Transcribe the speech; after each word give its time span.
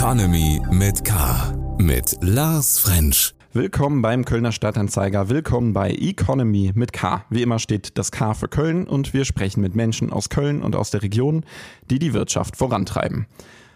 Economy 0.00 0.62
mit 0.70 1.04
K. 1.04 1.52
Mit 1.76 2.16
Lars 2.22 2.78
French. 2.78 3.34
Willkommen 3.52 4.00
beim 4.00 4.24
Kölner 4.24 4.50
Stadtanzeiger. 4.50 5.28
Willkommen 5.28 5.74
bei 5.74 5.90
Economy 5.90 6.72
mit 6.74 6.94
K. 6.94 7.26
Wie 7.28 7.42
immer 7.42 7.58
steht 7.58 7.98
das 7.98 8.10
K 8.10 8.32
für 8.32 8.48
Köln 8.48 8.86
und 8.86 9.12
wir 9.12 9.26
sprechen 9.26 9.60
mit 9.60 9.74
Menschen 9.74 10.10
aus 10.10 10.30
Köln 10.30 10.62
und 10.62 10.74
aus 10.74 10.90
der 10.90 11.02
Region, 11.02 11.44
die 11.90 11.98
die 11.98 12.14
Wirtschaft 12.14 12.56
vorantreiben. 12.56 13.26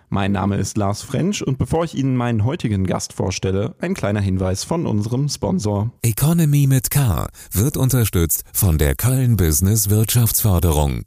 Mein 0.09 0.33
Name 0.33 0.57
ist 0.57 0.79
Lars 0.79 1.03
French 1.03 1.47
und 1.47 1.59
bevor 1.59 1.85
ich 1.85 1.95
Ihnen 1.95 2.17
meinen 2.17 2.47
heutigen 2.47 2.87
Gast 2.87 3.13
vorstelle, 3.13 3.75
ein 3.81 3.93
kleiner 3.93 4.23
Hinweis 4.23 4.65
von 4.65 4.87
unserem 4.87 5.29
Sponsor. 5.29 5.91
Economy 6.01 6.67
mit 6.67 6.91
K 6.91 7.29
wird 7.53 7.77
unterstützt 7.77 8.45
von 8.55 8.79
der 8.79 8.95
Köln 8.95 9.37
Business 9.37 9.91
Wirtschaftsförderung. 9.91 11.03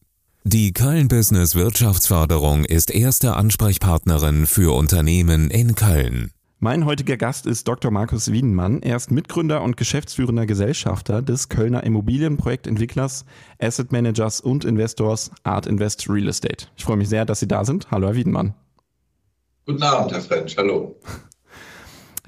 Die 0.49 0.71
Köln 0.71 1.09
Business 1.09 1.55
Wirtschaftsförderung 1.55 2.63
ist 2.63 2.89
erste 2.89 3.35
Ansprechpartnerin 3.35 4.45
für 4.45 4.73
Unternehmen 4.73 5.51
in 5.51 5.75
Köln. 5.75 6.31
Mein 6.59 6.85
heutiger 6.85 7.17
Gast 7.17 7.45
ist 7.45 7.67
Dr. 7.67 7.91
Markus 7.91 8.31
Wiedenmann. 8.31 8.81
Er 8.81 8.95
ist 8.95 9.11
Mitgründer 9.11 9.61
und 9.61 9.75
geschäftsführender 9.75 10.45
Gesellschafter 10.45 11.21
des 11.21 11.49
Kölner 11.49 11.83
Immobilienprojektentwicklers, 11.83 13.25
Asset 13.59 13.91
Managers 13.91 14.39
und 14.39 14.63
Investors 14.63 15.31
Art 15.43 15.65
Invest 15.65 16.09
Real 16.09 16.29
Estate. 16.29 16.67
Ich 16.77 16.85
freue 16.85 16.95
mich 16.95 17.09
sehr, 17.09 17.25
dass 17.25 17.41
Sie 17.41 17.47
da 17.49 17.65
sind. 17.65 17.91
Hallo, 17.91 18.07
Herr 18.07 18.15
Wiedenmann. 18.15 18.53
Guten 19.65 19.83
Abend, 19.83 20.13
Herr 20.13 20.21
French. 20.21 20.55
Hallo. 20.55 20.95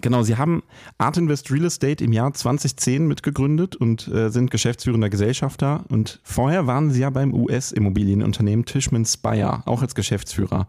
Genau, 0.01 0.23
Sie 0.23 0.37
haben 0.37 0.63
Art 0.97 1.17
Invest 1.17 1.51
Real 1.51 1.65
Estate 1.65 2.03
im 2.03 2.13
Jahr 2.13 2.33
2010 2.33 3.05
mitgegründet 3.07 3.75
und 3.75 4.07
äh, 4.07 4.29
sind 4.29 4.49
geschäftsführender 4.49 5.09
Gesellschafter. 5.09 5.83
Und 5.89 6.19
vorher 6.23 6.67
waren 6.67 6.89
Sie 6.89 7.01
ja 7.01 7.09
beim 7.09 7.33
US-Immobilienunternehmen 7.33 8.65
Tishman 8.65 9.05
Speyer, 9.05 9.63
auch 9.65 9.81
als 9.81 9.95
Geschäftsführer. 9.95 10.67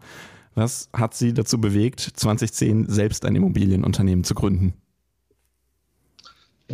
Was 0.53 0.89
hat 0.93 1.13
Sie 1.13 1.33
dazu 1.33 1.61
bewegt, 1.61 2.01
2010 2.01 2.89
selbst 2.89 3.25
ein 3.25 3.35
Immobilienunternehmen 3.35 4.25
zu 4.25 4.35
gründen? 4.35 4.73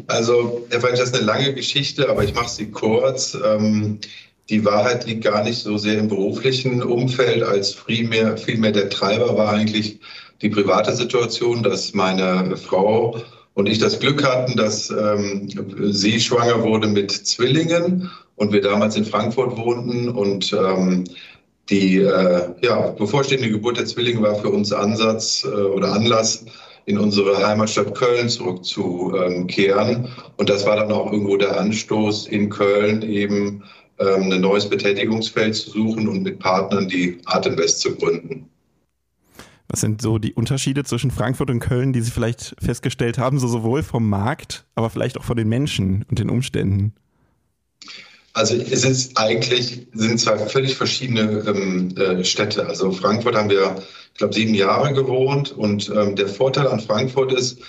Also, 0.07 0.65
das 0.69 0.83
ist 0.99 1.15
eine 1.15 1.25
lange 1.25 1.53
Geschichte, 1.53 2.09
aber 2.09 2.23
ich 2.23 2.33
mache 2.33 2.49
sie 2.49 2.71
kurz. 2.71 3.35
Ähm, 3.43 3.99
die 4.49 4.63
Wahrheit 4.63 5.05
liegt 5.05 5.23
gar 5.23 5.43
nicht 5.43 5.59
so 5.59 5.77
sehr 5.77 5.97
im 5.97 6.07
beruflichen 6.07 6.81
Umfeld, 6.81 7.43
als 7.43 7.73
vielmehr, 7.73 8.37
vielmehr 8.37 8.71
der 8.71 8.89
Treiber 8.89 9.37
war 9.37 9.49
eigentlich 9.53 9.99
die 10.41 10.49
private 10.49 10.93
Situation, 10.93 11.63
dass 11.63 11.93
meine 11.93 12.55
Frau 12.57 13.17
und 13.53 13.67
ich 13.67 13.79
das 13.79 13.99
Glück 13.99 14.23
hatten, 14.23 14.55
dass 14.55 14.89
ähm, 14.91 15.49
sie 15.91 16.19
schwanger 16.19 16.61
wurde 16.63 16.87
mit 16.87 17.11
Zwillingen 17.11 18.11
und 18.35 18.53
wir 18.53 18.61
damals 18.61 18.95
in 18.95 19.05
Frankfurt 19.05 19.57
wohnten 19.57 20.09
und 20.09 20.53
ähm, 20.53 21.05
die 21.69 21.97
äh, 21.97 22.49
ja, 22.61 22.91
bevorstehende 22.91 23.49
Geburt 23.49 23.77
der 23.77 23.85
Zwillinge 23.85 24.21
war 24.21 24.35
für 24.35 24.49
uns 24.49 24.71
Ansatz 24.71 25.43
äh, 25.43 25.47
oder 25.47 25.91
Anlass, 25.91 26.45
in 26.85 26.97
unsere 26.97 27.45
Heimatstadt 27.45 27.93
Köln 27.95 28.29
zurückzukehren. 28.29 30.05
Ähm, 30.05 30.07
und 30.37 30.49
das 30.49 30.65
war 30.65 30.77
dann 30.77 30.91
auch 30.91 31.11
irgendwo 31.11 31.35
der 31.35 31.59
Anstoß 31.59 32.27
in 32.27 32.49
Köln 32.49 33.01
eben 33.01 33.63
ähm, 33.99 34.31
ein 34.31 34.39
neues 34.39 34.69
Betätigungsfeld 34.69 35.55
zu 35.55 35.71
suchen 35.71 36.07
und 36.07 36.23
mit 36.23 36.39
Partnern 36.39 36.87
die 36.87 37.17
Art 37.25 37.45
Invest 37.45 37.81
zu 37.81 37.95
gründen. 37.95 38.47
Was 39.69 39.81
sind 39.81 40.01
so 40.01 40.17
die 40.17 40.33
Unterschiede 40.33 40.83
zwischen 40.83 41.11
Frankfurt 41.11 41.49
und 41.49 41.59
Köln, 41.59 41.91
die 41.91 42.01
Sie 42.01 42.11
vielleicht 42.11 42.55
festgestellt 42.59 43.17
haben, 43.17 43.37
so 43.39 43.47
sowohl 43.47 43.83
vom 43.83 44.07
Markt, 44.07 44.65
aber 44.75 44.89
vielleicht 44.89 45.17
auch 45.17 45.23
von 45.23 45.35
den 45.35 45.49
Menschen 45.49 46.05
und 46.09 46.19
den 46.19 46.29
Umständen? 46.29 46.93
Also 48.33 48.55
es 48.55 48.85
ist 48.85 49.17
eigentlich, 49.17 49.87
sind 49.93 50.19
zwei 50.19 50.37
völlig 50.37 50.75
verschiedene 50.75 51.43
ähm, 51.47 51.95
äh, 51.97 52.23
Städte. 52.23 52.67
Also 52.67 52.91
Frankfurt 52.91 53.35
haben 53.35 53.49
wir, 53.49 53.75
ich 54.13 54.19
glaube, 54.19 54.33
sieben 54.33 54.53
Jahre 54.53 54.93
gewohnt 54.93 55.51
und 55.51 55.89
ähm, 55.89 56.15
der 56.15 56.27
Vorteil 56.27 56.67
an 56.67 56.79
Frankfurt 56.79 57.33
ist, 57.33 57.59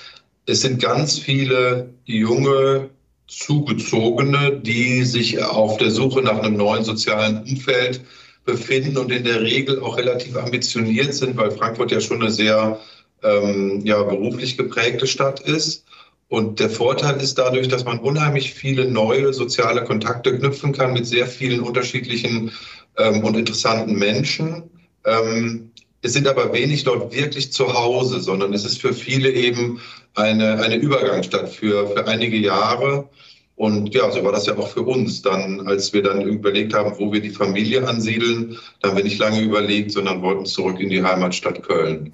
es 0.46 0.60
sind 0.60 0.80
ganz 0.80 1.18
viele 1.18 1.94
junge, 2.04 2.90
Zugezogene, 3.28 4.58
die 4.58 5.04
sich 5.04 5.42
auf 5.42 5.76
der 5.76 5.90
Suche 5.90 6.22
nach 6.22 6.38
einem 6.38 6.56
neuen 6.56 6.82
sozialen 6.82 7.42
Umfeld 7.42 8.00
befinden 8.48 8.96
und 8.96 9.12
in 9.12 9.24
der 9.24 9.42
Regel 9.42 9.80
auch 9.80 9.98
relativ 9.98 10.34
ambitioniert 10.36 11.12
sind, 11.12 11.36
weil 11.36 11.50
Frankfurt 11.50 11.92
ja 11.92 12.00
schon 12.00 12.22
eine 12.22 12.30
sehr 12.30 12.80
ähm, 13.22 13.82
ja, 13.84 14.02
beruflich 14.02 14.56
geprägte 14.56 15.06
Stadt 15.06 15.40
ist. 15.40 15.84
Und 16.28 16.58
der 16.58 16.70
Vorteil 16.70 17.20
ist 17.20 17.36
dadurch, 17.38 17.68
dass 17.68 17.84
man 17.84 17.98
unheimlich 17.98 18.54
viele 18.54 18.90
neue 18.90 19.32
soziale 19.34 19.84
Kontakte 19.84 20.36
knüpfen 20.38 20.72
kann 20.72 20.94
mit 20.94 21.06
sehr 21.06 21.26
vielen 21.26 21.60
unterschiedlichen 21.60 22.52
ähm, 22.96 23.22
und 23.22 23.36
interessanten 23.36 23.94
Menschen. 23.98 24.70
Ähm, 25.04 25.70
es 26.00 26.14
sind 26.14 26.26
aber 26.26 26.52
wenig 26.52 26.84
dort 26.84 27.14
wirklich 27.14 27.52
zu 27.52 27.74
Hause, 27.74 28.20
sondern 28.20 28.54
es 28.54 28.64
ist 28.64 28.80
für 28.80 28.94
viele 28.94 29.30
eben 29.30 29.80
eine, 30.14 30.60
eine 30.62 30.76
Übergangsstadt 30.76 31.50
für, 31.50 31.88
für 31.88 32.06
einige 32.06 32.36
Jahre. 32.36 33.08
Und 33.58 33.92
ja, 33.92 34.08
so 34.12 34.22
war 34.22 34.30
das 34.30 34.46
ja 34.46 34.56
auch 34.56 34.68
für 34.68 34.82
uns. 34.82 35.20
Dann, 35.20 35.66
als 35.66 35.92
wir 35.92 36.04
dann 36.04 36.22
überlegt 36.22 36.74
haben, 36.74 36.96
wo 36.96 37.12
wir 37.12 37.20
die 37.20 37.30
Familie 37.30 37.86
ansiedeln, 37.88 38.56
da 38.80 38.88
haben 38.88 38.96
wir 38.96 39.02
nicht 39.02 39.18
lange 39.18 39.40
überlegt, 39.40 39.90
sondern 39.90 40.22
wollten 40.22 40.46
zurück 40.46 40.78
in 40.78 40.90
die 40.90 41.02
Heimatstadt 41.02 41.64
Köln. 41.64 42.12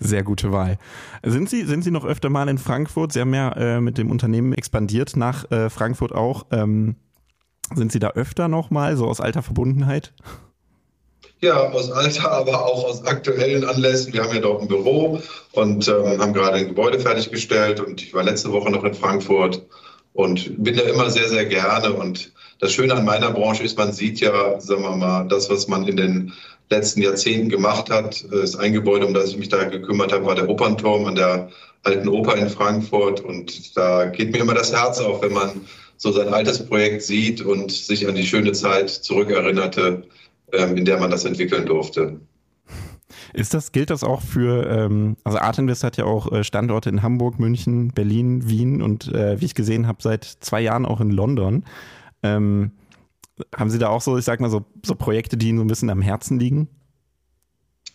Sehr 0.00 0.24
gute 0.24 0.50
Wahl. 0.50 0.78
Sind 1.24 1.48
Sie, 1.48 1.64
sind 1.64 1.84
Sie 1.84 1.92
noch 1.92 2.04
öfter 2.04 2.28
mal 2.28 2.48
in 2.48 2.58
Frankfurt? 2.58 3.12
Sie 3.12 3.20
haben 3.20 3.34
ja 3.34 3.52
äh, 3.52 3.80
mit 3.80 3.98
dem 3.98 4.10
Unternehmen 4.10 4.52
expandiert 4.52 5.16
nach 5.16 5.48
äh, 5.52 5.70
Frankfurt 5.70 6.12
auch. 6.12 6.46
Ähm, 6.50 6.96
sind 7.72 7.92
Sie 7.92 8.00
da 8.00 8.10
öfter 8.10 8.48
noch 8.48 8.70
mal, 8.70 8.96
so 8.96 9.06
aus 9.06 9.20
alter 9.20 9.42
Verbundenheit? 9.42 10.12
Ja, 11.40 11.70
aus 11.70 11.92
Alter, 11.92 12.32
aber 12.32 12.66
auch 12.66 12.82
aus 12.82 13.04
aktuellen 13.04 13.64
Anlässen. 13.64 14.12
Wir 14.12 14.24
haben 14.24 14.34
ja 14.34 14.40
dort 14.40 14.62
ein 14.62 14.66
Büro 14.66 15.20
und 15.52 15.86
ähm, 15.86 16.20
haben 16.20 16.32
gerade 16.32 16.56
ein 16.56 16.66
Gebäude 16.66 16.98
fertiggestellt 16.98 17.78
und 17.78 18.02
ich 18.02 18.12
war 18.12 18.24
letzte 18.24 18.50
Woche 18.50 18.72
noch 18.72 18.82
in 18.82 18.94
Frankfurt 18.94 19.64
und 20.12 20.62
bin 20.62 20.76
da 20.76 20.82
immer 20.82 21.10
sehr, 21.10 21.28
sehr 21.28 21.44
gerne. 21.44 21.92
Und 21.92 22.32
das 22.60 22.72
Schöne 22.72 22.94
an 22.94 23.04
meiner 23.04 23.30
Branche 23.30 23.62
ist, 23.62 23.78
man 23.78 23.92
sieht 23.92 24.20
ja, 24.20 24.60
sagen 24.60 24.82
wir 24.82 24.96
mal, 24.96 25.28
das, 25.28 25.48
was 25.48 25.68
man 25.68 25.86
in 25.86 25.96
den 25.96 26.32
letzten 26.70 27.02
Jahrzehnten 27.02 27.48
gemacht 27.48 27.90
hat. 27.90 28.24
Das 28.30 28.56
ein 28.56 28.72
Gebäude, 28.72 29.06
um 29.06 29.14
das 29.14 29.30
ich 29.30 29.38
mich 29.38 29.48
da 29.48 29.64
gekümmert 29.64 30.12
habe, 30.12 30.26
war 30.26 30.34
der 30.34 30.48
Opernturm 30.48 31.06
an 31.06 31.14
der 31.14 31.50
Alten 31.84 32.08
Oper 32.08 32.36
in 32.36 32.48
Frankfurt. 32.48 33.20
Und 33.20 33.76
da 33.76 34.06
geht 34.06 34.32
mir 34.32 34.38
immer 34.38 34.54
das 34.54 34.72
Herz 34.72 34.98
auf, 34.98 35.22
wenn 35.22 35.32
man 35.32 35.62
so 35.96 36.12
sein 36.12 36.28
altes 36.28 36.64
Projekt 36.64 37.02
sieht 37.02 37.40
und 37.40 37.72
sich 37.72 38.06
an 38.06 38.14
die 38.14 38.26
schöne 38.26 38.52
Zeit 38.52 38.90
zurückerinnerte, 38.90 40.04
ähm, 40.52 40.76
in 40.76 40.84
der 40.84 40.98
man 40.98 41.10
das 41.10 41.24
entwickeln 41.24 41.66
durfte. 41.66 42.20
Ist 43.32 43.54
das, 43.54 43.72
gilt 43.72 43.90
das 43.90 44.04
auch 44.04 44.22
für, 44.22 44.66
ähm, 44.66 45.16
also 45.24 45.38
Artinvest 45.38 45.84
hat 45.84 45.96
ja 45.96 46.04
auch 46.04 46.32
äh, 46.32 46.44
Standorte 46.44 46.88
in 46.88 47.02
Hamburg, 47.02 47.38
München, 47.38 47.88
Berlin, 47.88 48.48
Wien 48.48 48.82
und 48.82 49.08
äh, 49.12 49.40
wie 49.40 49.46
ich 49.46 49.54
gesehen 49.54 49.86
habe, 49.86 50.02
seit 50.02 50.24
zwei 50.24 50.60
Jahren 50.60 50.86
auch 50.86 51.00
in 51.00 51.10
London. 51.10 51.64
Ähm, 52.22 52.72
haben 53.56 53.70
Sie 53.70 53.78
da 53.78 53.88
auch 53.88 54.00
so, 54.00 54.18
ich 54.18 54.24
sag 54.24 54.40
mal, 54.40 54.50
so, 54.50 54.64
so 54.84 54.94
Projekte, 54.94 55.36
die 55.36 55.48
Ihnen 55.48 55.58
so 55.58 55.64
ein 55.64 55.68
bisschen 55.68 55.90
am 55.90 56.02
Herzen 56.02 56.38
liegen? 56.38 56.68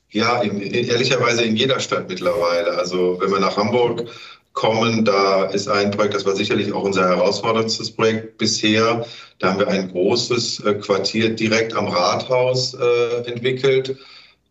Ja, 0.10 0.42
in, 0.42 0.62
ehrlicherweise 0.62 1.44
in 1.44 1.56
jeder 1.56 1.80
Stadt 1.80 2.08
mittlerweile. 2.08 2.78
Also 2.78 3.18
wenn 3.20 3.32
wir 3.32 3.40
nach 3.40 3.58
Hamburg 3.58 4.06
kommen. 4.54 5.04
Da 5.04 5.46
ist 5.46 5.68
ein 5.68 5.92
Projekt, 5.92 6.14
das 6.14 6.26
war 6.26 6.36
sicherlich 6.36 6.72
auch 6.72 6.84
unser 6.84 7.08
herausforderndstes 7.10 7.92
Projekt 7.92 8.38
bisher. 8.38 9.06
Da 9.40 9.50
haben 9.50 9.60
wir 9.60 9.68
ein 9.68 9.92
großes 9.92 10.62
äh, 10.62 10.76
Quartier 10.76 11.36
direkt 11.36 11.74
am 11.74 11.88
Rathaus 11.88 12.76
äh, 12.76 13.30
entwickelt. 13.30 13.98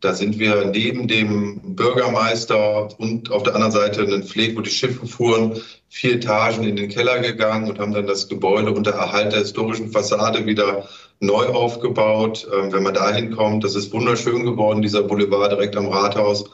Da 0.02 0.14
sind 0.14 0.40
wir 0.40 0.64
neben 0.64 1.06
dem 1.06 1.60
Bürgermeister 1.76 2.88
und 2.98 3.30
auf 3.30 3.44
der 3.44 3.54
anderen 3.54 3.70
Seite 3.70 4.02
einen 4.02 4.24
Pfleg, 4.24 4.56
wo 4.56 4.60
die 4.60 4.70
Schiffe 4.70 5.06
fuhren, 5.06 5.62
vier 5.88 6.14
Etagen 6.14 6.64
in 6.64 6.74
den 6.74 6.88
Keller 6.88 7.20
gegangen 7.20 7.70
und 7.70 7.78
haben 7.78 7.94
dann 7.94 8.08
das 8.08 8.28
Gebäude 8.28 8.72
unter 8.72 8.90
Erhalt 8.90 9.32
der 9.32 9.38
historischen 9.38 9.92
Fassade 9.92 10.44
wieder 10.44 10.88
neu 11.20 11.46
aufgebaut. 11.46 12.48
Ähm, 12.52 12.72
wenn 12.72 12.82
man 12.82 12.94
da 12.94 13.12
hinkommt, 13.12 13.62
das 13.62 13.76
ist 13.76 13.92
wunderschön 13.92 14.44
geworden, 14.44 14.82
dieser 14.82 15.04
Boulevard 15.04 15.52
direkt 15.52 15.76
am 15.76 15.86
Rathaus. 15.86 16.46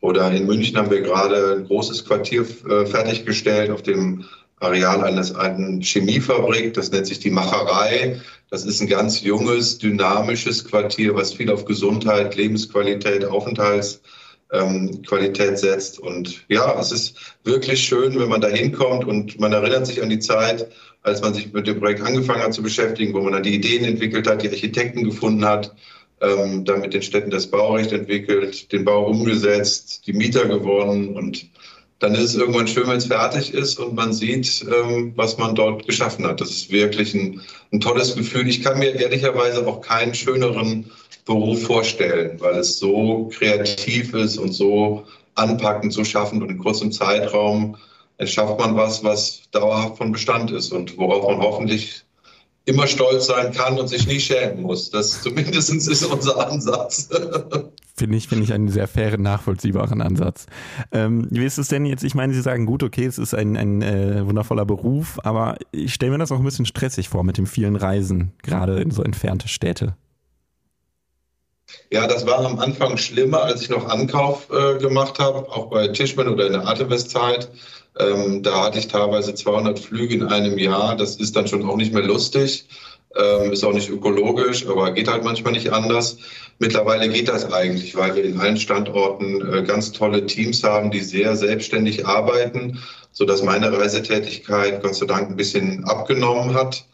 Oder 0.00 0.30
in 0.30 0.46
München 0.46 0.76
haben 0.76 0.90
wir 0.90 1.00
gerade 1.00 1.56
ein 1.56 1.64
großes 1.64 2.04
Quartier 2.04 2.42
äh, 2.42 2.86
fertiggestellt 2.86 3.72
auf 3.72 3.82
dem 3.82 4.24
Areal 4.64 5.04
eines 5.04 5.34
alten 5.34 5.80
Chemiefabrik. 5.80 6.74
Das 6.74 6.90
nennt 6.90 7.06
sich 7.06 7.20
die 7.20 7.30
Macherei. 7.30 8.20
Das 8.50 8.64
ist 8.64 8.80
ein 8.80 8.88
ganz 8.88 9.22
junges, 9.22 9.78
dynamisches 9.78 10.64
Quartier, 10.64 11.14
was 11.14 11.34
viel 11.34 11.50
auf 11.50 11.64
Gesundheit, 11.64 12.34
Lebensqualität, 12.36 13.24
Aufenthaltsqualität 13.24 15.50
ähm, 15.50 15.56
setzt. 15.56 15.98
Und 15.98 16.44
ja, 16.48 16.78
es 16.78 16.92
ist 16.92 17.16
wirklich 17.44 17.82
schön, 17.82 18.18
wenn 18.18 18.28
man 18.28 18.40
da 18.40 18.48
hinkommt 18.48 19.04
und 19.04 19.40
man 19.40 19.52
erinnert 19.52 19.86
sich 19.86 20.02
an 20.02 20.10
die 20.10 20.20
Zeit, 20.20 20.68
als 21.02 21.20
man 21.20 21.34
sich 21.34 21.52
mit 21.52 21.66
dem 21.66 21.80
Projekt 21.80 22.02
angefangen 22.02 22.42
hat 22.42 22.54
zu 22.54 22.62
beschäftigen, 22.62 23.12
wo 23.14 23.20
man 23.20 23.32
dann 23.32 23.42
die 23.42 23.54
Ideen 23.54 23.84
entwickelt 23.84 24.26
hat, 24.26 24.42
die 24.42 24.50
Architekten 24.50 25.04
gefunden 25.04 25.44
hat 25.44 25.74
ähm, 26.20 26.64
dann 26.64 26.80
mit 26.80 26.94
den 26.94 27.02
Städten 27.02 27.30
das 27.30 27.46
Baurecht 27.46 27.92
entwickelt, 27.92 28.70
den 28.72 28.84
Bau 28.84 29.06
umgesetzt, 29.06 30.06
die 30.06 30.12
Mieter 30.12 30.46
gewonnen 30.46 31.16
und 31.16 31.48
dann 32.04 32.14
ist 32.14 32.20
es 32.20 32.34
irgendwann 32.34 32.68
schön, 32.68 32.86
wenn 32.86 32.98
es 32.98 33.06
fertig 33.06 33.54
ist 33.54 33.78
und 33.78 33.94
man 33.94 34.12
sieht, 34.12 34.62
ähm, 34.70 35.14
was 35.16 35.38
man 35.38 35.54
dort 35.54 35.86
geschaffen 35.86 36.26
hat. 36.26 36.38
Das 36.38 36.50
ist 36.50 36.70
wirklich 36.70 37.14
ein, 37.14 37.40
ein, 37.72 37.80
tolles 37.80 38.14
Gefühl. 38.14 38.46
Ich 38.46 38.62
kann 38.62 38.78
mir 38.78 38.94
ehrlicherweise 38.94 39.66
auch 39.66 39.80
keinen 39.80 40.14
schöneren 40.14 40.90
Beruf 41.24 41.62
vorstellen, 41.62 42.38
weil 42.40 42.56
es 42.56 42.78
so 42.78 43.30
kreativ 43.32 44.12
ist 44.12 44.36
und 44.36 44.52
so 44.52 45.04
anpackend, 45.34 45.94
so 45.94 46.04
schaffend 46.04 46.42
und 46.42 46.50
in 46.50 46.58
kurzem 46.58 46.92
Zeitraum 46.92 47.78
schafft 48.22 48.58
man 48.58 48.76
was, 48.76 49.02
was 49.02 49.40
dauerhaft 49.52 49.96
von 49.96 50.12
Bestand 50.12 50.50
ist 50.50 50.72
und 50.72 50.98
worauf 50.98 51.26
man 51.26 51.40
hoffentlich 51.40 52.03
immer 52.66 52.86
stolz 52.86 53.26
sein 53.26 53.52
kann 53.52 53.78
und 53.78 53.88
sich 53.88 54.06
nie 54.06 54.20
schämen 54.20 54.62
muss. 54.62 54.90
Das 54.90 55.22
zumindest 55.22 55.70
ist 55.70 56.04
unser 56.04 56.48
Ansatz. 56.48 57.08
Finde 57.96 58.16
ich, 58.16 58.26
finde 58.26 58.42
ich 58.42 58.52
einen 58.52 58.70
sehr 58.70 58.88
fairen, 58.88 59.22
nachvollziehbaren 59.22 60.02
Ansatz. 60.02 60.46
Ähm, 60.90 61.28
wie 61.30 61.44
ist 61.44 61.58
es 61.58 61.68
denn 61.68 61.86
jetzt? 61.86 62.02
Ich 62.02 62.16
meine, 62.16 62.34
Sie 62.34 62.42
sagen, 62.42 62.66
gut, 62.66 62.82
okay, 62.82 63.04
es 63.04 63.18
ist 63.18 63.34
ein, 63.34 63.56
ein 63.56 63.82
äh, 63.82 64.26
wundervoller 64.26 64.64
Beruf, 64.64 65.20
aber 65.22 65.54
ich 65.70 65.94
stelle 65.94 66.10
mir 66.10 66.18
das 66.18 66.32
auch 66.32 66.38
ein 66.38 66.44
bisschen 66.44 66.66
stressig 66.66 67.08
vor 67.08 67.22
mit 67.22 67.38
den 67.38 67.46
vielen 67.46 67.76
Reisen, 67.76 68.32
gerade 68.42 68.80
in 68.80 68.90
so 68.90 69.04
entfernte 69.04 69.46
Städte. 69.46 69.94
Ja, 71.92 72.08
das 72.08 72.26
war 72.26 72.44
am 72.44 72.58
Anfang 72.58 72.96
schlimmer, 72.96 73.44
als 73.44 73.62
ich 73.62 73.68
noch 73.68 73.88
Ankauf 73.88 74.48
äh, 74.50 74.78
gemacht 74.78 75.20
habe, 75.20 75.48
auch 75.48 75.70
bei 75.70 75.86
Tischmann 75.86 76.26
oder 76.26 76.48
in 76.48 76.52
der 76.54 76.66
Atemwestzeit. 76.66 77.48
Ähm, 77.98 78.42
da 78.42 78.64
hatte 78.64 78.78
ich 78.78 78.88
teilweise 78.88 79.34
200 79.34 79.78
Flüge 79.78 80.14
in 80.14 80.24
einem 80.24 80.58
Jahr. 80.58 80.96
Das 80.96 81.16
ist 81.16 81.36
dann 81.36 81.46
schon 81.46 81.68
auch 81.68 81.76
nicht 81.76 81.92
mehr 81.92 82.02
lustig. 82.02 82.66
Ähm, 83.16 83.52
ist 83.52 83.64
auch 83.64 83.72
nicht 83.72 83.88
ökologisch, 83.88 84.66
aber 84.66 84.90
geht 84.90 85.08
halt 85.08 85.22
manchmal 85.22 85.52
nicht 85.52 85.72
anders. 85.72 86.18
Mittlerweile 86.58 87.08
geht 87.08 87.28
das 87.28 87.52
eigentlich, 87.52 87.94
weil 87.94 88.16
wir 88.16 88.24
in 88.24 88.40
allen 88.40 88.56
Standorten 88.56 89.52
äh, 89.52 89.62
ganz 89.62 89.92
tolle 89.92 90.26
Teams 90.26 90.64
haben, 90.64 90.90
die 90.90 91.00
sehr 91.00 91.36
selbstständig 91.36 92.06
arbeiten, 92.06 92.80
so 93.12 93.24
dass 93.24 93.42
meine 93.42 93.72
Reisetätigkeit 93.72 94.82
Gott 94.82 94.96
sei 94.96 95.06
Dank 95.06 95.30
ein 95.30 95.36
bisschen 95.36 95.84
abgenommen 95.84 96.54
hat 96.54 96.84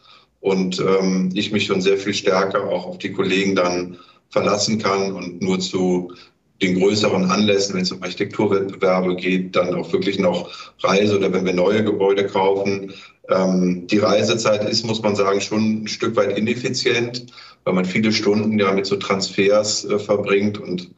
und 0.40 0.78
ähm, 0.80 1.30
ich 1.34 1.52
mich 1.52 1.66
schon 1.66 1.80
sehr 1.80 1.96
viel 1.96 2.14
stärker 2.14 2.64
auch 2.64 2.86
auf 2.86 2.98
die 2.98 3.12
Kollegen 3.12 3.54
dann 3.54 3.98
verlassen 4.28 4.78
kann 4.78 5.12
und 5.12 5.40
nur 5.40 5.58
zu 5.58 6.12
den 6.62 6.78
größeren 6.78 7.30
Anlässen, 7.30 7.74
wenn 7.74 7.82
es 7.82 7.92
um 7.92 8.02
Architekturwettbewerbe 8.02 9.16
geht, 9.16 9.56
dann 9.56 9.74
auch 9.74 9.92
wirklich 9.92 10.18
noch 10.18 10.50
Reise 10.80 11.16
oder 11.16 11.32
wenn 11.32 11.46
wir 11.46 11.54
neue 11.54 11.82
Gebäude 11.82 12.26
kaufen. 12.26 12.92
Ähm, 13.28 13.86
die 13.86 13.98
Reisezeit 13.98 14.68
ist, 14.68 14.84
muss 14.84 15.02
man 15.02 15.16
sagen, 15.16 15.40
schon 15.40 15.84
ein 15.84 15.88
Stück 15.88 16.16
weit 16.16 16.36
ineffizient, 16.36 17.26
weil 17.64 17.74
man 17.74 17.84
viele 17.84 18.12
Stunden 18.12 18.58
ja 18.58 18.72
mit 18.72 18.86
so 18.86 18.96
Transfers 18.96 19.84
äh, 19.84 19.98
verbringt. 19.98 20.58
Und 20.58 20.90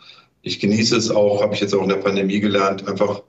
ich 0.43 0.59
genieße 0.59 0.97
es 0.97 1.11
auch, 1.11 1.43
habe 1.43 1.55
ich 1.55 1.61
jetzt 1.61 1.75
auch 1.75 1.83
in 1.83 1.91
der 1.91 1.97
Pandemie 1.97 2.41
gelernt, 2.41 2.89
einfach 2.89 3.23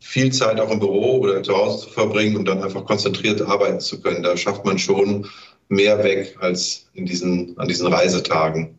viel 0.00 0.32
Zeit 0.32 0.60
auch 0.60 0.70
im 0.70 0.80
Büro 0.80 1.18
oder 1.20 1.42
zu 1.42 1.54
Hause 1.56 1.86
zu 1.86 1.90
verbringen 1.90 2.36
und 2.36 2.46
dann 2.46 2.62
einfach 2.62 2.84
konzentriert 2.84 3.42
arbeiten 3.42 3.80
zu 3.80 4.00
können. 4.00 4.22
Da 4.22 4.36
schafft 4.36 4.64
man 4.64 4.78
schon 4.78 5.26
mehr 5.68 6.02
weg 6.02 6.36
als 6.40 6.86
in 6.94 7.06
diesen, 7.06 7.58
an 7.58 7.68
diesen 7.68 7.86
Reisetagen. 7.86 8.78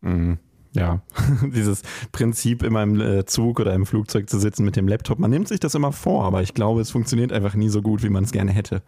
Mhm. 0.00 0.38
Ja, 0.74 1.02
dieses 1.54 1.82
Prinzip 2.10 2.62
immer 2.62 2.82
im 2.82 3.00
äh, 3.00 3.24
Zug 3.26 3.60
oder 3.60 3.74
im 3.74 3.86
Flugzeug 3.86 4.28
zu 4.28 4.38
sitzen 4.38 4.64
mit 4.64 4.76
dem 4.76 4.88
Laptop. 4.88 5.18
Man 5.18 5.30
nimmt 5.30 5.48
sich 5.48 5.60
das 5.60 5.74
immer 5.74 5.92
vor, 5.92 6.24
aber 6.24 6.42
ich 6.42 6.54
glaube, 6.54 6.80
es 6.80 6.90
funktioniert 6.90 7.32
einfach 7.32 7.54
nie 7.54 7.68
so 7.68 7.80
gut, 7.80 8.02
wie 8.02 8.08
man 8.08 8.24
es 8.24 8.32
gerne 8.32 8.52
hätte. 8.52 8.82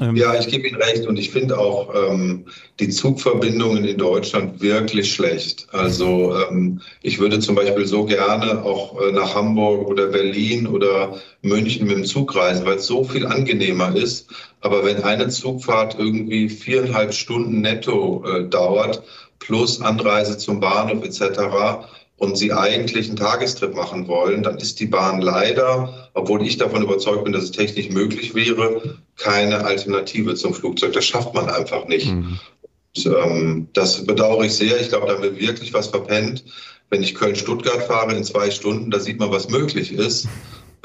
Ähm, 0.00 0.16
ja, 0.16 0.38
ich 0.38 0.48
gebe 0.48 0.66
Ihnen 0.66 0.80
recht 0.80 1.06
und 1.06 1.18
ich 1.18 1.30
finde 1.30 1.58
auch 1.58 1.92
ähm, 1.94 2.46
die 2.80 2.88
Zugverbindungen 2.88 3.84
in 3.84 3.98
Deutschland 3.98 4.62
wirklich 4.62 5.12
schlecht. 5.12 5.66
Also 5.72 6.34
ähm, 6.48 6.80
ich 7.02 7.18
würde 7.18 7.40
zum 7.40 7.54
Beispiel 7.54 7.86
so 7.86 8.04
gerne 8.04 8.64
auch 8.64 9.00
äh, 9.00 9.12
nach 9.12 9.34
Hamburg 9.34 9.88
oder 9.88 10.06
Berlin 10.06 10.66
oder 10.66 11.20
München 11.42 11.86
mit 11.86 11.96
dem 11.96 12.04
Zug 12.04 12.34
reisen, 12.34 12.64
weil 12.64 12.76
es 12.76 12.86
so 12.86 13.04
viel 13.04 13.26
angenehmer 13.26 13.94
ist. 13.94 14.28
Aber 14.60 14.84
wenn 14.84 15.02
eine 15.02 15.28
Zugfahrt 15.28 15.96
irgendwie 15.98 16.48
viereinhalb 16.48 17.12
Stunden 17.12 17.60
netto 17.60 18.24
äh, 18.24 18.48
dauert, 18.48 19.02
plus 19.42 19.80
Anreise 19.80 20.38
zum 20.38 20.60
Bahnhof 20.60 21.04
etc., 21.04 21.88
und 22.22 22.38
Sie 22.38 22.52
eigentlich 22.52 23.08
einen 23.08 23.16
Tagestrip 23.16 23.74
machen 23.74 24.06
wollen, 24.06 24.44
dann 24.44 24.56
ist 24.58 24.78
die 24.78 24.86
Bahn 24.86 25.20
leider, 25.20 26.08
obwohl 26.14 26.46
ich 26.46 26.56
davon 26.56 26.84
überzeugt 26.84 27.24
bin, 27.24 27.32
dass 27.32 27.42
es 27.42 27.50
technisch 27.50 27.88
möglich 27.88 28.32
wäre, 28.32 29.00
keine 29.16 29.64
Alternative 29.64 30.36
zum 30.36 30.54
Flugzeug. 30.54 30.92
Das 30.92 31.04
schafft 31.04 31.34
man 31.34 31.48
einfach 31.48 31.88
nicht. 31.88 32.12
Mhm. 32.12 32.38
Und, 32.94 33.06
ähm, 33.06 33.68
das 33.72 34.06
bedauere 34.06 34.44
ich 34.44 34.54
sehr. 34.54 34.80
Ich 34.80 34.90
glaube, 34.90 35.08
da 35.08 35.14
haben 35.14 35.22
wir 35.24 35.36
wirklich 35.36 35.74
was 35.74 35.88
verpennt. 35.88 36.44
Wenn 36.90 37.02
ich 37.02 37.16
Köln-Stuttgart 37.16 37.82
fahre 37.82 38.14
in 38.14 38.22
zwei 38.22 38.52
Stunden, 38.52 38.92
da 38.92 39.00
sieht 39.00 39.18
man, 39.18 39.32
was 39.32 39.48
möglich 39.48 39.90
ist. 39.90 40.28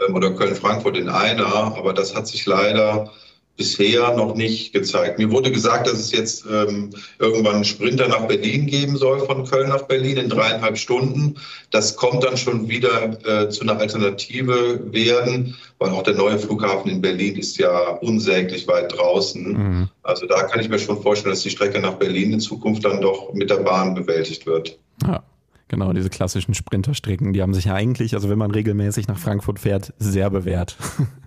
Ähm, 0.07 0.15
oder 0.15 0.31
Köln-Frankfurt 0.31 0.97
in 0.97 1.07
einer. 1.07 1.45
Aber 1.45 1.93
das 1.93 2.15
hat 2.15 2.27
sich 2.27 2.47
leider 2.47 3.11
bisher 3.57 4.15
noch 4.15 4.35
nicht 4.35 4.71
gezeigt. 4.71 5.17
Mir 5.17 5.31
wurde 5.31 5.51
gesagt, 5.51 5.87
dass 5.87 5.95
es 5.95 6.11
jetzt 6.11 6.45
ähm, 6.49 6.91
irgendwann 7.17 7.55
einen 7.55 7.63
Sprinter 7.65 8.07
nach 8.07 8.27
Berlin 8.27 8.67
geben 8.67 8.95
soll, 8.97 9.19
von 9.19 9.45
Köln 9.45 9.69
nach 9.69 9.83
Berlin 9.83 10.17
in 10.17 10.29
dreieinhalb 10.29 10.77
Stunden. 10.77 11.35
Das 11.71 11.95
kommt 11.95 12.23
dann 12.23 12.37
schon 12.37 12.69
wieder 12.69 13.17
äh, 13.25 13.49
zu 13.49 13.61
einer 13.61 13.79
Alternative 13.79 14.79
werden, 14.93 15.55
weil 15.79 15.89
auch 15.89 16.03
der 16.03 16.13
neue 16.13 16.37
Flughafen 16.37 16.91
in 16.91 17.01
Berlin 17.01 17.35
ist 17.35 17.57
ja 17.57 17.89
unsäglich 18.01 18.67
weit 18.67 18.95
draußen. 18.95 19.51
Mhm. 19.51 19.89
Also 20.03 20.27
da 20.27 20.43
kann 20.43 20.59
ich 20.59 20.69
mir 20.69 20.79
schon 20.79 21.01
vorstellen, 21.01 21.33
dass 21.33 21.41
die 21.41 21.49
Strecke 21.49 21.79
nach 21.79 21.95
Berlin 21.95 22.33
in 22.33 22.39
Zukunft 22.39 22.85
dann 22.85 23.01
doch 23.01 23.33
mit 23.33 23.49
der 23.49 23.57
Bahn 23.57 23.95
bewältigt 23.95 24.45
wird. 24.45 24.77
Ja. 25.03 25.23
Genau, 25.69 25.91
diese 25.91 26.09
klassischen 26.09 26.53
Sprinterstrecken, 26.53 27.33
die 27.33 27.41
haben 27.41 27.53
sich 27.53 27.65
ja 27.65 27.73
eigentlich, 27.73 28.13
also 28.13 28.29
wenn 28.29 28.37
man 28.37 28.51
regelmäßig 28.51 29.09
nach 29.09 29.17
Frankfurt 29.17 29.59
fährt, 29.59 29.93
sehr 29.99 30.29
bewährt. 30.29 30.77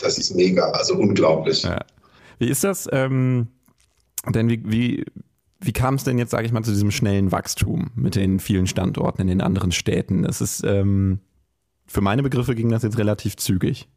Das 0.00 0.18
ist 0.18 0.34
mega, 0.34 0.70
also 0.70 0.94
unglaublich. 0.94 1.62
Ja. 1.62 1.84
Wie 2.38 2.48
ist 2.48 2.64
das? 2.64 2.88
Ähm, 2.92 3.48
denn 4.28 4.48
wie, 4.48 4.62
wie, 4.64 5.04
wie 5.60 5.72
kam 5.72 5.94
es 5.94 6.04
denn 6.04 6.18
jetzt, 6.18 6.30
sage 6.30 6.46
ich 6.46 6.52
mal, 6.52 6.62
zu 6.62 6.72
diesem 6.72 6.90
schnellen 6.90 7.32
Wachstum 7.32 7.90
mit 7.94 8.14
den 8.14 8.40
vielen 8.40 8.66
Standorten 8.66 9.22
in 9.22 9.28
den 9.28 9.40
anderen 9.40 9.72
Städten? 9.72 10.22
Das 10.22 10.40
ist, 10.40 10.62
ähm, 10.64 11.20
für 11.86 12.00
meine 12.00 12.22
Begriffe 12.22 12.54
ging 12.54 12.68
das 12.68 12.82
jetzt 12.82 12.98
relativ 12.98 13.36
zügig. 13.36 13.88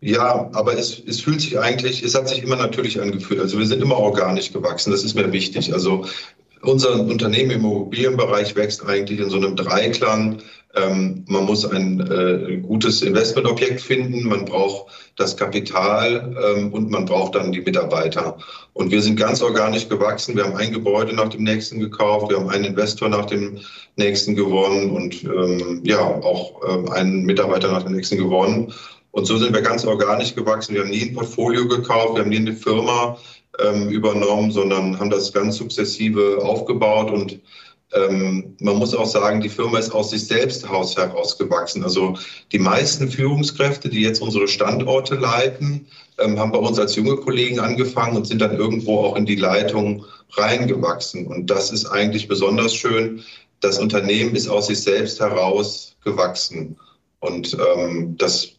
Ja, 0.00 0.48
aber 0.52 0.78
es, 0.78 1.02
es 1.06 1.20
fühlt 1.20 1.40
sich 1.40 1.58
eigentlich, 1.58 2.04
es 2.04 2.14
hat 2.14 2.28
sich 2.28 2.42
immer 2.42 2.56
natürlich 2.56 3.00
angefühlt. 3.00 3.40
Also 3.40 3.58
wir 3.58 3.66
sind 3.66 3.82
immer 3.82 3.96
organisch 3.96 4.52
gewachsen, 4.52 4.92
das 4.92 5.02
ist 5.02 5.14
mir 5.14 5.32
wichtig. 5.32 5.72
Also 5.72 6.06
unser 6.62 7.00
Unternehmen 7.00 7.50
im 7.50 7.60
Immobilienbereich 7.60 8.56
wächst 8.56 8.84
eigentlich 8.84 9.20
in 9.20 9.30
so 9.30 9.36
einem 9.36 9.56
Dreiklang 9.56 10.42
ähm, 10.74 11.24
man 11.26 11.44
muss 11.44 11.64
ein 11.64 12.00
äh, 12.00 12.58
gutes 12.58 13.00
Investmentobjekt 13.02 13.80
finden, 13.80 14.28
man 14.28 14.44
braucht 14.44 14.92
das 15.16 15.36
Kapital 15.36 16.36
ähm, 16.42 16.72
und 16.72 16.90
man 16.90 17.06
braucht 17.06 17.34
dann 17.34 17.52
die 17.52 17.60
Mitarbeiter. 17.60 18.36
Und 18.74 18.90
wir 18.90 19.00
sind 19.00 19.16
ganz 19.16 19.40
organisch 19.40 19.88
gewachsen. 19.88 20.36
Wir 20.36 20.44
haben 20.44 20.56
ein 20.56 20.72
Gebäude 20.72 21.14
nach 21.14 21.28
dem 21.28 21.42
nächsten 21.42 21.80
gekauft, 21.80 22.30
wir 22.30 22.38
haben 22.38 22.50
einen 22.50 22.64
Investor 22.64 23.08
nach 23.08 23.26
dem 23.26 23.60
nächsten 23.96 24.36
gewonnen 24.36 24.90
und 24.90 25.24
ähm, 25.24 25.80
ja, 25.84 26.00
auch 26.00 26.60
ähm, 26.68 26.88
einen 26.90 27.22
Mitarbeiter 27.24 27.72
nach 27.72 27.82
dem 27.82 27.92
nächsten 27.92 28.18
gewonnen. 28.18 28.72
Und 29.10 29.24
so 29.24 29.38
sind 29.38 29.54
wir 29.54 29.62
ganz 29.62 29.86
organisch 29.86 30.34
gewachsen. 30.34 30.74
Wir 30.74 30.82
haben 30.82 30.90
nie 30.90 31.02
ein 31.02 31.14
Portfolio 31.14 31.66
gekauft, 31.66 32.14
wir 32.14 32.22
haben 32.22 32.28
nie 32.28 32.36
eine 32.36 32.52
Firma 32.52 33.16
ähm, 33.60 33.88
übernommen, 33.88 34.50
sondern 34.50 34.98
haben 34.98 35.10
das 35.10 35.32
ganz 35.32 35.56
sukzessive 35.56 36.38
aufgebaut 36.42 37.10
und 37.10 37.40
ähm, 37.94 38.54
man 38.60 38.76
muss 38.76 38.94
auch 38.94 39.06
sagen, 39.06 39.40
die 39.40 39.48
Firma 39.48 39.78
ist 39.78 39.92
aus 39.92 40.10
sich 40.10 40.26
selbst 40.26 40.68
herausgewachsen. 40.68 41.82
Also 41.82 42.16
die 42.52 42.58
meisten 42.58 43.08
Führungskräfte, 43.08 43.88
die 43.88 44.02
jetzt 44.02 44.20
unsere 44.20 44.46
Standorte 44.46 45.14
leiten, 45.14 45.86
ähm, 46.18 46.38
haben 46.38 46.52
bei 46.52 46.58
uns 46.58 46.78
als 46.78 46.96
junge 46.96 47.16
Kollegen 47.16 47.60
angefangen 47.60 48.16
und 48.16 48.26
sind 48.26 48.42
dann 48.42 48.56
irgendwo 48.56 48.98
auch 48.98 49.16
in 49.16 49.24
die 49.24 49.36
Leitung 49.36 50.04
reingewachsen. 50.32 51.26
Und 51.26 51.46
das 51.48 51.70
ist 51.70 51.86
eigentlich 51.86 52.28
besonders 52.28 52.74
schön. 52.74 53.22
Das 53.60 53.78
Unternehmen 53.78 54.36
ist 54.36 54.48
aus 54.48 54.66
sich 54.66 54.82
selbst 54.82 55.20
heraus 55.20 55.96
gewachsen. 56.04 56.76
Und 57.20 57.56
ähm, 57.74 58.16
das 58.18 58.50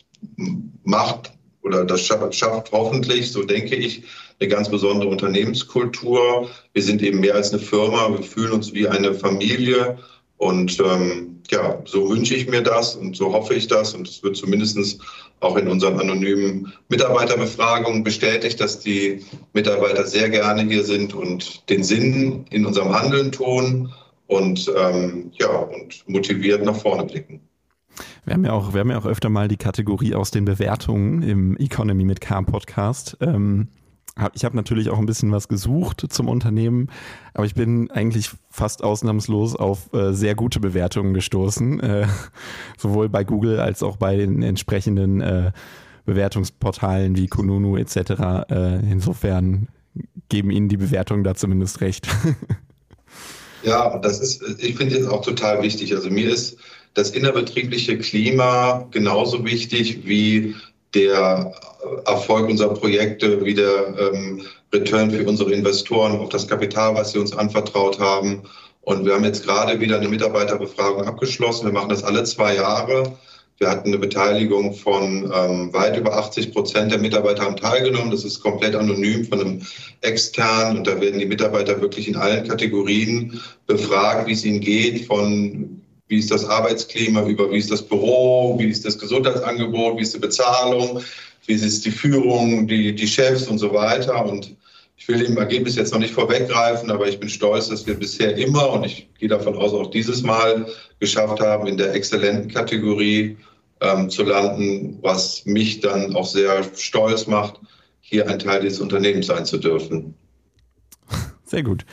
macht 0.83 1.31
oder 1.69 1.85
das 1.85 2.01
schafft, 2.01 2.71
hoffentlich, 2.71 3.31
so 3.31 3.43
denke 3.43 3.75
ich, 3.75 4.03
eine 4.39 4.49
ganz 4.49 4.69
besondere 4.69 5.09
Unternehmenskultur. 5.09 6.49
Wir 6.73 6.83
sind 6.83 7.01
eben 7.01 7.19
mehr 7.19 7.35
als 7.35 7.53
eine 7.53 7.61
Firma, 7.61 8.09
wir 8.09 8.23
fühlen 8.23 8.53
uns 8.53 8.73
wie 8.73 8.87
eine 8.87 9.13
Familie 9.13 9.97
und 10.37 10.79
ähm, 10.79 11.41
ja, 11.51 11.81
so 11.85 12.09
wünsche 12.09 12.35
ich 12.35 12.47
mir 12.47 12.61
das 12.61 12.95
und 12.95 13.15
so 13.15 13.33
hoffe 13.33 13.53
ich 13.53 13.67
das 13.67 13.93
und 13.93 14.07
es 14.07 14.23
wird 14.23 14.37
zumindest 14.37 14.99
auch 15.41 15.57
in 15.57 15.67
unseren 15.67 15.99
anonymen 15.99 16.73
Mitarbeiterbefragungen 16.89 18.03
bestätigt, 18.03 18.59
dass 18.59 18.79
die 18.79 19.23
Mitarbeiter 19.53 20.05
sehr 20.05 20.29
gerne 20.29 20.63
hier 20.63 20.83
sind 20.83 21.13
und 21.13 21.69
den 21.69 21.83
Sinn 21.83 22.45
in 22.51 22.65
unserem 22.65 22.93
Handeln 22.93 23.31
tun 23.31 23.93
und 24.27 24.71
ähm, 24.77 25.31
ja 25.39 25.49
und 25.49 26.03
motiviert 26.07 26.63
nach 26.63 26.75
vorne 26.75 27.03
blicken. 27.03 27.41
Wir 28.25 28.33
haben 28.33 28.45
ja 28.45 28.53
auch, 28.53 28.73
wir 28.73 28.81
haben 28.81 28.91
ja 28.91 28.97
auch 28.97 29.05
öfter 29.05 29.29
mal 29.29 29.47
die 29.47 29.57
Kategorie 29.57 30.15
aus 30.15 30.31
den 30.31 30.45
Bewertungen 30.45 31.21
im 31.21 31.57
Economy 31.57 32.05
mit 32.05 32.21
K 32.21 32.41
Podcast. 32.41 33.17
Ähm, 33.21 33.69
ich 34.33 34.43
habe 34.43 34.55
natürlich 34.55 34.89
auch 34.89 34.97
ein 34.97 35.05
bisschen 35.05 35.31
was 35.31 35.47
gesucht 35.47 36.05
zum 36.09 36.27
Unternehmen, 36.27 36.89
aber 37.33 37.45
ich 37.45 37.53
bin 37.53 37.89
eigentlich 37.91 38.31
fast 38.49 38.83
ausnahmslos 38.83 39.55
auf 39.55 39.93
äh, 39.93 40.13
sehr 40.13 40.35
gute 40.35 40.59
Bewertungen 40.59 41.13
gestoßen, 41.13 41.79
äh, 41.79 42.07
sowohl 42.77 43.09
bei 43.09 43.23
Google 43.23 43.59
als 43.59 43.83
auch 43.83 43.97
bei 43.97 44.17
den 44.17 44.41
entsprechenden 44.41 45.21
äh, 45.21 45.51
Bewertungsportalen 46.05 47.15
wie 47.15 47.27
Kununu 47.27 47.77
etc. 47.77 47.95
Äh, 48.49 48.91
insofern 48.91 49.67
geben 50.27 50.51
Ihnen 50.51 50.69
die 50.69 50.77
Bewertungen 50.77 51.23
da 51.23 51.35
zumindest 51.35 51.81
recht. 51.81 52.07
Ja, 53.63 53.97
das 53.97 54.19
ist, 54.19 54.41
ich 54.59 54.77
finde 54.77 54.95
jetzt 54.95 55.09
auch 55.09 55.21
total 55.21 55.61
wichtig. 55.61 55.93
Also 55.93 56.09
mir 56.09 56.29
ist 56.31 56.57
das 56.99 57.11
innerbetriebliche 57.11 57.97
Klima 57.97 58.85
genauso 58.91 59.45
wichtig 59.45 60.01
wie 60.03 60.53
der 60.93 61.53
Erfolg 62.05 62.49
unserer 62.49 62.73
Projekte, 62.73 63.43
wie 63.45 63.53
der 63.53 63.95
ähm, 63.97 64.41
Return 64.73 65.09
für 65.09 65.25
unsere 65.25 65.53
Investoren 65.53 66.19
auf 66.19 66.29
das 66.29 66.47
Kapital, 66.47 66.95
was 66.95 67.13
sie 67.13 67.19
uns 67.19 67.35
anvertraut 67.35 67.99
haben. 67.99 68.43
Und 68.81 69.05
wir 69.05 69.13
haben 69.13 69.23
jetzt 69.23 69.45
gerade 69.45 69.79
wieder 69.79 69.97
eine 69.97 70.09
Mitarbeiterbefragung 70.09 71.05
abgeschlossen. 71.05 71.67
Wir 71.67 71.73
machen 71.73 71.89
das 71.89 72.03
alle 72.03 72.23
zwei 72.25 72.55
Jahre. 72.55 73.17
Wir 73.59 73.69
hatten 73.69 73.89
eine 73.89 73.99
Beteiligung 73.99 74.73
von 74.73 75.31
ähm, 75.33 75.73
weit 75.73 75.97
über 75.97 76.17
80 76.17 76.53
Prozent 76.53 76.91
der 76.91 76.99
Mitarbeiter 76.99 77.43
haben 77.43 77.57
teilgenommen. 77.57 78.11
Das 78.11 78.25
ist 78.25 78.41
komplett 78.41 78.75
anonym 78.75 79.25
von 79.25 79.39
einem 79.39 79.61
externen 80.01 80.77
und 80.77 80.87
da 80.87 80.99
werden 80.99 81.19
die 81.19 81.25
Mitarbeiter 81.25 81.79
wirklich 81.81 82.07
in 82.07 82.15
allen 82.15 82.47
Kategorien 82.47 83.39
befragt, 83.67 84.27
wie 84.27 84.33
es 84.33 84.45
ihnen 84.45 84.61
geht, 84.61 85.05
von 85.07 85.78
wie 86.09 86.17
ist 86.17 86.31
das 86.31 86.43
Arbeitsklima 86.43 87.25
über 87.25 87.49
wie 87.51 87.57
ist 87.57 87.71
das 87.71 87.81
Büro, 87.81 88.57
wie 88.59 88.67
ist 88.67 88.83
das 88.83 88.97
Gesundheitsangebot, 88.97 89.97
wie 89.97 90.01
ist 90.01 90.13
die 90.13 90.19
Bezahlung, 90.19 91.01
wie 91.45 91.53
ist 91.53 91.85
die 91.85 91.91
Führung, 91.91 92.67
die, 92.67 92.93
die 92.93 93.07
Chefs 93.07 93.47
und 93.47 93.59
so 93.59 93.73
weiter. 93.73 94.25
Und 94.25 94.55
ich 94.97 95.07
will 95.07 95.23
dem 95.23 95.37
Ergebnis 95.37 95.75
jetzt 95.75 95.93
noch 95.93 95.99
nicht 95.99 96.13
vorweggreifen, 96.13 96.91
aber 96.91 97.07
ich 97.07 97.19
bin 97.19 97.29
stolz, 97.29 97.69
dass 97.69 97.87
wir 97.87 97.93
bisher 97.93 98.35
immer 98.37 98.71
und 98.71 98.85
ich 98.85 99.07
gehe 99.19 99.29
davon 99.29 99.55
aus, 99.55 99.71
auch 99.71 99.91
dieses 99.91 100.23
Mal 100.23 100.67
geschafft 100.99 101.39
haben, 101.39 101.67
in 101.67 101.77
der 101.77 101.93
exzellenten 101.93 102.51
Kategorie 102.51 103.37
ähm, 103.81 104.09
zu 104.09 104.23
landen, 104.23 104.97
was 105.01 105.45
mich 105.45 105.79
dann 105.79 106.15
auch 106.15 106.25
sehr 106.25 106.63
stolz 106.75 107.27
macht, 107.27 107.59
hier 108.01 108.27
ein 108.27 108.39
Teil 108.39 108.61
dieses 108.61 108.81
Unternehmens 108.81 109.27
sein 109.27 109.45
zu 109.45 109.57
dürfen. 109.57 110.15
Sehr 111.45 111.63
gut. 111.63 111.85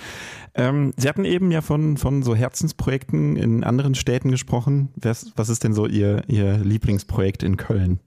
Ähm, 0.56 0.94
Sie 0.96 1.08
hatten 1.08 1.26
eben 1.26 1.50
ja 1.50 1.60
von, 1.60 1.98
von 1.98 2.22
so 2.22 2.34
Herzensprojekten 2.34 3.36
in 3.36 3.62
anderen 3.62 3.94
Städten 3.94 4.30
gesprochen. 4.30 4.88
Was, 4.96 5.32
was 5.36 5.50
ist 5.50 5.64
denn 5.64 5.74
so 5.74 5.86
Ihr, 5.86 6.22
Ihr 6.28 6.56
Lieblingsprojekt 6.56 7.42
in 7.42 7.58
Köln? 7.58 8.00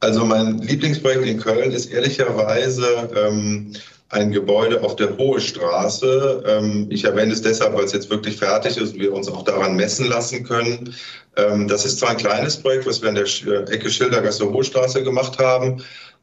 Also 0.00 0.24
mein 0.26 0.58
Lieblingsprojekt 0.58 1.24
in 1.24 1.38
Köln 1.38 1.70
ist 1.72 1.86
ehrlicherweise 1.86 3.10
ähm, 3.16 3.72
ein 4.10 4.30
Gebäude 4.30 4.82
auf 4.82 4.96
der 4.96 5.16
Hohe 5.16 5.40
Straße. 5.40 6.44
Ähm, 6.46 6.86
ich 6.90 7.04
erwähne 7.04 7.32
es 7.32 7.40
deshalb, 7.40 7.74
weil 7.74 7.84
es 7.84 7.92
jetzt 7.92 8.10
wirklich 8.10 8.36
fertig 8.36 8.76
ist 8.76 8.92
und 8.92 9.00
wir 9.00 9.14
uns 9.14 9.28
auch 9.28 9.44
daran 9.44 9.74
messen 9.74 10.06
lassen 10.06 10.44
können. 10.44 10.94
Ähm, 11.36 11.66
das 11.66 11.86
ist 11.86 11.98
zwar 11.98 12.10
ein 12.10 12.18
kleines 12.18 12.58
Projekt, 12.58 12.86
was 12.86 13.00
wir 13.00 13.08
an 13.08 13.14
der 13.14 13.24
äh, 13.24 13.72
Ecke 13.72 13.88
Schildergasse 13.88 14.52
Hohe 14.52 14.64
Straße 14.64 15.02
gemacht 15.02 15.38
haben, 15.38 15.82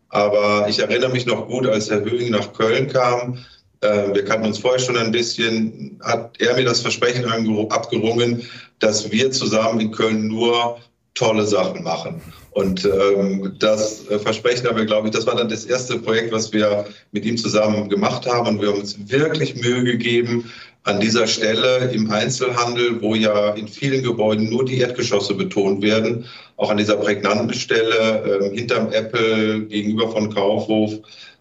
aber 0.10 0.68
ich 0.68 0.80
erinnere 0.80 1.10
mich 1.10 1.26
noch 1.26 1.48
gut, 1.48 1.66
als 1.66 1.90
Herr 1.90 2.02
Höhing 2.04 2.32
nach 2.32 2.54
Köln 2.54 2.88
kam. 2.88 3.40
Äh, 3.82 4.14
wir 4.14 4.26
kannten 4.26 4.48
uns 4.48 4.60
vorher 4.60 4.80
schon 4.80 4.98
ein 4.98 5.12
bisschen, 5.12 6.00
hat 6.04 6.36
er 6.40 6.56
mir 6.56 6.66
das 6.66 6.82
Versprechen 6.82 7.26
abgerungen, 7.70 8.44
dass 8.80 9.12
wir 9.12 9.32
zusammen 9.32 9.80
in 9.80 9.92
Köln 9.92 10.28
nur 10.28 10.78
tolle 11.14 11.46
Sachen 11.46 11.84
machen. 11.84 12.22
Und 12.52 12.86
ähm, 12.86 13.56
das 13.60 14.08
äh, 14.10 14.20
Versprechen 14.20 14.68
haben 14.68 14.78
wir, 14.78 14.86
glaube 14.86 15.08
ich, 15.08 15.14
das 15.14 15.28
war 15.28 15.36
dann 15.36 15.50
das 15.50 15.66
erste 15.66 16.00
Projekt, 16.00 16.32
was 16.32 16.52
wir 16.52 16.86
mit 17.12 17.26
ihm 17.26 17.38
zusammen 17.38 17.90
gemacht 17.90 18.26
haben. 18.26 18.48
Und 18.48 18.62
wir 18.62 18.70
haben 18.70 18.80
uns 18.80 18.98
wirklich 19.10 19.56
Mühe 19.56 19.84
gegeben, 19.84 20.50
an 20.84 21.00
dieser 21.00 21.28
Stelle 21.28 21.92
im 21.94 22.10
Einzelhandel, 22.10 23.02
wo 23.02 23.14
ja 23.14 23.52
in 23.52 23.68
vielen 23.68 24.02
Gebäuden 24.02 24.50
nur 24.50 24.66
die 24.66 24.80
Erdgeschosse 24.80 25.36
betont 25.36 25.82
werden, 25.82 26.26
auch 26.58 26.72
an 26.72 26.78
dieser 26.78 26.96
prägnanten 26.96 27.54
Stelle 27.54 28.42
äh, 28.42 28.56
hinterm 28.56 28.92
Apple 28.92 29.66
gegenüber 29.66 30.10
von 30.10 30.34
Kaufhof, 30.34 30.94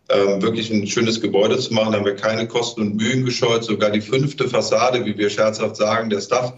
äh, 0.09 0.43
wirklich 0.43 0.71
ein 0.71 0.87
schönes 0.87 1.21
Gebäude 1.21 1.59
zu 1.59 1.73
machen. 1.75 1.93
Da 1.93 1.99
haben 1.99 2.07
wir 2.07 2.17
keine 2.17 2.49
Kosten 2.49 2.83
und 2.83 2.97
Mühen 2.97 3.25
gescheut. 3.25 3.65
Sogar 3.65 3.91
die 3.91 4.01
fünfte 4.01 4.49
Fassade, 4.49 5.05
wie 5.05 5.17
wir 5.17 5.31
scherzhaft 5.31 5.77
sagen, 5.77 6.11
der 6.11 6.21
Dach 6.21 6.55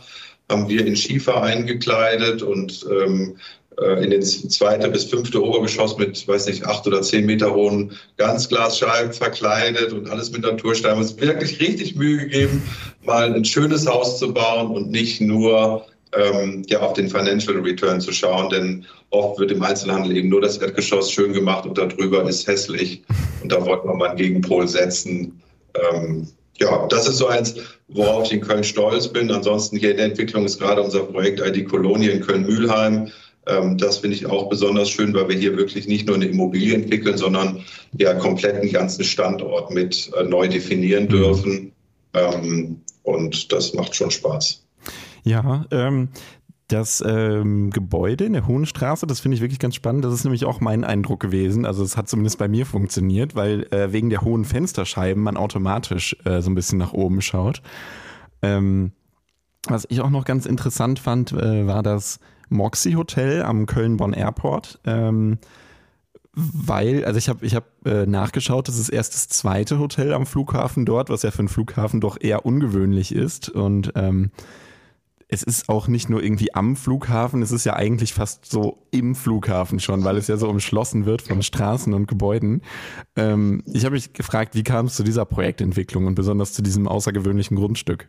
haben 0.49 0.69
wir 0.69 0.85
in 0.85 0.97
Schiefer 0.97 1.43
eingekleidet 1.43 2.43
und 2.43 2.85
ähm, 2.91 3.37
äh, 3.81 4.05
in 4.05 4.11
den 4.11 4.23
zweite 4.23 4.89
bis 4.89 5.05
fünfte 5.05 5.43
Obergeschoss 5.43 5.97
mit, 5.97 6.27
weiß 6.27 6.47
nicht, 6.47 6.67
acht 6.67 6.87
oder 6.87 7.03
zehn 7.03 7.27
Meter 7.27 7.55
hohen 7.55 7.93
Ganzglasscheiben 8.17 9.13
verkleidet 9.13 9.93
und 9.93 10.11
alles 10.11 10.31
mit 10.33 10.43
Naturstein. 10.43 10.97
Wir 10.97 11.03
uns 11.03 11.21
wirklich 11.21 11.61
richtig 11.61 11.95
Mühe 11.97 12.19
gegeben, 12.19 12.63
mal 13.05 13.33
ein 13.33 13.45
schönes 13.45 13.87
Haus 13.87 14.19
zu 14.19 14.33
bauen 14.35 14.71
und 14.71 14.91
nicht 14.91 15.21
nur 15.21 15.87
ähm, 16.13 16.63
ja, 16.69 16.81
auf 16.81 16.95
den 16.95 17.09
Financial 17.09 17.57
Return 17.59 18.01
zu 18.01 18.13
schauen, 18.13 18.51
denn 18.51 18.87
oft 19.11 19.39
wird 19.39 19.53
im 19.53 19.63
Einzelhandel 19.63 20.17
eben 20.17 20.29
nur 20.29 20.41
das 20.41 20.59
Erdgeschoss 20.59 21.11
schön 21.11 21.33
gemacht 21.33 21.67
und 21.67 21.79
darüber 21.79 22.29
ist 22.29 22.47
hässlich. 22.47 23.03
Und 23.43 23.53
da 23.53 23.65
wollten 23.65 23.89
wir 23.89 23.95
mal 23.95 24.11
einen 24.11 24.19
Gegenpol 24.19 24.67
setzen. 24.67 25.41
Ähm, 25.75 26.27
ja, 26.59 26.87
das 26.89 27.09
ist 27.09 27.19
so 27.19 27.29
eins, 27.29 27.55
worauf 27.89 28.27
ich 28.27 28.33
in 28.33 28.41
Köln 28.41 28.65
stolz 28.65 29.09
bin. 29.09 29.31
Ansonsten 29.31 29.77
hier 29.77 29.93
in 29.93 29.97
der 29.97 30.07
Entwicklung 30.07 30.45
ist 30.45 30.59
gerade 30.59 30.83
unser 30.83 31.05
Projekt 31.05 31.41
ID 31.41 31.69
Kolonie 31.69 32.09
in 32.09 32.21
Köln-Mühlheim. 32.21 33.11
Ähm, 33.47 33.79
das 33.79 33.99
finde 33.99 34.17
ich 34.17 34.27
auch 34.27 34.49
besonders 34.49 34.91
schön, 34.91 35.15
weil 35.15 35.29
wir 35.29 35.37
hier 35.37 35.57
wirklich 35.57 35.87
nicht 35.87 36.07
nur 36.07 36.17
eine 36.17 36.27
Immobilie 36.27 36.75
entwickeln, 36.75 37.17
sondern 37.17 37.65
ja 37.97 38.15
komplett 38.15 38.57
einen 38.57 38.73
ganzen 38.73 39.05
Standort 39.05 39.71
mit 39.71 40.11
äh, 40.17 40.25
neu 40.25 40.49
definieren 40.49 41.09
dürfen. 41.09 41.73
Ähm, 42.15 42.81
und 43.03 43.53
das 43.53 43.73
macht 43.73 43.95
schon 43.95 44.11
Spaß. 44.11 44.63
Ja, 45.25 45.67
ähm, 45.71 46.09
das 46.69 47.03
ähm, 47.07 47.71
Gebäude 47.71 48.25
in 48.25 48.33
der 48.33 48.47
Hohen 48.47 48.67
Straße, 48.67 49.07
das 49.07 49.21
finde 49.21 49.35
ich 49.35 49.41
wirklich 49.41 49.59
ganz 49.59 49.75
spannend. 49.75 50.05
Das 50.05 50.15
ist 50.15 50.25
nämlich 50.25 50.45
auch 50.45 50.61
mein 50.61 50.85
Eindruck 50.85 51.21
gewesen. 51.21 51.67
Also 51.67 51.83
es 51.83 51.97
hat 51.97 52.09
zumindest 52.09 52.39
bei 52.39 52.49
mir 52.49 52.65
funktioniert, 52.65 53.35
weil 53.35 53.67
äh, 53.73 53.93
wegen 53.93 54.11
der 54.11 54.23
hohen 54.23 54.45
Fensterscheiben 54.45 55.23
man 55.23 55.37
automatisch 55.37 56.17
äh, 56.25 56.41
so 56.41 56.51
ein 56.51 56.55
bisschen 56.55 56.79
nach 56.79 56.93
oben 56.93 57.23
schaut. 57.23 57.63
Ähm, 58.43 58.93
was 59.69 59.87
ich 59.91 60.01
auch 60.01 60.11
noch 60.11 60.25
ganz 60.25 60.47
interessant 60.47 60.99
fand, 60.99 61.33
äh, 61.33 61.67
war 61.67 61.83
das 61.83 62.21
Moxie 62.49 62.97
Hotel 62.97 63.43
am 63.43 63.67
Köln-Bonn 63.67 64.13
Airport. 64.13 64.81
Ähm, 64.85 65.39
weil, 66.33 67.05
also 67.05 67.19
ich 67.19 67.29
habe 67.29 67.45
ich 67.45 67.57
hab, 67.57 67.65
äh, 67.85 68.07
nachgeschaut, 68.07 68.69
das 68.69 68.79
ist 68.79 68.89
erst 68.89 69.15
das 69.15 69.29
zweite 69.29 69.79
Hotel 69.79 70.15
am 70.15 70.27
Flughafen 70.27 70.87
dort, 70.87 71.11
was 71.11 71.23
ja 71.23 71.33
für 71.33 71.41
einen 71.41 71.49
Flughafen 71.49 72.01
doch 72.01 72.17
eher 72.21 72.47
ungewöhnlich 72.47 73.13
ist. 73.13 73.49
Und 73.49 73.93
ähm, 73.97 74.31
es 75.31 75.43
ist 75.43 75.69
auch 75.69 75.87
nicht 75.87 76.11
nur 76.11 76.23
irgendwie 76.23 76.55
am 76.55 76.77
Flughafen, 76.77 77.43
es 77.43 77.53
ist 77.53 77.65
ja 77.65 77.75
eigentlich 77.75 78.13
fast 78.13 78.47
so 78.47 78.87
im 78.91 79.15
Flughafen 79.15 79.79
schon, 79.79 80.05
weil 80.05 80.17
es 80.17 80.27
ja 80.27 80.37
so 80.37 80.49
umschlossen 80.49 81.07
wird 81.07 81.23
von 81.23 81.43
Straßen 81.43 81.95
und 81.95 82.09
Gebäuden. 82.09 82.63
Ähm, 83.17 83.63
ich 83.73 83.85
habe 83.85 83.95
mich 83.95 84.13
gefragt, 84.13 84.55
wie 84.55 84.65
kam 84.65 84.87
es 84.87 84.97
zu 84.97 85.05
dieser 85.05 85.25
Projektentwicklung 85.25 86.07
und 86.07 86.17
besonders 86.17 86.53
zu 86.53 86.63
diesem 86.63 86.89
außergewöhnlichen 86.89 87.57
Grundstück? 87.57 88.09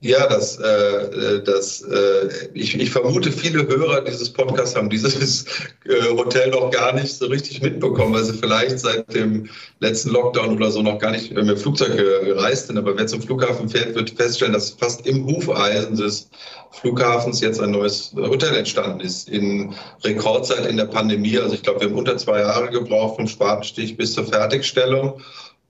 Ja, 0.00 0.28
das, 0.28 0.58
äh, 0.58 1.42
das, 1.42 1.82
äh, 1.82 2.28
ich, 2.54 2.78
ich 2.78 2.90
vermute, 2.90 3.32
viele 3.32 3.66
Hörer 3.66 4.02
dieses 4.02 4.30
Podcasts 4.30 4.76
haben 4.76 4.90
dieses 4.90 5.46
äh, 5.84 6.10
Hotel 6.10 6.50
noch 6.50 6.70
gar 6.70 6.92
nicht 6.92 7.12
so 7.16 7.26
richtig 7.26 7.62
mitbekommen, 7.62 8.14
weil 8.14 8.22
sie 8.22 8.34
vielleicht 8.34 8.78
seit 8.78 9.12
dem 9.12 9.48
letzten 9.80 10.10
Lockdown 10.10 10.54
oder 10.54 10.70
so 10.70 10.82
noch 10.82 10.98
gar 10.98 11.10
nicht 11.10 11.32
mit 11.32 11.48
dem 11.48 11.56
Flugzeug 11.56 11.96
gereist 11.96 12.68
sind. 12.68 12.78
Aber 12.78 12.96
wer 12.96 13.06
zum 13.06 13.22
Flughafen 13.22 13.68
fährt, 13.68 13.94
wird 13.94 14.10
feststellen, 14.10 14.52
dass 14.52 14.70
fast 14.70 15.06
im 15.06 15.26
Hufeisen 15.26 15.96
des 15.96 16.28
Flughafens 16.72 17.40
jetzt 17.40 17.60
ein 17.60 17.70
neues 17.70 18.12
Hotel 18.14 18.54
entstanden 18.54 19.00
ist. 19.00 19.28
In 19.28 19.74
Rekordzeit 20.04 20.66
in 20.66 20.76
der 20.76 20.84
Pandemie. 20.84 21.38
Also 21.38 21.54
ich 21.54 21.62
glaube, 21.62 21.80
wir 21.80 21.88
haben 21.88 21.96
unter 21.96 22.16
zwei 22.18 22.40
Jahre 22.40 22.70
gebraucht 22.70 23.16
vom 23.16 23.26
Spatenstich 23.26 23.96
bis 23.96 24.12
zur 24.12 24.26
Fertigstellung. 24.26 25.20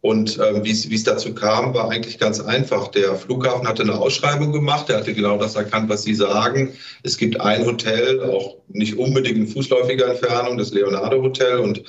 Und 0.02 0.38
äh, 0.38 0.62
wie 0.62 0.70
es 0.70 1.04
dazu 1.04 1.34
kam, 1.34 1.74
war 1.74 1.90
eigentlich 1.90 2.18
ganz 2.18 2.40
einfach. 2.40 2.88
Der 2.88 3.16
Flughafen 3.16 3.66
hatte 3.66 3.82
eine 3.82 3.98
Ausschreibung 3.98 4.52
gemacht. 4.52 4.88
Er 4.88 4.98
hatte 4.98 5.14
genau 5.14 5.36
das 5.36 5.56
erkannt, 5.56 5.88
was 5.88 6.02
Sie 6.02 6.14
sagen. 6.14 6.74
Es 7.02 7.16
gibt 7.16 7.40
ein 7.40 7.64
Hotel, 7.64 8.22
auch 8.22 8.56
nicht 8.68 8.98
unbedingt 8.98 9.38
in 9.38 9.48
fußläufiger 9.48 10.08
Entfernung, 10.08 10.58
das 10.58 10.70
Leonardo 10.70 11.22
Hotel. 11.22 11.58
Und 11.58 11.82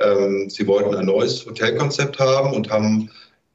ähm, 0.00 0.50
sie 0.50 0.66
wollten 0.66 0.94
ein 0.94 1.06
neues 1.06 1.46
Hotelkonzept 1.46 2.18
haben 2.18 2.52
und 2.52 2.70
haben 2.70 3.10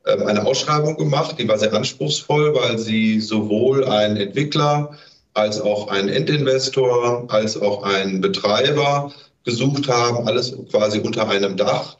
ähm, 0.05 0.25
eine 0.25 0.45
Ausschreibung 0.45 0.97
gemacht. 0.97 1.35
Die 1.37 1.47
war 1.47 1.57
sehr 1.57 1.73
anspruchsvoll, 1.73 2.55
weil 2.55 2.77
sie 2.77 3.19
sowohl 3.19 3.85
einen 3.85 4.17
Entwickler 4.17 4.97
als 5.33 5.61
auch 5.61 5.89
einen 5.89 6.09
Endinvestor 6.09 7.25
als 7.29 7.61
auch 7.61 7.83
einen 7.83 8.21
Betreiber 8.21 9.11
gesucht 9.43 9.87
haben, 9.87 10.27
alles 10.27 10.55
quasi 10.71 10.99
unter 10.99 11.29
einem 11.29 11.55
Dach. 11.55 11.97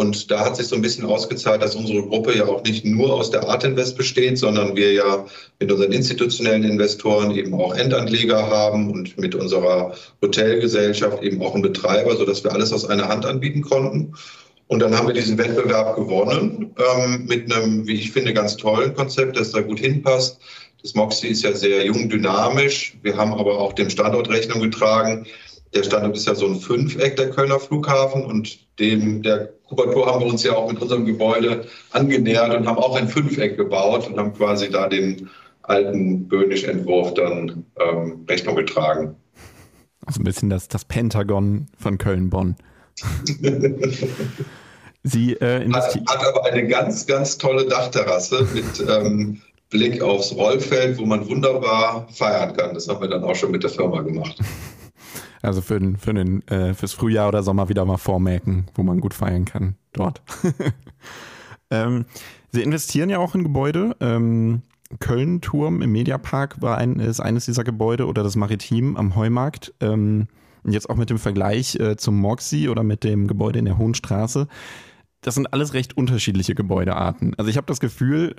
Und 0.00 0.30
da 0.30 0.46
hat 0.46 0.56
sich 0.56 0.66
so 0.68 0.76
ein 0.76 0.80
bisschen 0.80 1.04
ausgezahlt, 1.04 1.60
dass 1.60 1.76
unsere 1.76 2.02
Gruppe 2.02 2.34
ja 2.34 2.46
auch 2.46 2.62
nicht 2.64 2.86
nur 2.86 3.12
aus 3.12 3.30
der 3.30 3.46
Art 3.46 3.64
Invest 3.64 3.98
besteht, 3.98 4.38
sondern 4.38 4.74
wir 4.74 4.94
ja 4.94 5.26
mit 5.58 5.70
unseren 5.70 5.92
institutionellen 5.92 6.64
Investoren 6.64 7.36
eben 7.36 7.52
auch 7.52 7.74
Endanleger 7.74 8.48
haben 8.48 8.90
und 8.90 9.18
mit 9.18 9.34
unserer 9.34 9.94
Hotelgesellschaft 10.22 11.22
eben 11.22 11.42
auch 11.42 11.52
einen 11.52 11.60
Betreiber, 11.60 12.16
sodass 12.16 12.42
wir 12.42 12.50
alles 12.50 12.72
aus 12.72 12.86
einer 12.86 13.08
Hand 13.08 13.26
anbieten 13.26 13.60
konnten. 13.60 14.14
Und 14.68 14.78
dann 14.78 14.96
haben 14.96 15.06
wir 15.06 15.12
diesen 15.12 15.36
Wettbewerb 15.36 15.96
gewonnen 15.96 16.74
ähm, 16.78 17.26
mit 17.26 17.52
einem, 17.52 17.86
wie 17.86 17.96
ich 17.96 18.10
finde, 18.10 18.32
ganz 18.32 18.56
tollen 18.56 18.94
Konzept, 18.94 19.38
das 19.38 19.50
da 19.50 19.60
gut 19.60 19.80
hinpasst. 19.80 20.40
Das 20.80 20.94
Moxie 20.94 21.28
ist 21.28 21.42
ja 21.42 21.52
sehr 21.52 21.84
jung, 21.84 22.08
dynamisch. 22.08 22.96
Wir 23.02 23.18
haben 23.18 23.34
aber 23.34 23.58
auch 23.58 23.74
dem 23.74 23.90
Standort 23.90 24.30
Rechnung 24.30 24.62
getragen, 24.62 25.26
Der 25.74 25.84
Standort 25.84 26.16
ist 26.16 26.26
ja 26.26 26.34
so 26.34 26.46
ein 26.46 26.56
Fünfeck, 26.56 27.16
der 27.16 27.30
Kölner 27.30 27.60
Flughafen. 27.60 28.24
Und 28.24 28.58
dem, 28.78 29.22
der 29.22 29.50
Kubatur 29.68 30.06
haben 30.06 30.20
wir 30.20 30.26
uns 30.26 30.42
ja 30.42 30.52
auch 30.52 30.70
mit 30.70 30.80
unserem 30.82 31.06
Gebäude 31.06 31.66
angenähert 31.92 32.54
und 32.56 32.66
haben 32.66 32.78
auch 32.78 32.96
ein 32.96 33.08
Fünfeck 33.08 33.56
gebaut 33.56 34.08
und 34.08 34.18
haben 34.18 34.34
quasi 34.34 34.68
da 34.70 34.88
den 34.88 35.28
alten 35.62 36.26
Böhnisch-Entwurf 36.28 37.14
dann 37.14 37.64
ähm, 37.78 38.24
Rechnung 38.28 38.56
getragen. 38.56 39.14
Also 40.06 40.20
ein 40.20 40.24
bisschen 40.24 40.50
das, 40.50 40.66
das 40.68 40.84
Pentagon 40.84 41.66
von 41.78 41.98
Köln-Bonn. 41.98 42.56
Sie 45.02 45.32
äh, 45.34 45.66
hat, 45.72 45.94
hat, 45.94 46.26
aber 46.26 46.44
eine 46.44 46.66
ganz, 46.66 47.06
ganz 47.06 47.38
tolle 47.38 47.64
Dachterrasse 47.66 48.46
mit 48.52 48.86
ähm, 48.86 49.40
Blick 49.70 50.02
aufs 50.02 50.34
Rollfeld, 50.34 50.98
wo 50.98 51.06
man 51.06 51.26
wunderbar 51.28 52.06
feiern 52.12 52.54
kann. 52.54 52.74
Das 52.74 52.88
haben 52.88 53.00
wir 53.00 53.08
dann 53.08 53.24
auch 53.24 53.34
schon 53.34 53.50
mit 53.50 53.62
der 53.62 53.70
Firma 53.70 54.02
gemacht. 54.02 54.38
Also 55.42 55.60
für 55.60 55.80
für 55.98 56.14
den, 56.14 56.46
äh, 56.48 56.74
fürs 56.74 56.92
Frühjahr 56.92 57.28
oder 57.28 57.42
Sommer 57.42 57.68
wieder 57.68 57.84
mal 57.84 57.96
vormerken, 57.96 58.66
wo 58.74 58.82
man 58.82 59.00
gut 59.00 59.14
feiern 59.14 59.44
kann 59.44 59.76
dort. 59.92 60.22
ähm, 61.70 62.04
Sie 62.52 62.62
investieren 62.62 63.10
ja 63.10 63.18
auch 63.18 63.34
in 63.34 63.44
Gebäude. 63.44 63.96
Ähm, 64.00 64.62
Köln-Turm 64.98 65.82
im 65.82 65.92
Mediapark 65.92 66.60
war 66.60 66.78
ein, 66.78 66.98
ist 66.98 67.20
eines 67.20 67.44
dieser 67.44 67.62
Gebäude 67.62 68.06
oder 68.06 68.22
das 68.24 68.34
Maritim 68.34 68.96
am 68.96 69.14
Heumarkt. 69.14 69.72
Ähm, 69.80 70.26
jetzt 70.64 70.90
auch 70.90 70.96
mit 70.96 71.10
dem 71.10 71.18
Vergleich 71.18 71.76
äh, 71.76 71.96
zum 71.96 72.18
Moxie 72.18 72.68
oder 72.68 72.82
mit 72.82 73.04
dem 73.04 73.28
Gebäude 73.28 73.60
in 73.60 73.64
der 73.66 73.78
Hohen 73.78 73.94
Straße. 73.94 74.48
Das 75.20 75.36
sind 75.36 75.52
alles 75.52 75.74
recht 75.74 75.96
unterschiedliche 75.96 76.54
Gebäudearten. 76.54 77.34
Also 77.38 77.50
ich 77.50 77.56
habe 77.56 77.66
das 77.66 77.78
Gefühl, 77.78 78.34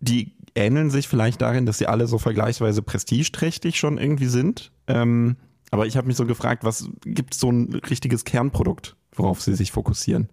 die 0.00 0.34
ähneln 0.54 0.90
sich 0.90 1.08
vielleicht 1.08 1.40
darin, 1.40 1.66
dass 1.66 1.78
sie 1.78 1.86
alle 1.86 2.06
so 2.06 2.18
vergleichsweise 2.18 2.82
prestigeträchtig 2.82 3.78
schon 3.78 3.98
irgendwie 3.98 4.26
sind. 4.26 4.72
Ähm, 4.86 5.36
aber 5.70 5.86
ich 5.86 5.96
habe 5.96 6.06
mich 6.06 6.16
so 6.16 6.26
gefragt, 6.26 6.64
was 6.64 6.88
gibt 7.04 7.34
so 7.34 7.50
ein 7.50 7.80
richtiges 7.90 8.24
Kernprodukt, 8.24 8.96
worauf 9.14 9.40
Sie 9.40 9.54
sich 9.54 9.72
fokussieren? 9.72 10.28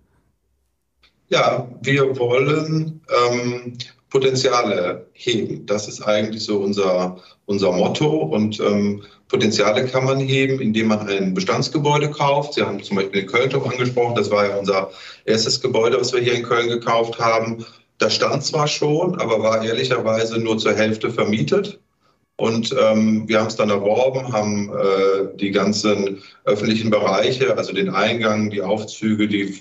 Ja, 1.29 1.67
wir 1.81 2.17
wollen 2.17 3.01
ähm, 3.31 3.77
Potenziale 4.09 5.07
heben. 5.13 5.65
Das 5.65 5.87
ist 5.87 6.01
eigentlich 6.01 6.43
so 6.43 6.59
unser, 6.59 7.17
unser 7.47 7.71
Motto. 7.71 8.07
Und 8.07 8.59
ähm, 8.59 9.03
Potenziale 9.27 9.85
kann 9.87 10.05
man 10.05 10.19
heben, 10.19 10.61
indem 10.61 10.87
man 10.87 11.07
ein 11.09 11.33
Bestandsgebäude 11.33 12.11
kauft. 12.11 12.53
Sie 12.53 12.61
haben 12.61 12.81
zum 12.81 12.97
Beispiel 12.97 13.21
den 13.21 13.29
Kölnturm 13.29 13.67
angesprochen. 13.69 14.15
Das 14.15 14.29
war 14.29 14.47
ja 14.47 14.55
unser 14.55 14.91
erstes 15.25 15.59
Gebäude, 15.59 15.99
was 15.99 16.13
wir 16.13 16.21
hier 16.21 16.35
in 16.35 16.43
Köln 16.43 16.69
gekauft 16.69 17.19
haben. 17.19 17.65
Das 17.97 18.15
stand 18.15 18.43
zwar 18.43 18.67
schon, 18.67 19.19
aber 19.19 19.41
war 19.41 19.65
ehrlicherweise 19.65 20.37
nur 20.37 20.57
zur 20.59 20.75
Hälfte 20.75 21.11
vermietet. 21.11 21.79
Und 22.37 22.75
ähm, 22.77 23.27
wir 23.27 23.39
haben 23.39 23.47
es 23.47 23.55
dann 23.55 23.69
erworben, 23.69 24.33
haben 24.33 24.69
äh, 24.69 25.37
die 25.37 25.51
ganzen 25.51 26.21
öffentlichen 26.43 26.89
Bereiche, 26.89 27.57
also 27.57 27.71
den 27.71 27.89
Eingang, 27.89 28.49
die 28.49 28.61
Aufzüge, 28.61 29.27
die 29.27 29.57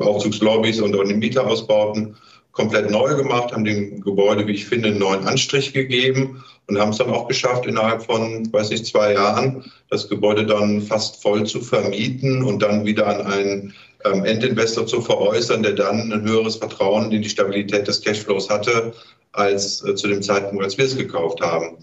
Aufzugslobbys 0.00 0.80
und 0.80 0.94
auch 0.94 1.02
die 1.02 1.14
Mieterausbauten 1.14 2.14
komplett 2.52 2.90
neu 2.90 3.16
gemacht, 3.16 3.52
haben 3.52 3.64
dem 3.64 4.00
Gebäude, 4.02 4.46
wie 4.46 4.52
ich 4.52 4.66
finde, 4.66 4.90
einen 4.90 4.98
neuen 4.98 5.26
Anstrich 5.26 5.72
gegeben 5.72 6.44
und 6.68 6.78
haben 6.78 6.90
es 6.90 6.98
dann 6.98 7.10
auch 7.10 7.26
geschafft, 7.26 7.66
innerhalb 7.66 8.04
von, 8.04 8.52
weiß 8.52 8.70
nicht, 8.70 8.86
zwei 8.86 9.14
Jahren 9.14 9.64
das 9.90 10.08
Gebäude 10.08 10.46
dann 10.46 10.80
fast 10.80 11.20
voll 11.22 11.44
zu 11.44 11.60
vermieten 11.60 12.44
und 12.44 12.62
dann 12.62 12.84
wieder 12.84 13.06
an 13.08 13.26
einen 13.26 13.74
ähm, 14.04 14.24
Endinvestor 14.24 14.86
zu 14.86 15.00
veräußern, 15.00 15.62
der 15.62 15.72
dann 15.72 16.12
ein 16.12 16.22
höheres 16.22 16.56
Vertrauen 16.56 17.10
in 17.10 17.22
die 17.22 17.28
Stabilität 17.28 17.88
des 17.88 18.00
Cashflows 18.00 18.48
hatte, 18.48 18.92
als 19.32 19.84
äh, 19.84 19.94
zu 19.94 20.08
dem 20.08 20.22
Zeitpunkt, 20.22 20.62
als 20.62 20.78
wir 20.78 20.84
es 20.84 20.96
gekauft 20.96 21.40
haben. 21.40 21.78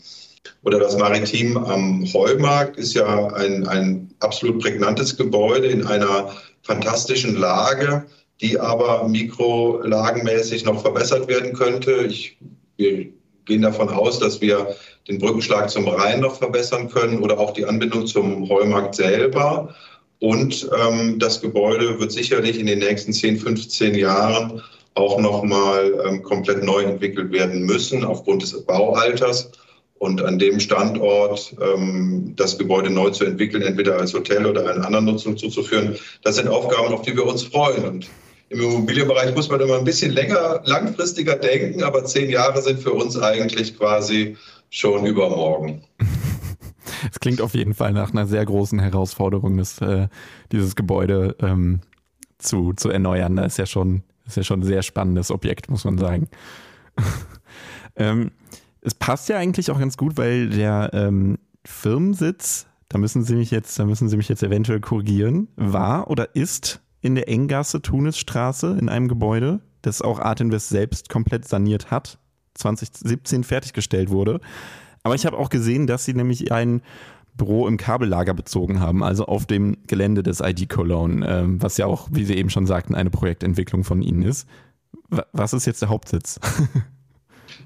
Oder 0.63 0.79
das 0.79 0.97
Maritim 0.97 1.57
am 1.57 2.05
Heumarkt 2.13 2.77
ist 2.77 2.93
ja 2.93 3.27
ein, 3.33 3.67
ein 3.67 4.13
absolut 4.19 4.61
prägnantes 4.61 5.15
Gebäude 5.15 5.67
in 5.67 5.85
einer 5.85 6.31
fantastischen 6.63 7.35
Lage, 7.35 8.05
die 8.41 8.59
aber 8.59 9.07
mikrolagenmäßig 9.07 10.65
noch 10.65 10.81
verbessert 10.81 11.27
werden 11.27 11.53
könnte. 11.53 11.91
Ich, 12.07 12.37
wir 12.77 13.07
gehen 13.45 13.61
davon 13.61 13.89
aus, 13.89 14.19
dass 14.19 14.39
wir 14.41 14.75
den 15.07 15.17
Brückenschlag 15.17 15.69
zum 15.69 15.87
Rhein 15.87 16.21
noch 16.21 16.37
verbessern 16.37 16.89
können 16.89 17.19
oder 17.19 17.39
auch 17.39 17.51
die 17.51 17.65
Anbindung 17.65 18.05
zum 18.05 18.47
Heumarkt 18.47 18.95
selber. 18.95 19.73
Und 20.19 20.69
ähm, 20.77 21.17
das 21.17 21.41
Gebäude 21.41 21.99
wird 21.99 22.11
sicherlich 22.11 22.59
in 22.59 22.67
den 22.67 22.79
nächsten 22.79 23.13
10, 23.13 23.37
15 23.37 23.95
Jahren 23.95 24.61
auch 24.95 25.19
nochmal 25.19 25.93
ähm, 26.05 26.23
komplett 26.23 26.63
neu 26.63 26.83
entwickelt 26.83 27.31
werden 27.31 27.63
müssen 27.63 28.03
aufgrund 28.03 28.43
des 28.43 28.65
Baualters. 28.65 29.51
Und 29.99 30.23
an 30.23 30.39
dem 30.39 30.59
Standort 30.61 31.55
ähm, 31.61 32.33
das 32.37 32.57
Gebäude 32.57 32.89
neu 32.89 33.09
zu 33.09 33.25
entwickeln, 33.25 33.61
entweder 33.61 33.97
als 33.97 34.13
Hotel 34.13 34.45
oder 34.45 34.61
einer 34.61 34.85
anderen 34.85 35.05
Nutzung 35.05 35.37
zuzuführen, 35.37 35.97
das 36.23 36.37
sind 36.37 36.47
Aufgaben, 36.47 36.93
auf 36.93 37.01
die 37.01 37.15
wir 37.15 37.25
uns 37.25 37.43
freuen. 37.43 37.83
Und 37.83 38.09
im 38.47 38.61
Immobilienbereich 38.61 39.35
muss 39.35 39.49
man 39.49 39.59
immer 39.59 39.77
ein 39.77 39.83
bisschen 39.83 40.11
länger, 40.11 40.61
langfristiger 40.63 41.35
denken, 41.35 41.83
aber 41.83 42.05
zehn 42.05 42.29
Jahre 42.29 42.61
sind 42.61 42.79
für 42.79 42.93
uns 42.93 43.19
eigentlich 43.19 43.77
quasi 43.77 44.37
schon 44.69 45.05
übermorgen. 45.05 45.83
Es 47.13 47.19
klingt 47.21 47.39
auf 47.39 47.53
jeden 47.53 47.73
Fall 47.73 47.93
nach 47.93 48.11
einer 48.11 48.27
sehr 48.27 48.43
großen 48.43 48.77
Herausforderung, 48.77 49.55
das, 49.57 49.79
äh, 49.79 50.09
dieses 50.51 50.75
Gebäude 50.75 51.35
ähm, 51.39 51.79
zu, 52.39 52.73
zu 52.73 52.89
erneuern. 52.89 53.37
Das 53.37 53.53
ist 53.53 53.57
ja 53.57 53.65
schon, 53.65 54.03
ist 54.27 54.35
ja 54.35 54.43
schon 54.43 54.61
ein 54.61 54.65
sehr 54.65 54.83
spannendes 54.83 55.31
Objekt, 55.31 55.69
muss 55.69 55.85
man 55.85 55.97
sagen. 55.97 56.27
ähm, 57.95 58.31
es 58.89 58.95
passt 58.95 59.29
ja 59.29 59.37
eigentlich 59.37 59.69
auch 59.69 59.79
ganz 59.79 59.97
gut, 59.97 60.17
weil 60.17 60.49
der 60.49 60.89
ähm, 60.93 61.37
Firmensitz, 61.63 62.65
da 62.87 62.97
müssen 62.97 63.23
Sie 63.23 63.35
mich 63.35 63.51
jetzt, 63.51 63.77
da 63.77 63.85
müssen 63.85 64.09
Sie 64.09 64.17
mich 64.17 64.29
jetzt 64.29 64.41
eventuell 64.41 64.79
korrigieren, 64.79 65.47
war 65.55 66.09
oder 66.09 66.35
ist 66.35 66.81
in 67.01 67.13
der 67.13 67.29
Enggasse 67.29 67.83
Tunisstraße 67.83 68.77
in 68.79 68.89
einem 68.89 69.07
Gebäude, 69.07 69.59
das 69.83 70.01
auch 70.01 70.19
Art 70.19 70.41
Invest 70.41 70.69
selbst 70.69 71.07
komplett 71.07 71.47
saniert 71.47 71.91
hat, 71.91 72.17
2017 72.55 73.43
fertiggestellt 73.43 74.09
wurde. 74.09 74.41
Aber 75.03 75.13
ich 75.13 75.27
habe 75.27 75.37
auch 75.37 75.49
gesehen, 75.49 75.85
dass 75.85 76.03
sie 76.03 76.15
nämlich 76.15 76.51
ein 76.51 76.81
Büro 77.35 77.67
im 77.67 77.77
Kabellager 77.77 78.33
bezogen 78.33 78.79
haben, 78.79 79.03
also 79.03 79.27
auf 79.27 79.45
dem 79.45 79.77
Gelände 79.85 80.23
des 80.23 80.41
ID 80.41 80.67
Cologne, 80.67 81.25
äh, 81.27 81.43
was 81.45 81.77
ja 81.77 81.85
auch, 81.85 82.09
wie 82.11 82.25
Sie 82.25 82.35
eben 82.35 82.49
schon 82.49 82.65
sagten, 82.65 82.95
eine 82.95 83.11
Projektentwicklung 83.11 83.83
von 83.83 84.01
Ihnen 84.01 84.23
ist. 84.23 84.47
Was 85.31 85.53
ist 85.53 85.67
jetzt 85.67 85.83
der 85.83 85.89
Hauptsitz? 85.89 86.39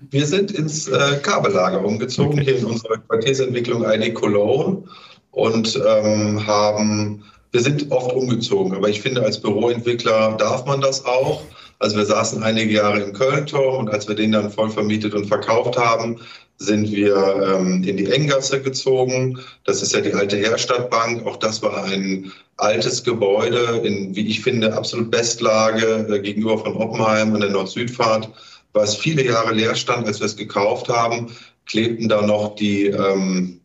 Wir 0.09 0.25
sind 0.25 0.51
ins 0.51 0.87
äh, 0.87 1.17
Kabellager 1.21 1.83
umgezogen, 1.83 2.39
okay. 2.39 2.43
hier 2.43 2.57
in 2.59 2.65
unserer 2.65 2.97
Quartiersentwicklung 2.97 3.83
ID 3.83 4.13
Cologne 4.13 4.83
und 5.31 5.79
ähm, 5.85 6.45
haben, 6.45 7.23
wir 7.51 7.61
sind 7.61 7.91
oft 7.91 8.13
umgezogen, 8.13 8.73
aber 8.75 8.89
ich 8.89 9.01
finde, 9.01 9.23
als 9.23 9.39
Büroentwickler 9.39 10.37
darf 10.37 10.65
man 10.65 10.81
das 10.81 11.05
auch. 11.05 11.43
Also 11.79 11.97
wir 11.97 12.05
saßen 12.05 12.43
einige 12.43 12.73
Jahre 12.73 13.01
im 13.01 13.13
Köln-Turm 13.13 13.77
und 13.77 13.89
als 13.89 14.07
wir 14.07 14.15
den 14.15 14.31
dann 14.31 14.51
voll 14.51 14.69
vermietet 14.69 15.13
und 15.13 15.25
verkauft 15.25 15.77
haben, 15.77 16.19
sind 16.57 16.91
wir 16.91 17.15
ähm, 17.57 17.83
in 17.83 17.97
die 17.97 18.09
Enggasse 18.09 18.61
gezogen. 18.61 19.39
Das 19.65 19.81
ist 19.81 19.93
ja 19.93 20.01
die 20.01 20.13
alte 20.13 20.37
Herstadtbank. 20.37 21.25
Auch 21.25 21.37
das 21.37 21.61
war 21.61 21.83
ein 21.83 22.31
altes 22.57 23.03
Gebäude 23.03 23.81
in, 23.83 24.15
wie 24.15 24.27
ich 24.27 24.41
finde, 24.41 24.73
absolut 24.73 25.11
Bestlage 25.11 26.07
äh, 26.09 26.19
gegenüber 26.19 26.57
von 26.57 26.77
Oppenheim 26.77 27.33
an 27.33 27.41
der 27.41 27.49
Nord-Süd-Fahrt 27.49 28.29
was 28.73 28.95
viele 28.95 29.23
Jahre 29.23 29.53
leer 29.53 29.75
stand, 29.75 30.07
als 30.07 30.19
wir 30.19 30.25
es 30.25 30.35
gekauft 30.35 30.89
haben, 30.89 31.31
klebten 31.65 32.09
da 32.09 32.21
noch 32.21 32.55
die, 32.55 32.87
ähm, 32.87 33.61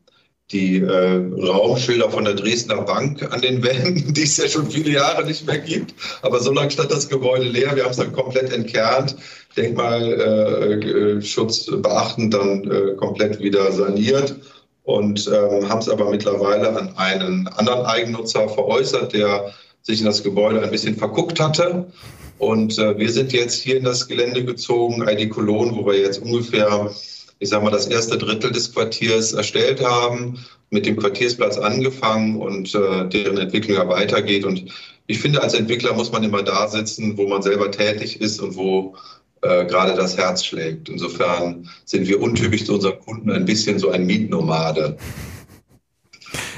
die 0.51 0.79
äh, 0.79 1.47
Raumschilder 1.47 2.11
von 2.11 2.25
der 2.25 2.35
Dresdner 2.35 2.83
Bank 2.83 3.23
an 3.33 3.41
den 3.41 3.63
Wänden, 3.63 4.13
die 4.15 4.23
es 4.23 4.37
ja 4.37 4.49
schon 4.49 4.71
viele 4.71 4.93
Jahre 4.93 5.25
nicht 5.25 5.47
mehr 5.47 5.59
gibt. 5.59 5.95
Aber 6.23 6.41
so 6.41 6.53
lange 6.53 6.71
stand 6.71 6.91
das 6.91 7.09
Gebäude 7.09 7.45
leer. 7.45 7.75
Wir 7.75 7.85
haben 7.85 7.91
es 7.91 7.99
dann 7.99 8.13
komplett 8.13 8.53
entkernt, 8.53 9.17
Denkmalschutz 9.57 11.69
äh, 11.69 11.77
beachtend 11.77 12.35
dann 12.35 12.71
äh, 12.71 12.95
komplett 12.97 13.41
wieder 13.41 13.73
saniert 13.73 14.37
und 14.85 15.29
ähm, 15.29 15.69
haben 15.69 15.81
es 15.81 15.89
aber 15.89 16.09
mittlerweile 16.09 16.77
an 16.77 16.97
einen 16.97 17.49
anderen 17.49 17.85
Eigennutzer 17.85 18.49
veräußert, 18.49 19.13
der 19.13 19.53
sich 19.89 20.01
in 20.01 20.07
das 20.07 20.23
Gebäude 20.23 20.63
ein 20.63 20.71
bisschen 20.71 20.97
verguckt 20.97 21.41
hatte 21.41 21.91
und 22.39 22.79
äh, 22.79 22.97
wir 22.99 23.11
sind 23.11 23.33
jetzt 23.33 23.63
hier 23.63 23.79
in 23.79 23.85
das 23.85 24.07
Gelände 24.07 24.45
gezogen, 24.45 25.07
ID 25.09 25.31
Cologne, 25.31 25.75
wo 25.75 25.87
wir 25.87 25.99
jetzt 25.99 26.23
ungefähr, 26.23 26.91
ich 27.39 27.49
sag 27.49 27.63
mal, 27.63 27.71
das 27.71 27.87
erste 27.87 28.19
Drittel 28.19 28.53
des 28.53 28.73
Quartiers 28.73 29.33
erstellt 29.33 29.83
haben, 29.85 30.39
mit 30.71 30.85
dem 30.85 30.97
Quartiersplatz 30.97 31.57
angefangen 31.57 32.37
und 32.37 32.75
äh, 32.75 33.09
deren 33.09 33.39
Entwicklung 33.39 33.79
ja 33.79 33.89
weitergeht. 33.89 34.45
Und 34.45 34.67
ich 35.07 35.19
finde, 35.19 35.43
als 35.43 35.55
Entwickler 35.55 35.95
muss 35.95 36.13
man 36.13 36.23
immer 36.23 36.43
da 36.43 36.69
sitzen, 36.69 37.17
wo 37.17 37.27
man 37.27 37.41
selber 37.41 37.71
tätig 37.71 38.21
ist 38.21 38.41
und 38.41 38.57
wo 38.57 38.95
äh, 39.41 39.65
gerade 39.65 39.95
das 39.95 40.19
Herz 40.19 40.45
schlägt. 40.45 40.91
Insofern 40.91 41.69
sind 41.87 42.07
wir 42.07 42.21
untypisch 42.21 42.67
zu 42.67 42.75
unseren 42.75 43.01
Kunden 43.01 43.31
ein 43.31 43.47
bisschen 43.47 43.79
so 43.79 43.89
ein 43.89 44.05
Mietnomade. 44.05 44.99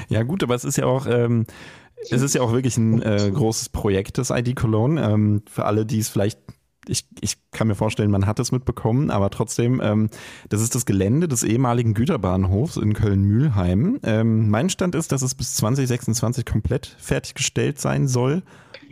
Ja 0.09 0.23
gut, 0.23 0.43
aber 0.43 0.55
es 0.55 0.65
ist 0.65 0.77
ja 0.77 0.85
auch, 0.85 1.07
ähm, 1.07 1.45
es 2.09 2.21
ist 2.21 2.35
ja 2.35 2.41
auch 2.41 2.51
wirklich 2.51 2.77
ein 2.77 3.01
äh, 3.01 3.31
großes 3.31 3.69
Projekt, 3.69 4.17
das 4.17 4.29
ID 4.29 4.55
Cologne. 4.55 5.01
Ähm, 5.01 5.43
für 5.49 5.65
alle, 5.65 5.85
die 5.85 5.99
es 5.99 6.09
vielleicht 6.09 6.39
ich, 6.87 7.05
ich 7.21 7.37
kann 7.51 7.67
mir 7.67 7.75
vorstellen, 7.75 8.09
man 8.09 8.25
hat 8.25 8.39
es 8.39 8.51
mitbekommen, 8.51 9.11
aber 9.11 9.29
trotzdem, 9.29 9.79
ähm, 9.83 10.09
das 10.49 10.61
ist 10.61 10.73
das 10.73 10.85
Gelände 10.85 11.27
des 11.27 11.43
ehemaligen 11.43 11.93
Güterbahnhofs 11.93 12.77
in 12.77 12.93
Köln-Mühlheim. 12.93 13.99
Ähm, 14.03 14.49
mein 14.49 14.69
Stand 14.69 14.95
ist, 14.95 15.11
dass 15.11 15.21
es 15.21 15.35
bis 15.35 15.55
2026 15.55 16.45
komplett 16.45 16.87
fertiggestellt 16.99 17.79
sein 17.79 18.07
soll. 18.07 18.43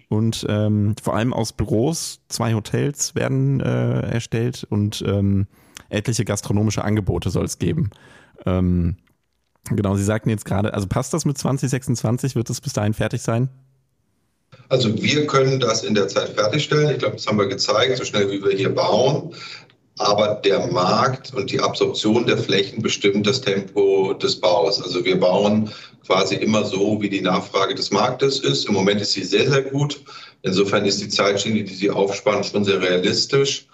Und 0.07 0.45
ähm, 0.49 0.95
vor 1.01 1.15
allem 1.15 1.33
aus 1.33 1.53
Büros, 1.53 2.21
zwei 2.29 2.53
Hotels 2.53 3.15
werden 3.15 3.59
äh, 3.59 4.01
erstellt 4.11 4.65
und 4.69 5.03
ähm, 5.07 5.47
etliche 5.89 6.25
gastronomische 6.25 6.83
Angebote 6.83 7.29
soll 7.29 7.45
es 7.45 7.59
geben. 7.59 7.91
Genau, 9.71 9.95
Sie 9.95 10.03
sagten 10.03 10.29
jetzt 10.29 10.45
gerade, 10.45 10.73
also 10.73 10.87
passt 10.87 11.13
das 11.13 11.25
mit 11.25 11.37
2026? 11.37 12.35
Wird 12.35 12.49
es 12.49 12.61
bis 12.61 12.73
dahin 12.73 12.93
fertig 12.93 13.21
sein? 13.21 13.49
Also 14.69 15.01
wir 15.01 15.25
können 15.27 15.59
das 15.59 15.83
in 15.83 15.95
der 15.95 16.07
Zeit 16.07 16.29
fertigstellen. 16.29 16.91
Ich 16.91 16.99
glaube, 16.99 17.15
das 17.15 17.27
haben 17.27 17.37
wir 17.37 17.47
gezeigt, 17.47 17.97
so 17.97 18.05
schnell 18.05 18.29
wie 18.31 18.43
wir 18.43 18.55
hier 18.55 18.73
bauen. 18.73 19.33
Aber 19.97 20.39
der 20.45 20.67
Markt 20.67 21.33
und 21.33 21.51
die 21.51 21.59
Absorption 21.59 22.25
der 22.25 22.37
Flächen 22.37 22.81
bestimmt 22.81 23.27
das 23.27 23.41
Tempo 23.41 24.13
des 24.13 24.39
Baus. 24.39 24.81
Also 24.81 25.03
wir 25.03 25.19
bauen 25.19 25.71
quasi 26.05 26.35
immer 26.35 26.63
so, 26.63 27.01
wie 27.01 27.09
die 27.09 27.21
Nachfrage 27.21 27.75
des 27.75 27.91
Marktes 27.91 28.39
ist. 28.39 28.65
Im 28.65 28.73
Moment 28.73 29.01
ist 29.01 29.13
sie 29.13 29.23
sehr, 29.23 29.49
sehr 29.49 29.63
gut. 29.63 30.01
Insofern 30.41 30.85
ist 30.85 31.01
die 31.01 31.09
Zeitschiene, 31.09 31.63
die 31.63 31.73
Sie 31.73 31.89
aufspannen, 31.89 32.43
schon 32.43 32.63
sehr 32.63 32.81
realistisch. 32.81 33.67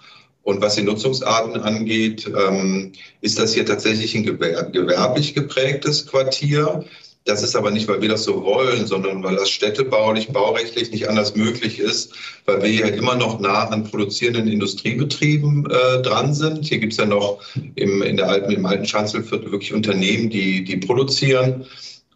Und 0.46 0.60
was 0.60 0.76
die 0.76 0.82
Nutzungsarten 0.82 1.60
angeht, 1.60 2.30
ähm, 2.48 2.92
ist 3.20 3.36
das 3.36 3.52
hier 3.52 3.66
tatsächlich 3.66 4.14
ein 4.14 4.22
gewerblich 4.22 5.34
geprägtes 5.34 6.06
Quartier. 6.06 6.84
Das 7.24 7.42
ist 7.42 7.56
aber 7.56 7.72
nicht, 7.72 7.88
weil 7.88 8.00
wir 8.00 8.10
das 8.10 8.22
so 8.22 8.44
wollen, 8.44 8.86
sondern 8.86 9.24
weil 9.24 9.34
das 9.34 9.50
städtebaulich, 9.50 10.28
baurechtlich 10.28 10.92
nicht 10.92 11.08
anders 11.08 11.34
möglich 11.34 11.80
ist, 11.80 12.12
weil 12.44 12.62
wir 12.62 12.70
ja 12.70 12.86
immer 12.86 13.16
noch 13.16 13.40
nah 13.40 13.64
an 13.70 13.82
produzierenden 13.82 14.46
Industriebetrieben 14.46 15.68
äh, 15.68 16.02
dran 16.02 16.32
sind. 16.32 16.64
Hier 16.64 16.78
gibt 16.78 16.92
es 16.92 17.00
ja 17.00 17.06
noch 17.06 17.40
im, 17.74 18.02
in 18.02 18.16
der 18.16 18.28
alten, 18.28 18.52
im 18.52 18.66
alten 18.66 18.86
Schanzelviertel 18.86 19.50
wirklich 19.50 19.74
Unternehmen, 19.74 20.30
die, 20.30 20.62
die 20.62 20.76
produzieren. 20.76 21.66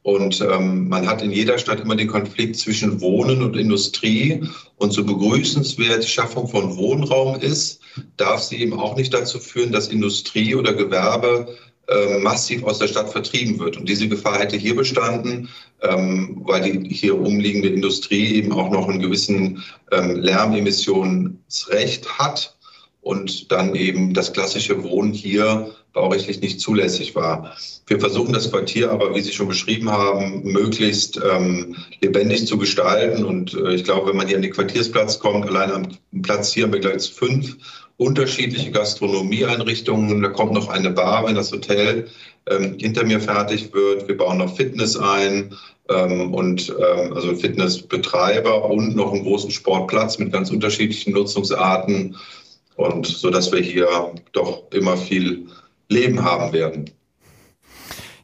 Und 0.03 0.41
ähm, 0.41 0.89
man 0.89 1.07
hat 1.07 1.23
in 1.23 1.31
jeder 1.31 1.59
Stadt 1.59 1.81
immer 1.81 1.95
den 1.95 2.09
Konflikt 2.09 2.57
zwischen 2.57 3.01
Wohnen 3.01 3.43
und 3.43 3.57
Industrie. 3.57 4.43
Und 4.77 4.93
so 4.93 5.05
begrüßenswert 5.05 6.05
die 6.05 6.09
Schaffung 6.09 6.49
von 6.49 6.77
Wohnraum 6.77 7.39
ist, 7.39 7.81
darf 8.17 8.41
sie 8.41 8.57
eben 8.57 8.73
auch 8.73 8.97
nicht 8.97 9.13
dazu 9.13 9.39
führen, 9.39 9.73
dass 9.73 9.89
Industrie 9.89 10.55
oder 10.55 10.73
Gewerbe 10.73 11.55
äh, 11.91 12.19
massiv 12.19 12.63
aus 12.65 12.79
der 12.79 12.89
Stadt 12.89 13.11
vertrieben 13.11 13.59
wird. 13.59 13.77
Und 13.77 13.89
diese 13.89 14.09
Gefahr 14.09 14.39
hätte 14.39 14.57
hier 14.57 14.77
bestanden, 14.77 15.49
ähm, 15.83 16.43
weil 16.45 16.63
die 16.63 16.95
hier 16.95 17.19
umliegende 17.19 17.69
Industrie 17.69 18.37
eben 18.37 18.53
auch 18.53 18.71
noch 18.71 18.89
einen 18.89 19.01
gewissen 19.01 19.63
ähm, 19.91 20.17
Lärmemissionsrecht 20.17 22.19
hat 22.19 22.57
und 23.01 23.51
dann 23.51 23.75
eben 23.75 24.15
das 24.15 24.33
klassische 24.33 24.83
Wohnen 24.83 25.13
hier 25.13 25.75
baurechtlich 25.92 26.40
nicht 26.40 26.61
zulässig 26.61 27.14
war. 27.14 27.57
Wir 27.87 27.98
versuchen 27.98 28.33
das 28.33 28.50
Quartier 28.50 28.90
aber, 28.90 29.14
wie 29.14 29.20
Sie 29.20 29.33
schon 29.33 29.48
beschrieben 29.48 29.90
haben, 29.90 30.42
möglichst 30.44 31.20
ähm, 31.29 31.76
lebendig 32.00 32.46
zu 32.46 32.59
gestalten. 32.59 33.24
Und 33.24 33.55
äh, 33.55 33.74
ich 33.74 33.85
glaube, 33.85 34.09
wenn 34.09 34.16
man 34.16 34.29
hier 34.29 34.37
an 34.37 34.42
den 34.42 34.53
Quartiersplatz 34.53 35.18
kommt, 35.18 35.46
allein 35.46 35.72
am 35.72 36.22
Platz 36.22 36.53
hier 36.53 36.64
haben 36.64 36.72
wir 36.72 36.81
gleich 36.81 37.11
fünf 37.11 37.57
unterschiedliche 37.96 38.70
Gastronomieeinrichtungen. 38.70 40.22
Da 40.22 40.29
kommt 40.29 40.53
noch 40.53 40.68
eine 40.68 40.90
Bar, 40.90 41.26
wenn 41.26 41.35
das 41.35 41.53
Hotel 41.53 42.09
ähm, 42.48 42.76
hinter 42.79 43.05
mir 43.05 43.20
fertig 43.20 43.74
wird. 43.74 44.09
Wir 44.09 44.16
bauen 44.16 44.38
noch 44.38 44.57
Fitness 44.57 44.96
ein 44.96 45.55
ähm, 45.90 46.33
und 46.33 46.70
ähm, 46.70 47.12
also 47.12 47.35
Fitnessbetreiber 47.35 48.64
und 48.64 48.96
noch 48.96 49.12
einen 49.12 49.24
großen 49.24 49.50
Sportplatz 49.50 50.18
mit 50.18 50.33
ganz 50.33 50.50
unterschiedlichen 50.50 51.12
Nutzungsarten 51.12 52.16
und 52.76 53.07
so 53.07 53.29
dass 53.29 53.53
wir 53.53 53.61
hier 53.61 53.87
doch 54.33 54.62
immer 54.72 54.96
viel 54.96 55.46
Leben 55.90 56.22
haben 56.22 56.53
werden. 56.53 56.90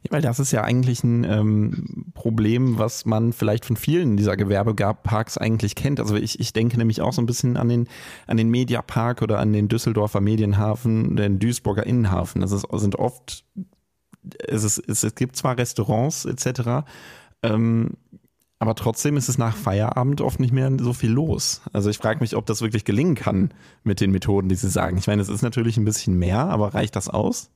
Ja, 0.03 0.13
weil 0.13 0.23
das 0.23 0.39
ist 0.39 0.53
ja 0.53 0.63
eigentlich 0.63 1.03
ein 1.03 1.25
ähm, 1.25 2.13
Problem, 2.15 2.79
was 2.79 3.07
man 3.07 3.33
vielleicht 3.33 3.65
von 3.65 3.77
vielen 3.77 4.17
dieser 4.17 4.37
Gewerbeparks 4.37 5.37
eigentlich 5.37 5.75
kennt. 5.75 5.99
Also 5.99 6.15
ich, 6.15 6.39
ich 6.39 6.53
denke 6.53 6.79
nämlich 6.79 7.01
auch 7.01 7.13
so 7.13 7.21
ein 7.21 7.27
bisschen 7.27 7.57
an 7.57 7.69
den, 7.69 7.89
an 8.29 8.37
den 8.37 8.49
Mediapark 8.49 9.23
oder 9.23 9.41
an 9.41 9.53
den 9.53 9.69
Düsseldorfer 9.69 10.21
Medienhafen, 10.21 11.17
den 11.17 11.41
Duisburger 11.41 11.85
Innenhafen. 11.85 12.41
Das 12.41 12.53
ist, 12.53 12.67
sind 12.73 12.97
oft, 12.97 13.45
es, 14.47 14.65
ist, 14.65 15.03
es, 15.03 15.15
gibt 15.17 15.35
zwar 15.35 15.59
Restaurants 15.59 16.25
etc., 16.25 16.87
ähm, 17.43 17.95
aber 18.59 18.75
trotzdem 18.75 19.17
ist 19.17 19.29
es 19.29 19.37
nach 19.37 19.55
Feierabend 19.55 20.23
oft 20.23 20.41
nicht 20.41 20.53
mehr 20.53 20.71
so 20.81 20.95
viel 20.95 21.11
los. 21.11 21.61
Also 21.73 21.91
ich 21.91 21.99
frage 21.99 22.21
mich, 22.21 22.37
ob 22.37 22.47
das 22.47 22.63
wirklich 22.63 22.85
gelingen 22.85 23.15
kann 23.15 23.53
mit 23.83 24.01
den 24.01 24.13
Methoden, 24.13 24.49
die 24.49 24.55
Sie 24.55 24.71
sagen. 24.71 24.97
Ich 24.97 25.07
meine, 25.07 25.21
es 25.21 25.29
ist 25.29 25.43
natürlich 25.43 25.77
ein 25.77 25.85
bisschen 25.85 26.19
mehr, 26.19 26.39
aber 26.39 26.75
reicht 26.75 26.97
das 26.97 27.09
aus? 27.09 27.51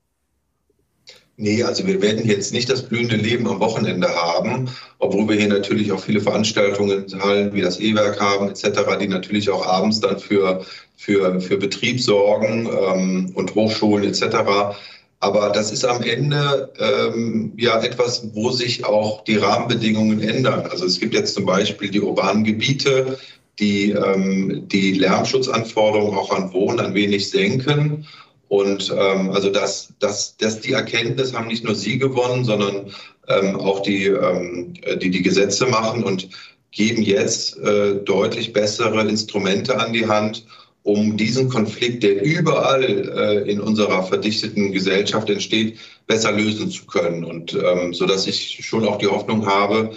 Nee, 1.42 1.62
also 1.62 1.86
wir 1.86 2.02
werden 2.02 2.26
jetzt 2.26 2.52
nicht 2.52 2.68
das 2.68 2.82
blühende 2.82 3.16
Leben 3.16 3.48
am 3.48 3.60
Wochenende 3.60 4.08
haben, 4.14 4.68
obwohl 4.98 5.26
wir 5.26 5.36
hier 5.36 5.48
natürlich 5.48 5.90
auch 5.90 5.98
viele 6.00 6.20
Veranstaltungen 6.20 7.06
Hallen 7.18 7.54
wie 7.54 7.62
das 7.62 7.80
E-Werk 7.80 8.20
haben 8.20 8.50
etc., 8.50 8.68
die 9.00 9.08
natürlich 9.08 9.48
auch 9.48 9.66
abends 9.66 10.00
dann 10.00 10.18
für, 10.18 10.66
für, 10.96 11.40
für 11.40 11.56
Betrieb 11.56 11.98
sorgen 11.98 12.68
ähm, 12.68 13.32
und 13.34 13.54
Hochschulen 13.54 14.04
etc. 14.04 14.76
Aber 15.20 15.48
das 15.48 15.72
ist 15.72 15.86
am 15.86 16.02
Ende 16.02 16.74
ähm, 16.78 17.54
ja 17.56 17.82
etwas, 17.82 18.34
wo 18.34 18.50
sich 18.50 18.84
auch 18.84 19.24
die 19.24 19.36
Rahmenbedingungen 19.36 20.20
ändern. 20.20 20.66
Also 20.70 20.84
es 20.84 21.00
gibt 21.00 21.14
jetzt 21.14 21.32
zum 21.32 21.46
Beispiel 21.46 21.90
die 21.90 22.02
urbanen 22.02 22.44
Gebiete, 22.44 23.18
die 23.58 23.92
ähm, 23.92 24.68
die 24.68 24.92
Lärmschutzanforderungen 24.92 26.18
auch 26.18 26.32
an 26.36 26.52
Wohnen 26.52 26.80
ein 26.80 26.92
wenig 26.92 27.30
senken. 27.30 28.06
Und 28.50 28.92
ähm, 28.98 29.30
also 29.30 29.48
das, 29.48 29.94
das, 30.00 30.36
das, 30.36 30.60
die 30.60 30.72
Erkenntnis 30.72 31.32
haben 31.32 31.46
nicht 31.46 31.62
nur 31.62 31.76
Sie 31.76 31.98
gewonnen, 31.98 32.44
sondern 32.44 32.92
ähm, 33.28 33.54
auch 33.54 33.78
die, 33.78 34.06
ähm, 34.06 34.74
die 35.00 35.10
die 35.10 35.22
Gesetze 35.22 35.66
machen 35.66 36.02
und 36.02 36.28
geben 36.72 37.00
jetzt 37.00 37.56
äh, 37.58 37.94
deutlich 38.04 38.52
bessere 38.52 39.02
Instrumente 39.08 39.78
an 39.78 39.92
die 39.92 40.08
Hand, 40.08 40.46
um 40.82 41.16
diesen 41.16 41.48
Konflikt, 41.48 42.02
der 42.02 42.24
überall 42.24 42.82
äh, 42.82 43.48
in 43.48 43.60
unserer 43.60 44.02
verdichteten 44.02 44.72
Gesellschaft 44.72 45.30
entsteht, 45.30 45.78
besser 46.08 46.32
lösen 46.32 46.72
zu 46.72 46.86
können. 46.86 47.24
Und 47.24 47.54
ähm, 47.54 47.94
so 47.94 48.04
dass 48.04 48.26
ich 48.26 48.66
schon 48.66 48.84
auch 48.84 48.98
die 48.98 49.06
Hoffnung 49.06 49.46
habe, 49.46 49.92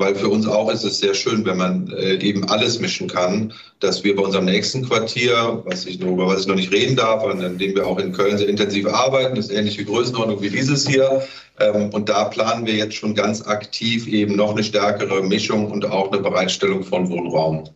weil 0.00 0.14
für 0.14 0.28
uns 0.28 0.46
auch 0.46 0.70
ist 0.70 0.82
es 0.82 0.98
sehr 0.98 1.14
schön, 1.14 1.44
wenn 1.44 1.58
man 1.58 1.92
äh, 1.92 2.14
eben 2.14 2.48
alles 2.48 2.80
mischen 2.80 3.06
kann, 3.06 3.52
dass 3.80 4.02
wir 4.02 4.16
bei 4.16 4.22
unserem 4.22 4.46
nächsten 4.46 4.88
Quartier, 4.88 5.62
was 5.66 5.84
ich 5.84 6.00
nur, 6.00 6.12
über 6.12 6.26
was 6.26 6.40
ich 6.40 6.46
noch 6.46 6.56
nicht 6.56 6.72
reden 6.72 6.96
darf, 6.96 7.22
an 7.22 7.58
dem 7.58 7.74
wir 7.74 7.86
auch 7.86 7.98
in 7.98 8.12
Köln 8.12 8.38
sehr 8.38 8.48
intensiv 8.48 8.88
arbeiten, 8.88 9.36
ist 9.36 9.52
ähnliche 9.52 9.84
Größenordnung 9.84 10.40
wie 10.40 10.50
dieses 10.50 10.88
hier. 10.88 11.22
Ähm, 11.60 11.90
und 11.90 12.08
da 12.08 12.24
planen 12.24 12.66
wir 12.66 12.74
jetzt 12.74 12.94
schon 12.94 13.14
ganz 13.14 13.46
aktiv 13.46 14.08
eben 14.08 14.36
noch 14.36 14.52
eine 14.52 14.64
stärkere 14.64 15.22
Mischung 15.22 15.70
und 15.70 15.84
auch 15.84 16.10
eine 16.10 16.22
Bereitstellung 16.22 16.82
von 16.82 17.08
Wohnraum. 17.10 17.68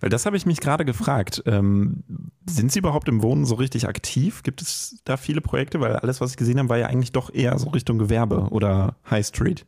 Weil 0.00 0.10
das 0.10 0.26
habe 0.26 0.36
ich 0.36 0.46
mich 0.46 0.60
gerade 0.60 0.84
gefragt. 0.84 1.42
Ähm, 1.46 2.04
sind 2.46 2.72
Sie 2.72 2.78
überhaupt 2.78 3.08
im 3.08 3.22
Wohnen 3.22 3.44
so 3.44 3.54
richtig 3.54 3.88
aktiv? 3.88 4.42
Gibt 4.42 4.62
es 4.62 5.00
da 5.04 5.16
viele 5.16 5.40
Projekte? 5.40 5.80
Weil 5.80 5.96
alles, 5.96 6.20
was 6.20 6.32
ich 6.32 6.36
gesehen 6.36 6.58
habe, 6.58 6.68
war 6.68 6.78
ja 6.78 6.86
eigentlich 6.86 7.12
doch 7.12 7.32
eher 7.32 7.58
so 7.58 7.68
Richtung 7.70 7.98
Gewerbe 7.98 8.48
oder 8.50 8.96
High 9.10 9.26
Street. 9.26 9.66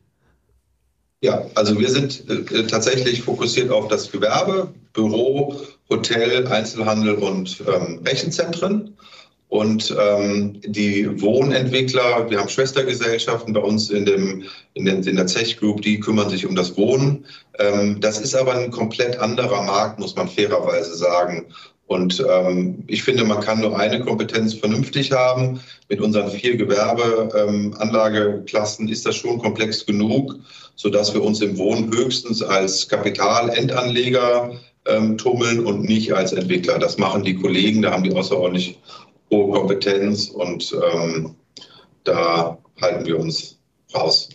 Ja, 1.22 1.46
also 1.54 1.78
wir 1.78 1.88
sind 1.88 2.28
äh, 2.28 2.66
tatsächlich 2.66 3.22
fokussiert 3.22 3.70
auf 3.70 3.87
das 3.87 4.11
Gewerbe, 4.11 4.74
Büro, 4.92 5.56
Hotel, 5.88 6.48
Einzelhandel 6.48 7.14
und 7.14 7.62
ähm, 7.72 8.00
Rechenzentren. 8.04 8.96
Und 9.48 9.94
ähm, 10.00 10.61
die 10.64 11.20
Wohnentwickler, 11.20 12.28
wir 12.28 12.40
haben 12.40 12.48
Schwestergesellschaften 12.48 13.52
bei 13.52 13.61
uns 13.61 13.90
in, 13.90 14.04
dem, 14.04 14.44
in, 14.74 14.87
den, 14.87 15.04
in 15.04 15.16
der 15.16 15.26
Zech 15.26 15.58
Group, 15.58 15.82
die 15.82 16.00
kümmern 16.00 16.28
sich 16.28 16.44
um 16.44 16.56
das 16.56 16.76
Wohnen. 16.76 17.24
Ähm, 17.58 18.00
das 18.00 18.18
ist 18.18 18.35
aber 18.35 18.54
ein 18.54 18.70
komplett 18.70 19.18
anderer 19.18 19.62
Markt, 19.62 20.00
muss 20.00 20.16
man 20.16 20.26
fairerweise 20.26 20.96
sagen. 20.96 21.46
Und 21.87 22.23
ähm, 22.29 22.85
ich 22.87 23.03
finde, 23.03 23.25
man 23.25 23.40
kann 23.40 23.61
nur 23.61 23.79
eine 23.79 24.01
Kompetenz 24.01 24.55
vernünftig 24.55 25.12
haben. 25.12 25.61
Mit 25.88 26.01
unseren 26.01 26.31
vier 26.31 26.57
Gewerbeanlageklassen 26.57 28.87
ähm, 28.87 28.92
ist 28.92 29.05
das 29.05 29.16
schon 29.16 29.38
komplex 29.38 29.85
genug, 29.85 30.37
sodass 30.75 31.12
wir 31.12 31.23
uns 31.23 31.42
im 31.42 31.59
Wohnen 31.59 31.92
höchstens 31.92 32.42
als 32.42 32.88
Kapitalendanleger 32.88 34.53
ähm, 34.87 35.18
tummeln 35.18 35.66
und 35.66 35.83
nicht 35.83 36.14
als 36.14 36.33
Entwickler. 36.33 36.79
Das 36.79 36.97
machen 36.99 37.25
die 37.25 37.37
Kollegen, 37.37 37.83
da 37.83 37.90
haben 37.92 38.05
die 38.05 38.14
außerordentlich 38.14 38.79
hohe 39.31 39.53
Kompetenz 39.53 40.29
und 40.29 40.75
ähm, 40.95 41.35
da 42.05 42.57
halten 42.81 43.05
wir 43.07 43.18
uns 43.18 43.59
raus. 43.95 44.29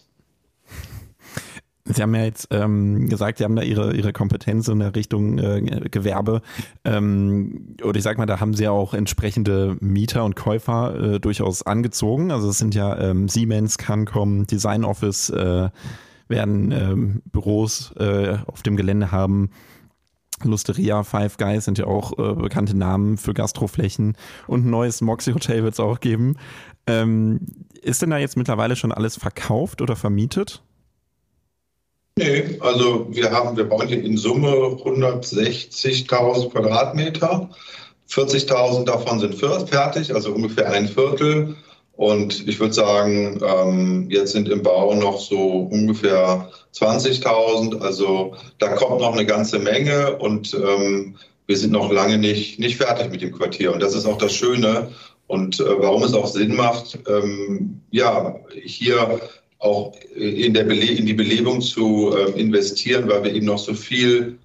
Sie 1.98 2.04
haben 2.04 2.16
ja 2.16 2.24
jetzt 2.24 2.48
ähm, 2.52 3.10
gesagt, 3.10 3.40
Sie 3.40 3.44
haben 3.44 3.56
da 3.56 3.64
Ihre, 3.64 3.96
Ihre 3.96 4.14
Kompetenz 4.14 4.68
in 4.68 4.80
der 4.80 4.96
Richtung 4.96 5.40
äh, 5.40 5.62
Gewerbe. 5.90 6.42
Ähm, 6.86 7.76
oder 7.84 7.98
ich 7.98 8.04
sag 8.04 8.18
mal, 8.18 8.28
da 8.28 8.40
haben 8.40 8.54
Sie 8.54 8.64
ja 8.64 8.72
auch 8.72 8.94
entsprechende 8.94 9.78
Mieter 9.80 10.24
und 10.24 10.36
Käufer 10.36 11.16
äh, 11.16 11.20
durchaus 11.20 11.64
angezogen. 11.64 12.32
Also 12.32 12.50
es 12.50 12.60
sind 12.60 12.76
ja 12.76 12.98
ähm, 13.00 13.28
Siemens, 13.28 13.78
Cancom, 13.78 14.46
Design 14.46 14.86
Office, 14.86 15.32
äh, 15.32 15.70
werden 16.28 16.72
ähm, 16.72 17.22
Büros 17.32 17.94
äh, 17.98 18.38
auf 18.46 18.62
dem 18.62 18.78
Gelände 18.78 19.12
haben. 19.12 19.50
Lusteria, 20.44 21.02
Five 21.04 21.38
Guys 21.38 21.66
sind 21.66 21.80
ja 21.80 21.86
auch 21.86 22.20
äh, 22.20 22.36
bekannte 22.36 22.78
Namen 22.78 23.18
für 23.18 23.34
Gastroflächen 23.34 24.16
und 24.46 24.66
ein 24.66 24.70
neues 24.70 25.02
Moxie 25.02 25.34
Hotel 25.34 25.64
wird 25.64 25.74
es 25.74 25.80
auch 25.80 26.00
geben. 26.00 26.36
Ähm, 26.86 27.40
ist 27.82 28.04
denn 28.04 28.12
da 28.12 28.18
jetzt 28.18 28.38
mittlerweile 28.38 28.76
schon 28.76 28.92
alles 28.92 29.18
verkauft 29.18 29.82
oder 29.82 29.96
vermietet? 29.96 30.62
Nee, 32.18 32.58
also 32.62 33.06
wir 33.12 33.32
haben, 33.32 33.56
wir 33.56 33.66
bauen 33.66 33.88
hier 33.88 34.04
in 34.04 34.18
Summe 34.18 34.50
160.000 34.50 36.50
Quadratmeter. 36.50 37.48
40.000 38.10 38.86
davon 38.86 39.20
sind 39.20 39.36
fertig, 39.36 40.16
also 40.16 40.32
ungefähr 40.32 40.72
ein 40.72 40.88
Viertel. 40.88 41.56
Und 41.96 42.48
ich 42.48 42.60
würde 42.60 42.74
sagen, 42.74 43.40
ähm, 43.46 44.08
jetzt 44.10 44.32
sind 44.32 44.50
im 44.50 44.64
Bau 44.64 44.96
noch 44.96 45.20
so 45.20 45.70
ungefähr 45.72 46.50
20.000. 46.74 47.82
Also 47.82 48.34
da 48.58 48.70
kommt 48.70 49.02
noch 49.02 49.14
eine 49.14 49.26
ganze 49.26 49.60
Menge 49.60 50.18
und 50.18 50.56
ähm, 50.56 51.18
wir 51.46 51.58
sind 51.58 51.72
noch 51.72 51.92
lange 51.92 52.18
nicht, 52.18 52.58
nicht 52.58 52.78
fertig 52.78 53.12
mit 53.12 53.22
dem 53.22 53.32
Quartier. 53.32 53.72
Und 53.72 53.84
das 53.84 53.94
ist 53.94 54.08
auch 54.08 54.18
das 54.18 54.34
Schöne 54.34 54.90
und 55.28 55.60
äh, 55.60 55.80
warum 55.80 56.02
es 56.02 56.16
auch 56.16 56.28
Sinn 56.28 56.56
macht, 56.56 56.98
ähm, 57.08 57.82
ja, 57.92 58.36
hier 58.56 59.20
auch 59.60 59.94
in, 60.16 60.54
in 60.56 61.06
die 61.06 61.14
Belebung 61.14 61.62
zu 61.62 62.16
äh, 62.16 62.40
investieren, 62.40 63.10
weil 63.10 63.24
wir 63.24 63.34
eben 63.34 63.46
noch 63.46 63.60
so 63.60 63.74
viel 63.74 64.38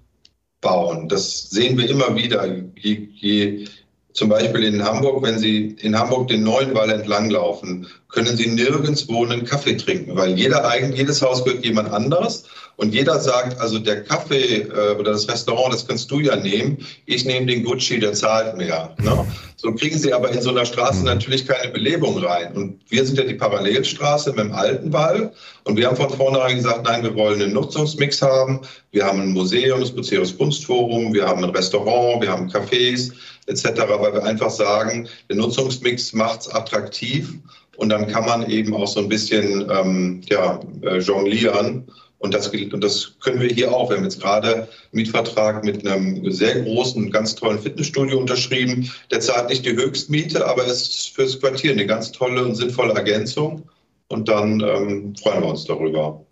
bauen. 0.61 1.09
Das 1.09 1.51
sehen 1.51 1.77
wir 1.77 1.89
immer 1.89 2.17
wieder. 2.17 2.47
Je, 2.77 3.09
je, 3.15 3.67
zum 4.13 4.29
Beispiel 4.29 4.65
in 4.65 4.85
Hamburg, 4.85 5.23
wenn 5.23 5.39
Sie 5.39 5.77
in 5.81 5.99
Hamburg 5.99 6.29
den 6.29 6.43
neuen 6.43 6.75
Wall 6.75 6.91
entlanglaufen, 6.91 7.87
können 8.09 8.37
Sie 8.37 8.47
nirgendwo 8.47 9.25
einen 9.25 9.45
Kaffee 9.45 9.77
trinken, 9.77 10.17
weil 10.17 10.39
jeder 10.39 10.71
jedes 10.95 11.23
Haus 11.23 11.45
gehört 11.45 11.65
jemand 11.65 11.91
anders 11.91 12.45
und 12.77 12.95
jeder 12.95 13.19
sagt, 13.21 13.61
also 13.61 13.79
der 13.79 14.03
Kaffee 14.03 14.63
äh, 14.63 14.97
oder 14.99 15.13
das 15.13 15.29
Restaurant, 15.29 15.73
das 15.73 15.87
kannst 15.87 16.11
du 16.11 16.21
ja 16.21 16.37
nehmen, 16.37 16.79
ich 17.07 17.25
nehme 17.25 17.47
den 17.47 17.65
Gucci, 17.65 17.99
der 17.99 18.13
zahlt 18.13 18.57
mehr. 18.57 18.95
Ne? 18.99 19.27
So 19.57 19.73
kriegen 19.73 19.97
Sie 19.97 20.13
aber 20.13 20.31
in 20.31 20.43
so 20.43 20.51
einer 20.51 20.65
Straße 20.65 21.01
mhm. 21.01 21.05
natürlich 21.05 21.47
keine 21.47 21.71
Belebung 21.71 22.19
rein. 22.19 22.53
Und 22.55 22.81
wir 22.89 23.05
sind 23.05 23.19
ja 23.19 23.25
die 23.25 23.35
Parallelstraße 23.35 24.31
mit 24.31 24.41
dem 24.41 24.53
alten 24.53 24.93
Wall 24.93 25.33
und 25.65 25.77
wir 25.77 25.87
haben 25.87 25.97
von 25.97 26.11
vornherein 26.11 26.57
gesagt, 26.57 26.85
nein, 26.85 27.03
wir 27.03 27.15
wollen 27.15 27.41
einen 27.41 27.53
Nutzungsmix 27.53 28.23
haben. 28.23 28.61
Wir 28.91 29.07
haben 29.07 29.21
ein 29.21 29.33
Museum, 29.33 29.81
das 29.81 29.93
Buceros 29.93 30.37
Kunstforum, 30.37 31.15
wir 31.15 31.27
haben 31.27 31.45
ein 31.45 31.51
Restaurant, 31.51 32.23
wir 32.23 32.33
haben 32.33 32.51
Cafés 32.51 33.13
etc., 33.47 33.65
weil 33.89 34.15
wir 34.15 34.25
einfach 34.25 34.51
sagen, 34.51 35.09
der 35.29 35.37
Nutzungsmix 35.37 36.13
macht 36.13 36.41
es 36.43 36.49
attraktiv 36.49 37.35
und 37.77 37.89
dann 37.89 38.07
kann 38.07 38.25
man 38.25 38.49
eben 38.49 38.75
auch 38.75 38.87
so 38.87 39.01
ein 39.01 39.09
bisschen 39.09 39.71
ähm, 39.71 40.21
ja, 40.29 40.61
äh, 40.83 40.99
jonglieren. 40.99 41.87
Und 42.23 42.35
das, 42.35 42.49
und 42.49 42.83
das 42.83 43.15
können 43.21 43.41
wir 43.41 43.49
hier 43.49 43.73
auch. 43.73 43.91
Wir 43.91 43.97
haben 43.97 44.05
jetzt 44.05 44.21
gerade 44.21 44.55
einen 44.55 44.69
Mietvertrag 44.93 45.65
mit 45.65 45.87
einem 45.87 46.31
sehr 46.31 46.63
großen, 46.63 47.11
ganz 47.11 47.35
tollen 47.35 47.59
Fitnessstudio 47.59 48.19
unterschrieben. 48.19 48.91
Der 49.11 49.21
zahlt 49.21 49.49
nicht 49.49 49.67
die 49.67 49.73
Höchstmiete, 49.73 50.47
aber 50.47 50.65
es 50.65 50.83
ist 50.83 51.09
fürs 51.15 51.39
Quartier 51.41 51.73
eine 51.73 51.87
ganz 51.87 52.13
tolle 52.13 52.45
und 52.45 52.55
sinnvolle 52.55 52.95
Ergänzung. 52.95 53.69
Und 54.09 54.29
dann 54.29 54.61
ähm, 54.61 55.15
freuen 55.17 55.43
wir 55.43 55.49
uns 55.49 55.65
darüber. 55.65 56.25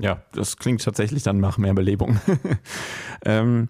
Ja, 0.00 0.24
das 0.32 0.56
klingt 0.56 0.82
tatsächlich 0.82 1.22
dann 1.22 1.38
nach 1.38 1.58
mehr 1.58 1.74
Belebung. 1.74 2.18
ähm, 3.26 3.68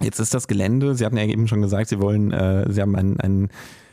Jetzt 0.00 0.18
ist 0.18 0.34
das 0.34 0.48
Gelände, 0.48 0.94
Sie 0.94 1.04
hatten 1.04 1.16
ja 1.16 1.24
eben 1.24 1.46
schon 1.46 1.62
gesagt, 1.62 1.88
Sie 1.88 2.00
wollen, 2.00 2.32
äh, 2.32 2.70
Sie 2.70 2.80
haben 2.80 2.96
ein, 2.96 3.18
ein 3.20 3.48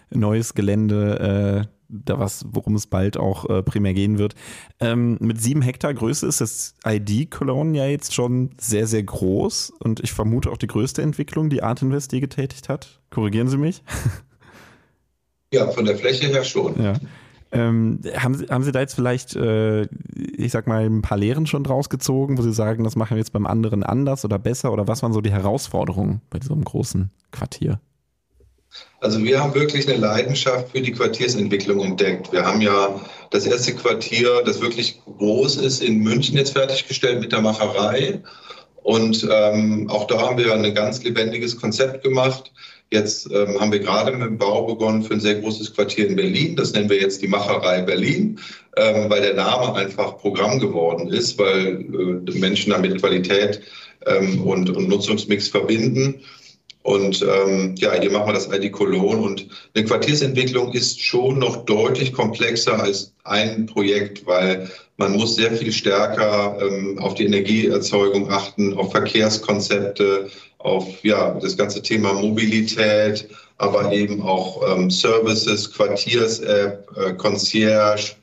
neues 0.10 0.56
Gelände, 0.56 1.68
äh, 1.68 1.81
da 1.92 2.20
was, 2.20 2.46
worum 2.50 2.76
es 2.76 2.88
bald 2.88 3.18
auch 3.18 3.50
äh, 3.50 3.64
primär 3.64 3.94
gehen 3.94 4.18
wird. 4.18 4.36
Ähm, 4.80 5.18
mit 5.20 5.42
sieben 5.42 5.62
Hektar 5.62 5.94
Größe 5.94 6.26
ist 6.26 6.42
das 6.42 6.76
ID 6.86 7.30
Cologne 7.30 7.78
ja 7.78 7.86
jetzt 7.86 8.14
schon 8.14 8.52
sehr, 8.60 8.88
sehr 8.88 9.04
groß 9.04 9.74
und 9.80 10.00
ich 10.00 10.14
vermute 10.14 10.50
auch 10.52 10.58
die 10.58 10.68
größte 10.68 11.02
Entwicklung, 11.02 11.50
die 11.50 11.64
Art 11.64 11.82
Invest 11.82 12.14
je 12.14 12.20
getätigt 12.20 12.70
hat. 12.70 13.02
Korrigieren 13.10 13.48
Sie 13.48 13.58
mich? 13.58 13.84
Ja, 15.54 15.70
von 15.70 15.84
der 15.84 15.98
Fläche 15.98 16.28
her 16.28 16.46
schon. 16.46 16.82
Ja. 16.82 16.94
Ähm, 17.52 18.00
haben, 18.16 18.36
Sie, 18.36 18.46
haben 18.46 18.64
Sie 18.64 18.72
da 18.72 18.80
jetzt 18.80 18.94
vielleicht, 18.94 19.36
äh, 19.36 19.84
ich 20.16 20.52
sag 20.52 20.68
mal, 20.68 20.86
ein 20.86 21.02
paar 21.02 21.18
Lehren 21.18 21.46
schon 21.46 21.66
draus 21.66 21.90
gezogen, 21.90 22.38
wo 22.38 22.42
Sie 22.42 22.54
sagen, 22.54 22.86
das 22.86 22.96
machen 22.96 23.12
wir 23.12 23.18
jetzt 23.18 23.34
beim 23.34 23.46
anderen 23.46 23.84
anders 23.84 24.24
oder 24.24 24.40
besser? 24.40 24.72
Oder 24.72 24.88
was 24.88 25.04
waren 25.04 25.12
so 25.12 25.20
die 25.20 25.32
Herausforderungen 25.32 26.22
bei 26.30 26.40
so 26.42 26.54
einem 26.54 26.64
großen 26.64 27.12
Quartier? 27.32 27.82
Also 29.00 29.24
wir 29.24 29.42
haben 29.42 29.54
wirklich 29.56 29.88
eine 29.88 29.98
Leidenschaft 29.98 30.72
für 30.72 30.82
die 30.82 30.92
Quartiersentwicklung 30.92 31.84
entdeckt. 31.84 32.32
Wir 32.32 32.46
haben 32.46 32.62
ja 32.62 33.02
das 33.32 33.46
erste 33.46 33.74
Quartier, 33.74 34.44
das 34.46 34.62
wirklich 34.62 35.02
groß 35.06 35.58
ist, 35.58 35.82
in 35.82 36.00
München 36.00 36.38
jetzt 36.38 36.54
fertiggestellt 36.54 37.20
mit 37.20 37.32
der 37.32 37.42
Macherei. 37.42 38.22
Und 38.84 39.28
ähm, 39.30 39.90
auch 39.90 40.08
da 40.08 40.20
haben 40.20 40.38
wir 40.38 40.54
ein 40.54 40.74
ganz 40.74 41.04
lebendiges 41.04 41.60
Konzept 41.60 42.04
gemacht. 42.04 42.52
Jetzt 42.92 43.32
ähm, 43.32 43.60
haben 43.60 43.72
wir 43.72 43.80
gerade 43.80 44.12
mit 44.12 44.28
dem 44.28 44.38
Bau 44.38 44.66
begonnen 44.66 45.04
für 45.04 45.14
ein 45.14 45.20
sehr 45.22 45.36
großes 45.36 45.74
Quartier 45.74 46.08
in 46.08 46.16
Berlin. 46.16 46.56
Das 46.56 46.74
nennen 46.74 46.90
wir 46.90 47.00
jetzt 47.00 47.22
die 47.22 47.28
Macherei 47.28 47.82
Berlin, 47.82 48.40
ähm, 48.76 49.10
weil 49.10 49.22
der 49.22 49.36
Name 49.36 49.74
einfach 49.76 50.18
Programm 50.18 50.60
geworden 50.60 51.08
ist, 51.08 51.38
weil 51.38 51.86
äh, 52.28 52.38
Menschen 52.38 52.72
damit 52.72 53.00
Qualität 53.00 53.62
ähm, 54.06 54.42
und, 54.44 54.70
und 54.70 54.90
Nutzungsmix 54.90 55.48
verbinden. 55.48 56.22
Und 56.84 57.22
ähm, 57.22 57.76
ja, 57.78 57.94
hier 57.94 58.12
machen 58.12 58.28
wir 58.28 58.34
das 58.34 58.52
ID 58.52 58.72
Cologne. 58.72 59.22
Und 59.22 59.48
eine 59.76 59.86
Quartiersentwicklung 59.86 60.74
ist 60.74 61.00
schon 61.00 61.40
noch 61.40 61.66
deutlich 61.66 62.12
komplexer 62.12 62.82
als 62.82 63.14
ein 63.24 63.68
Projekt, 63.68 64.26
weil 64.26 64.70
man 64.98 65.14
muss 65.14 65.36
sehr 65.36 65.52
viel 65.52 65.72
stärker 65.72 66.58
ähm, 66.62 66.98
auf 67.00 67.14
die 67.16 67.26
Energieerzeugung 67.26 68.32
achten, 68.32 68.74
auf 68.74 68.92
Verkehrskonzepte, 68.92 70.30
auf 70.58 70.88
ja, 71.04 71.38
das 71.40 71.56
ganze 71.58 71.82
Thema 71.82 72.14
Mobilität, 72.14 73.28
aber 73.58 73.92
eben 73.92 74.22
auch 74.22 74.62
ähm, 74.76 74.90
Services, 74.90 75.72
Quartiers-App, 75.72 76.88
äh, 76.98 77.14
Concierge 77.14 78.16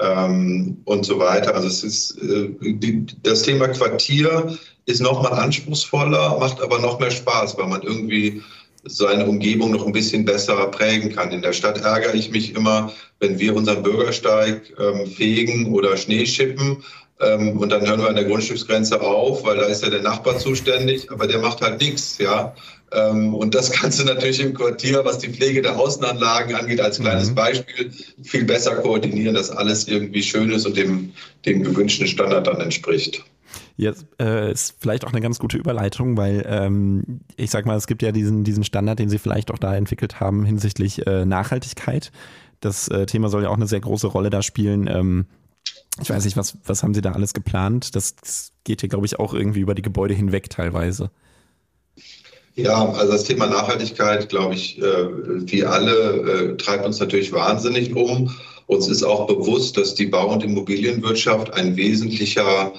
ähm, 0.00 0.78
und 0.84 1.04
so 1.04 1.18
weiter. 1.18 1.54
Also 1.54 1.68
es 1.68 1.84
ist 1.84 2.18
äh, 2.22 2.50
die, 2.60 3.06
das 3.22 3.42
Thema 3.42 3.68
Quartier 3.68 4.56
ist 4.86 5.00
nochmal 5.00 5.32
anspruchsvoller, 5.32 6.38
macht 6.38 6.60
aber 6.60 6.78
noch 6.78 6.98
mehr 6.98 7.10
Spaß, 7.10 7.56
weil 7.58 7.68
man 7.68 7.82
irgendwie 7.82 8.42
seine 8.84 9.26
Umgebung 9.26 9.72
noch 9.72 9.86
ein 9.86 9.92
bisschen 9.92 10.24
besser 10.24 10.66
prägen 10.68 11.14
kann. 11.14 11.32
In 11.32 11.42
der 11.42 11.52
Stadt 11.52 11.82
ärgere 11.82 12.14
ich 12.14 12.30
mich 12.30 12.54
immer, 12.54 12.92
wenn 13.18 13.38
wir 13.38 13.54
unseren 13.54 13.82
Bürgersteig 13.82 14.72
ähm, 14.78 15.06
fegen 15.06 15.72
oder 15.72 15.96
Schnee 15.96 16.24
schippen 16.24 16.82
ähm, 17.20 17.58
und 17.58 17.70
dann 17.70 17.86
hören 17.86 18.00
wir 18.00 18.08
an 18.08 18.14
der 18.14 18.24
Grundstücksgrenze 18.24 19.00
auf, 19.02 19.44
weil 19.44 19.58
da 19.58 19.66
ist 19.66 19.82
ja 19.82 19.90
der 19.90 20.02
Nachbar 20.02 20.38
zuständig, 20.38 21.10
aber 21.12 21.26
der 21.26 21.38
macht 21.38 21.60
halt 21.60 21.80
nichts, 21.80 22.16
ja. 22.18 22.54
Ähm, 22.92 23.34
und 23.34 23.54
das 23.54 23.70
kannst 23.70 24.00
du 24.00 24.04
natürlich 24.04 24.40
im 24.40 24.54
Quartier, 24.54 25.04
was 25.04 25.18
die 25.18 25.28
Pflege 25.28 25.62
der 25.62 25.78
Außenanlagen 25.78 26.54
angeht, 26.54 26.80
als 26.80 26.98
kleines 26.98 27.30
mhm. 27.30 27.34
Beispiel 27.34 27.92
viel 28.22 28.44
besser 28.44 28.76
koordinieren, 28.76 29.34
dass 29.34 29.50
alles 29.50 29.86
irgendwie 29.88 30.22
schön 30.22 30.50
ist 30.50 30.66
und 30.66 30.76
dem, 30.76 31.12
dem 31.46 31.62
gewünschten 31.62 32.06
Standard 32.06 32.46
dann 32.46 32.60
entspricht. 32.60 33.24
Jetzt 33.76 34.06
äh, 34.20 34.52
ist 34.52 34.76
vielleicht 34.78 35.04
auch 35.06 35.12
eine 35.12 35.20
ganz 35.20 35.38
gute 35.38 35.56
Überleitung, 35.56 36.16
weil 36.16 36.44
ähm, 36.46 37.20
ich 37.36 37.50
sag 37.50 37.64
mal, 37.64 37.76
es 37.76 37.86
gibt 37.86 38.02
ja 38.02 38.12
diesen, 38.12 38.44
diesen 38.44 38.64
Standard, 38.64 38.98
den 38.98 39.08
Sie 39.08 39.18
vielleicht 39.18 39.50
auch 39.50 39.58
da 39.58 39.74
entwickelt 39.74 40.20
haben 40.20 40.44
hinsichtlich 40.44 41.06
äh, 41.06 41.24
Nachhaltigkeit. 41.24 42.12
Das 42.60 42.88
äh, 42.88 43.06
Thema 43.06 43.28
soll 43.28 43.44
ja 43.44 43.48
auch 43.48 43.56
eine 43.56 43.66
sehr 43.66 43.80
große 43.80 44.06
Rolle 44.06 44.30
da 44.30 44.42
spielen. 44.42 44.86
Ähm, 44.86 45.26
ich 46.00 46.10
weiß 46.10 46.24
nicht, 46.24 46.36
was, 46.36 46.58
was 46.64 46.82
haben 46.82 46.94
Sie 46.94 47.00
da 47.00 47.12
alles 47.12 47.32
geplant? 47.32 47.96
Das 47.96 48.52
geht 48.64 48.80
hier, 48.80 48.88
glaube 48.88 49.06
ich, 49.06 49.18
auch 49.18 49.32
irgendwie 49.32 49.60
über 49.60 49.74
die 49.74 49.82
Gebäude 49.82 50.14
hinweg 50.14 50.50
teilweise. 50.50 51.10
Ja, 52.62 52.90
also 52.92 53.12
das 53.12 53.24
Thema 53.24 53.46
Nachhaltigkeit, 53.46 54.28
glaube 54.28 54.54
ich, 54.54 54.78
äh, 54.78 55.06
wie 55.50 55.64
alle, 55.64 56.52
äh, 56.52 56.56
treibt 56.56 56.84
uns 56.84 57.00
natürlich 57.00 57.32
wahnsinnig 57.32 57.94
um. 57.94 58.34
Uns 58.66 58.88
ist 58.88 59.02
auch 59.02 59.26
bewusst, 59.26 59.76
dass 59.76 59.94
die 59.94 60.06
Bau- 60.06 60.32
und 60.32 60.44
Immobilienwirtschaft 60.44 61.54
ein 61.54 61.76
wesentlicher 61.76 62.72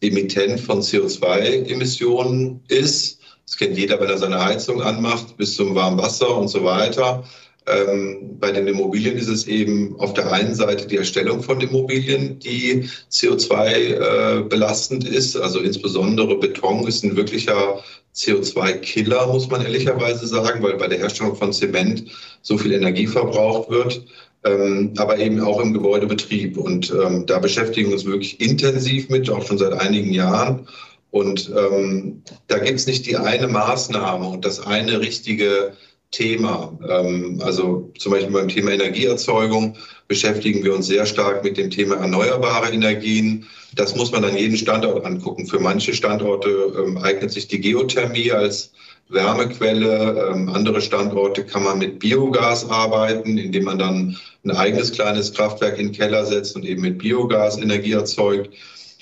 Emittent 0.00 0.60
von 0.60 0.80
CO2-Emissionen 0.80 2.60
ist. 2.68 3.20
Das 3.46 3.56
kennt 3.56 3.76
jeder, 3.76 4.00
wenn 4.00 4.08
er 4.08 4.18
seine 4.18 4.42
Heizung 4.42 4.82
anmacht, 4.82 5.36
bis 5.36 5.56
zum 5.56 5.74
warmen 5.74 5.98
Wasser 5.98 6.36
und 6.36 6.48
so 6.48 6.64
weiter. 6.64 7.24
Ähm, 7.66 8.38
bei 8.40 8.50
den 8.50 8.66
Immobilien 8.66 9.16
ist 9.16 9.28
es 9.28 9.46
eben 9.46 9.94
auf 10.00 10.14
der 10.14 10.32
einen 10.32 10.54
Seite 10.54 10.86
die 10.86 10.96
Erstellung 10.96 11.42
von 11.42 11.60
Immobilien, 11.60 12.38
die 12.38 12.88
CO2 13.10 13.74
äh, 13.74 14.42
belastend 14.42 15.06
ist. 15.06 15.36
Also 15.36 15.60
insbesondere 15.60 16.38
Beton 16.38 16.86
ist 16.86 17.04
ein 17.04 17.16
wirklicher 17.16 17.82
CO2-Killer, 18.18 19.28
muss 19.28 19.48
man 19.48 19.62
ehrlicherweise 19.62 20.26
sagen, 20.26 20.62
weil 20.62 20.76
bei 20.76 20.88
der 20.88 20.98
Herstellung 20.98 21.36
von 21.36 21.52
Zement 21.52 22.04
so 22.42 22.58
viel 22.58 22.72
Energie 22.72 23.06
verbraucht 23.06 23.70
wird. 23.70 24.04
Ähm, 24.44 24.94
aber 24.98 25.18
eben 25.18 25.40
auch 25.40 25.60
im 25.60 25.72
Gebäudebetrieb. 25.72 26.56
Und 26.56 26.92
ähm, 26.92 27.26
da 27.26 27.38
beschäftigen 27.38 27.88
wir 27.88 27.94
uns 27.94 28.04
wirklich 28.04 28.40
intensiv 28.40 29.08
mit, 29.08 29.28
auch 29.30 29.44
schon 29.44 29.58
seit 29.58 29.72
einigen 29.72 30.12
Jahren. 30.12 30.68
Und 31.10 31.50
ähm, 31.56 32.22
da 32.46 32.58
gibt 32.58 32.78
es 32.78 32.86
nicht 32.86 33.06
die 33.06 33.16
eine 33.16 33.48
Maßnahme 33.48 34.28
und 34.28 34.44
das 34.44 34.64
eine 34.64 35.00
richtige 35.00 35.72
Thema. 36.10 36.78
Ähm, 36.88 37.40
also 37.44 37.90
zum 37.98 38.12
Beispiel 38.12 38.32
beim 38.32 38.48
Thema 38.48 38.72
Energieerzeugung 38.72 39.76
beschäftigen 40.08 40.64
wir 40.64 40.74
uns 40.74 40.86
sehr 40.86 41.04
stark 41.04 41.44
mit 41.44 41.56
dem 41.56 41.70
Thema 41.70 41.96
erneuerbare 41.96 42.72
Energien. 42.72 43.46
Das 43.74 43.94
muss 43.94 44.10
man 44.10 44.24
an 44.24 44.36
jeden 44.36 44.56
Standort 44.56 45.04
angucken. 45.04 45.46
Für 45.46 45.60
manche 45.60 45.92
Standorte 45.92 46.48
ähm, 46.78 46.96
eignet 46.98 47.30
sich 47.30 47.48
die 47.48 47.60
Geothermie 47.60 48.32
als 48.32 48.72
Wärmequelle. 49.10 50.30
Ähm, 50.32 50.48
andere 50.48 50.80
Standorte 50.80 51.44
kann 51.44 51.64
man 51.64 51.78
mit 51.78 51.98
Biogas 51.98 52.68
arbeiten, 52.68 53.36
indem 53.36 53.64
man 53.64 53.78
dann 53.78 54.16
ein 54.44 54.50
eigenes 54.52 54.92
kleines 54.92 55.34
Kraftwerk 55.34 55.78
in 55.78 55.88
den 55.88 55.94
Keller 55.94 56.24
setzt 56.24 56.56
und 56.56 56.64
eben 56.64 56.82
mit 56.82 56.98
Biogas 56.98 57.58
Energie 57.58 57.92
erzeugt. 57.92 58.50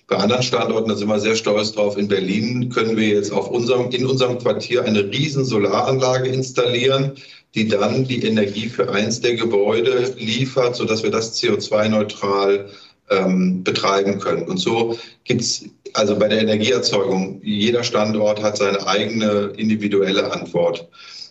Bei 0.09 0.17
anderen 0.17 0.45
Standorten, 0.45 0.89
da 0.89 0.95
sind 0.95 1.09
wir 1.09 1.19
sehr 1.19 1.35
stolz 1.35 1.73
drauf, 1.73 1.99
in 1.99 2.07
Berlin 2.07 2.69
können 2.69 2.97
wir 2.97 3.09
jetzt 3.09 3.33
auf 3.33 3.51
unserem, 3.51 3.91
in 3.91 4.07
unserem 4.07 4.39
Quartier 4.39 4.85
eine 4.85 5.05
riesen 5.05 5.45
Solaranlage 5.45 6.29
installieren, 6.29 7.13
die 7.57 7.67
dann 7.67 8.05
die 8.05 8.25
Energie 8.25 8.69
für 8.69 8.89
eins 8.93 9.21
der 9.21 9.35
Gebäude 9.35 10.15
liefert, 10.17 10.77
sodass 10.77 11.03
wir 11.03 11.11
das 11.11 11.41
CO2-neutral 11.43 12.71
ähm, 13.11 13.65
betreiben 13.65 14.21
können. 14.21 14.45
Und 14.45 14.59
so 14.59 14.97
gibt 15.25 15.41
es 15.41 15.65
also 15.95 16.17
bei 16.17 16.29
der 16.29 16.41
Energieerzeugung, 16.41 17.41
jeder 17.43 17.83
Standort 17.83 18.43
hat 18.43 18.59
seine 18.59 18.87
eigene 18.87 19.53
individuelle 19.57 20.31
Antwort. 20.31 20.89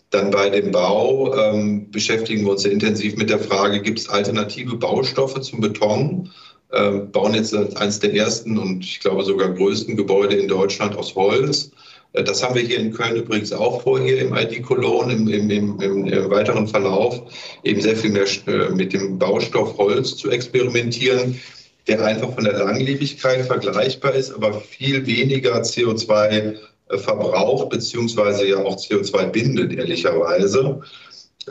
Dann 0.09 0.31
bei 0.31 0.49
dem 0.49 0.71
Bau 0.71 1.35
ähm, 1.35 1.91
beschäftigen 1.91 2.43
wir 2.45 2.51
uns 2.51 2.63
sehr 2.63 2.71
intensiv 2.71 3.15
mit 3.15 3.29
der 3.29 3.39
Frage, 3.39 3.81
gibt 3.81 3.99
es 3.99 4.09
alternative 4.09 4.75
Baustoffe 4.75 5.39
zum 5.41 5.61
Beton? 5.61 6.31
Äh, 6.75 6.91
bauen 6.91 7.33
jetzt 7.33 7.55
eines 7.77 7.99
der 7.99 8.13
ersten 8.13 8.57
und 8.57 8.83
ich 8.83 8.99
glaube 8.99 9.23
sogar 9.23 9.49
größten 9.49 9.95
Gebäude 9.95 10.35
in 10.35 10.47
Deutschland 10.47 10.95
aus 10.97 11.15
Holz. 11.15 11.71
Äh, 12.13 12.23
das 12.23 12.43
haben 12.43 12.55
wir 12.55 12.63
hier 12.63 12.79
in 12.79 12.93
Köln 12.93 13.15
übrigens 13.15 13.53
auch 13.53 13.81
vor, 13.81 13.99
hier 13.99 14.19
im 14.19 14.35
ID 14.35 14.63
Cologne, 14.63 15.13
im, 15.13 15.27
im, 15.27 15.49
im, 15.49 15.79
im, 15.79 16.05
im 16.05 16.29
weiteren 16.29 16.67
Verlauf, 16.67 17.21
eben 17.63 17.81
sehr 17.81 17.95
viel 17.95 18.11
mehr 18.11 18.25
äh, 18.47 18.69
mit 18.69 18.93
dem 18.93 19.17
Baustoff 19.17 19.77
Holz 19.77 20.15
zu 20.17 20.29
experimentieren, 20.29 21.39
der 21.87 22.03
einfach 22.03 22.33
von 22.33 22.43
der 22.43 22.57
Langlebigkeit 22.57 23.45
vergleichbar 23.45 24.13
ist, 24.13 24.33
aber 24.33 24.53
viel 24.59 25.05
weniger 25.05 25.61
CO2 25.61 26.55
äh, 26.89 26.97
verbraucht, 26.97 27.69
beziehungsweise 27.69 28.47
ja 28.47 28.57
auch 28.57 28.75
CO2 28.77 29.27
bindet, 29.27 29.73
ehrlicherweise. 29.73 30.81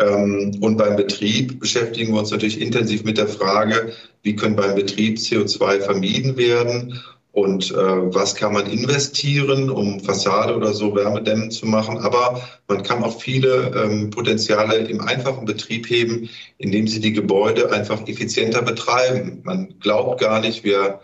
Ähm, 0.01 0.57
und 0.61 0.77
beim 0.77 0.97
Betrieb 0.97 1.61
beschäftigen 1.61 2.13
wir 2.13 2.21
uns 2.21 2.31
natürlich 2.31 2.61
intensiv 2.61 3.05
mit 3.05 3.19
der 3.19 3.29
Frage, 3.29 3.93
wie 4.23 4.37
können 4.37 4.57
beim 4.57 4.75
Betrieb 4.75 5.19
CO2 5.19 5.81
vermieden 5.81 6.37
werden 6.37 7.01
und 7.35 7.73
äh, 7.73 7.75
was 7.75 8.37
kann 8.37 8.53
man 8.53 8.67
investieren, 8.67 9.69
um 9.69 9.99
Fassade 9.99 10.55
oder 10.55 10.73
so 10.73 10.95
wärmedämmend 10.95 11.53
zu 11.53 11.67
machen. 11.67 11.99
Aber 11.99 12.41
man 12.69 12.85
kann 12.85 13.03
auch 13.03 13.21
viele 13.21 13.73
ähm, 13.75 14.11
Potenziale 14.11 14.77
im 14.77 15.01
einfachen 15.01 15.45
Betrieb 15.45 15.91
heben, 15.91 16.31
indem 16.59 16.87
sie 16.87 17.01
die 17.01 17.13
Gebäude 17.13 17.73
einfach 17.73 18.07
effizienter 18.07 18.63
betreiben. 18.63 19.41
Man 19.43 19.75
glaubt 19.81 20.21
gar 20.21 20.41
nicht, 20.41 20.63
wir 20.63 21.01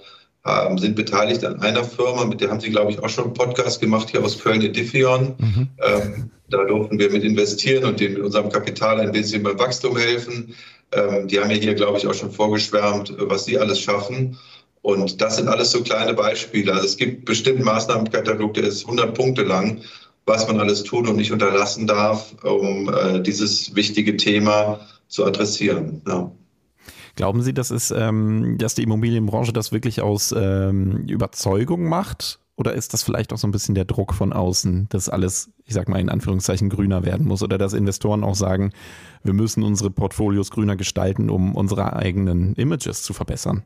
ähm, 0.47 0.79
sind 0.79 0.97
beteiligt 0.97 1.45
an 1.45 1.61
einer 1.61 1.85
Firma, 1.85 2.25
mit 2.25 2.41
der 2.41 2.51
haben 2.51 2.61
Sie, 2.61 2.71
glaube 2.71 2.91
ich, 2.91 2.99
auch 2.99 3.09
schon 3.09 3.25
einen 3.25 3.35
Podcast 3.35 3.81
gemacht 3.81 4.09
hier 4.11 4.25
aus 4.25 4.39
Köln, 4.39 4.63
Edifion. 4.63 5.35
Mhm. 5.39 5.69
Ähm, 5.83 6.31
da 6.49 6.65
durften 6.65 6.99
wir 6.99 7.11
mit 7.11 7.23
investieren 7.23 7.85
und 7.85 8.01
denen 8.01 8.15
mit 8.15 8.23
unserem 8.23 8.51
Kapital 8.51 9.01
ein 9.01 9.13
bisschen 9.13 9.43
beim 9.43 9.59
Wachstum 9.59 9.97
helfen. 9.97 10.55
Ähm, 10.93 11.29
die 11.29 11.39
haben 11.39 11.51
ja 11.51 11.57
hier, 11.57 11.75
glaube 11.75 11.99
ich, 11.99 12.07
auch 12.07 12.15
schon 12.15 12.33
vorgeschwärmt, 12.33 13.15
was 13.19 13.45
sie 13.45 13.59
alles 13.59 13.81
schaffen. 13.81 14.39
Und 14.83 15.21
das 15.21 15.37
sind 15.37 15.49
alles 15.49 15.71
so 15.71 15.83
kleine 15.83 16.15
Beispiele. 16.15 16.73
Also 16.73 16.87
es 16.87 16.97
gibt 16.97 17.27
bestimmt 17.27 17.63
Maßnahmenkatalog, 17.63 18.55
der 18.55 18.65
ist 18.65 18.85
100 18.85 19.15
Punkte 19.15 19.43
lang, 19.43 19.83
was 20.25 20.47
man 20.47 20.59
alles 20.59 20.83
tun 20.85 21.07
und 21.07 21.17
nicht 21.17 21.33
unterlassen 21.33 21.87
darf, 21.87 22.35
um 22.43 22.89
äh, 22.89 23.21
dieses 23.21 23.75
wichtige 23.75 24.17
Thema 24.17 24.81
zu 25.09 25.25
adressieren. 25.25 26.01
Ja. 26.09 26.33
Glauben 27.17 27.43
Sie, 27.43 27.53
dass, 27.55 27.71
es, 27.71 27.91
ähm, 27.91 28.57
dass 28.59 28.75
die 28.75 28.83
Immobilienbranche 28.83 29.53
das 29.53 29.73
wirklich 29.73 30.01
aus 30.03 30.35
ähm, 30.37 31.07
Überzeugung 31.09 31.89
macht? 31.89 32.39
Oder 32.57 32.75
ist 32.75 32.93
das 32.93 33.03
vielleicht 33.03 33.33
auch 33.33 33.39
so 33.39 33.49
ein 33.49 33.53
bisschen 33.53 33.75
der 33.75 33.87
Druck 33.87 34.13
von 34.13 34.35
außen, 34.35 34.89
dass 34.91 35.09
alles, 35.09 35.51
ich 35.65 35.73
sag 35.73 35.89
mal 35.89 35.99
in 35.99 36.11
Anführungszeichen, 36.11 36.69
grüner 36.69 37.05
werden 37.07 37.27
muss? 37.27 37.43
Oder 37.43 37.57
dass 37.57 37.73
Investoren 37.73 38.23
auch 38.23 38.35
sagen, 38.35 38.73
wir 39.23 39.33
müssen 39.33 39.63
unsere 39.63 39.91
Portfolios 39.91 40.51
grüner 40.51 40.77
gestalten, 40.77 41.31
um 41.31 41.55
unsere 41.57 41.95
eigenen 41.95 42.55
Images 42.57 43.03
zu 43.03 43.15
verbessern? 43.15 43.63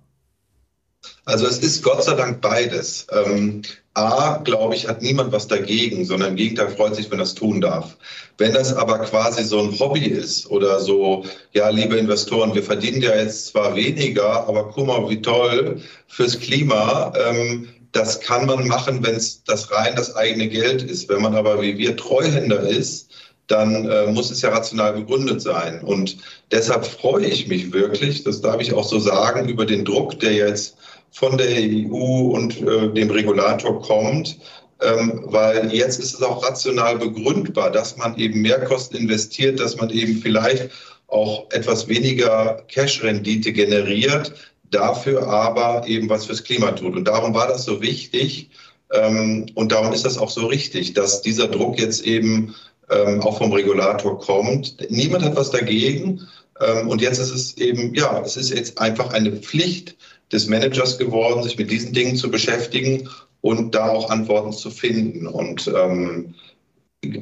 Also 1.24 1.46
es 1.46 1.58
ist 1.58 1.82
Gott 1.82 2.04
sei 2.04 2.14
Dank 2.14 2.40
beides. 2.40 3.06
Ähm, 3.10 3.62
A, 3.94 4.38
glaube 4.38 4.74
ich, 4.74 4.88
hat 4.88 5.02
niemand 5.02 5.30
was 5.30 5.46
dagegen, 5.46 6.04
sondern 6.04 6.30
im 6.30 6.36
Gegenteil 6.36 6.68
freut 6.70 6.96
sich, 6.96 7.10
wenn 7.10 7.18
das 7.18 7.34
tun 7.34 7.60
darf. 7.60 7.96
Wenn 8.38 8.52
das 8.52 8.74
aber 8.74 8.98
quasi 9.00 9.44
so 9.44 9.60
ein 9.60 9.78
Hobby 9.78 10.06
ist 10.06 10.50
oder 10.50 10.80
so, 10.80 11.24
ja, 11.52 11.68
liebe 11.68 11.96
Investoren, 11.96 12.54
wir 12.54 12.64
verdienen 12.64 13.00
ja 13.00 13.14
jetzt 13.14 13.46
zwar 13.46 13.76
weniger, 13.76 14.48
aber 14.48 14.70
guck 14.70 14.88
mal, 14.88 15.08
wie 15.08 15.22
toll 15.22 15.80
fürs 16.08 16.38
Klima. 16.40 17.12
Ähm, 17.16 17.68
das 17.92 18.20
kann 18.20 18.46
man 18.46 18.66
machen, 18.66 19.04
wenn 19.06 19.14
es 19.14 19.44
das 19.44 19.70
rein 19.70 19.94
das 19.94 20.16
eigene 20.16 20.48
Geld 20.48 20.82
ist. 20.82 21.08
Wenn 21.08 21.22
man 21.22 21.36
aber 21.36 21.62
wie 21.62 21.78
wir 21.78 21.96
Treuhänder 21.96 22.60
ist, 22.60 23.10
dann 23.46 23.88
äh, 23.88 24.06
muss 24.06 24.30
es 24.30 24.42
ja 24.42 24.50
rational 24.50 24.94
begründet 24.94 25.40
sein. 25.40 25.80
Und 25.82 26.16
deshalb 26.50 26.84
freue 26.86 27.26
ich 27.26 27.46
mich 27.46 27.72
wirklich, 27.72 28.24
das 28.24 28.40
darf 28.40 28.60
ich 28.60 28.72
auch 28.72 28.88
so 28.88 28.98
sagen, 28.98 29.48
über 29.48 29.66
den 29.66 29.84
Druck, 29.84 30.18
der 30.18 30.32
jetzt 30.32 30.76
von 31.14 31.38
der 31.38 31.48
EU 31.48 32.33
und 32.35 32.61
äh, 32.61 32.92
dem 32.92 33.11
Regulator 33.11 33.81
kommt, 33.81 34.37
ähm, 34.83 35.22
weil 35.27 35.72
jetzt 35.72 36.00
ist 36.00 36.14
es 36.14 36.22
auch 36.22 36.44
rational 36.44 36.98
begründbar, 36.98 37.70
dass 37.70 37.96
man 37.96 38.18
eben 38.18 38.42
Mehrkosten 38.42 38.98
investiert, 38.98 39.61
dass 39.61 39.77
man 39.77 39.90
eben 39.90 40.16
vielleicht 40.16 40.70
auch 41.07 41.48
etwas 41.53 41.87
weniger 41.87 42.64
Cash-Rendite 42.66 43.53
generiert, 43.53 44.35
dafür 44.72 45.29
aber 45.29 45.87
eben 45.87 46.09
was 46.09 46.27
fürs 46.27 46.42
Klima 46.42 46.72
tut. 46.72 46.96
Und 46.96 47.07
darum 47.07 47.33
war 47.33 47.46
das 47.46 47.64
so 47.64 47.81
wichtig 47.81 48.50
ähm, 48.92 49.46
und 49.55 49.70
darum 49.70 49.92
ist 49.92 50.05
das 50.05 50.18
auch 50.18 50.31
so 50.31 50.46
richtig, 50.46 50.94
dass 50.94 51.22
dieser 51.22 51.46
Druck 51.46 51.79
jetzt 51.79 52.05
eben 52.05 52.57
ähm, 52.90 53.22
auch 53.22 53.38
vom 53.38 53.53
Regulator 53.53 54.18
kommt. 54.18 54.90
Niemand 54.90 55.24
hat 55.24 55.37
was 55.37 55.50
dagegen. 55.50 56.27
Ähm, 56.61 56.88
und 56.88 57.00
jetzt 57.00 57.18
ist 57.18 57.31
es 57.31 57.57
eben, 57.57 57.94
ja, 57.94 58.20
es 58.20 58.37
ist 58.37 58.50
jetzt 58.50 58.79
einfach 58.79 59.12
eine 59.12 59.33
Pflicht 59.33 59.96
des 60.32 60.48
Managers 60.48 60.98
geworden, 60.98 61.42
sich 61.42 61.58
mit 61.58 61.70
diesen 61.70 61.92
Dingen 61.92 62.16
zu 62.16 62.30
beschäftigen 62.30 63.08
und 63.40 63.74
da 63.74 63.88
auch 63.90 64.10
Antworten 64.10 64.52
zu 64.52 64.70
finden. 64.70 65.26
Und 65.26 65.70
ähm, 65.76 66.34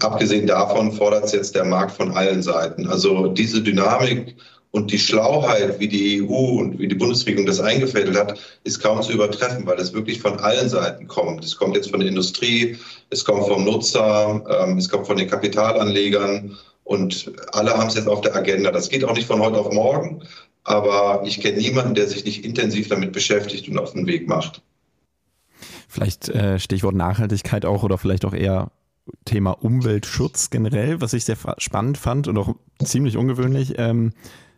abgesehen 0.00 0.46
davon 0.46 0.92
fordert 0.92 1.24
es 1.24 1.32
jetzt 1.32 1.54
der 1.54 1.64
Markt 1.64 1.92
von 1.92 2.12
allen 2.12 2.42
Seiten. 2.42 2.86
Also 2.86 3.28
diese 3.28 3.62
Dynamik 3.62 4.36
und 4.70 4.90
die 4.90 4.98
Schlauheit, 4.98 5.78
wie 5.80 5.88
die 5.88 6.22
EU 6.22 6.60
und 6.60 6.78
wie 6.78 6.88
die 6.88 6.94
Bundesregierung 6.94 7.44
das 7.46 7.60
eingefädelt 7.60 8.16
hat, 8.16 8.38
ist 8.64 8.80
kaum 8.80 9.02
zu 9.02 9.12
übertreffen, 9.12 9.66
weil 9.66 9.78
es 9.78 9.92
wirklich 9.92 10.20
von 10.20 10.38
allen 10.38 10.68
Seiten 10.68 11.06
kommt. 11.08 11.44
Es 11.44 11.56
kommt 11.56 11.76
jetzt 11.76 11.90
von 11.90 12.00
der 12.00 12.08
Industrie, 12.08 12.76
es 13.10 13.24
kommt 13.24 13.46
vom 13.46 13.64
Nutzer, 13.64 14.42
ähm, 14.48 14.78
es 14.78 14.88
kommt 14.88 15.06
von 15.06 15.16
den 15.16 15.28
Kapitalanlegern 15.28 16.56
und 16.84 17.32
alle 17.52 17.76
haben 17.76 17.88
es 17.88 17.94
jetzt 17.94 18.08
auf 18.08 18.22
der 18.22 18.34
Agenda. 18.34 18.70
Das 18.70 18.88
geht 18.88 19.04
auch 19.04 19.14
nicht 19.14 19.26
von 19.26 19.40
heute 19.40 19.58
auf 19.58 19.72
morgen, 19.72 20.22
aber 20.64 21.22
ich 21.26 21.40
kenne 21.40 21.58
niemanden, 21.58 21.94
der 21.94 22.08
sich 22.08 22.24
nicht 22.24 22.44
intensiv 22.44 22.88
damit 22.88 23.12
beschäftigt 23.12 23.68
und 23.68 23.78
auf 23.78 23.92
den 23.92 24.06
Weg 24.06 24.28
macht. 24.28 24.62
Vielleicht 25.88 26.28
äh, 26.28 26.58
Stichwort 26.58 26.94
Nachhaltigkeit 26.94 27.64
auch 27.64 27.82
oder 27.82 27.98
vielleicht 27.98 28.24
auch 28.24 28.34
eher 28.34 28.70
Thema 29.24 29.50
Umweltschutz 29.50 30.50
generell, 30.50 31.00
was 31.00 31.12
ich 31.12 31.24
sehr 31.24 31.36
spannend 31.58 31.98
fand 31.98 32.28
und 32.28 32.38
auch 32.38 32.54
ziemlich 32.82 33.16
ungewöhnlich. 33.16 33.74
Ähm, 33.76 34.12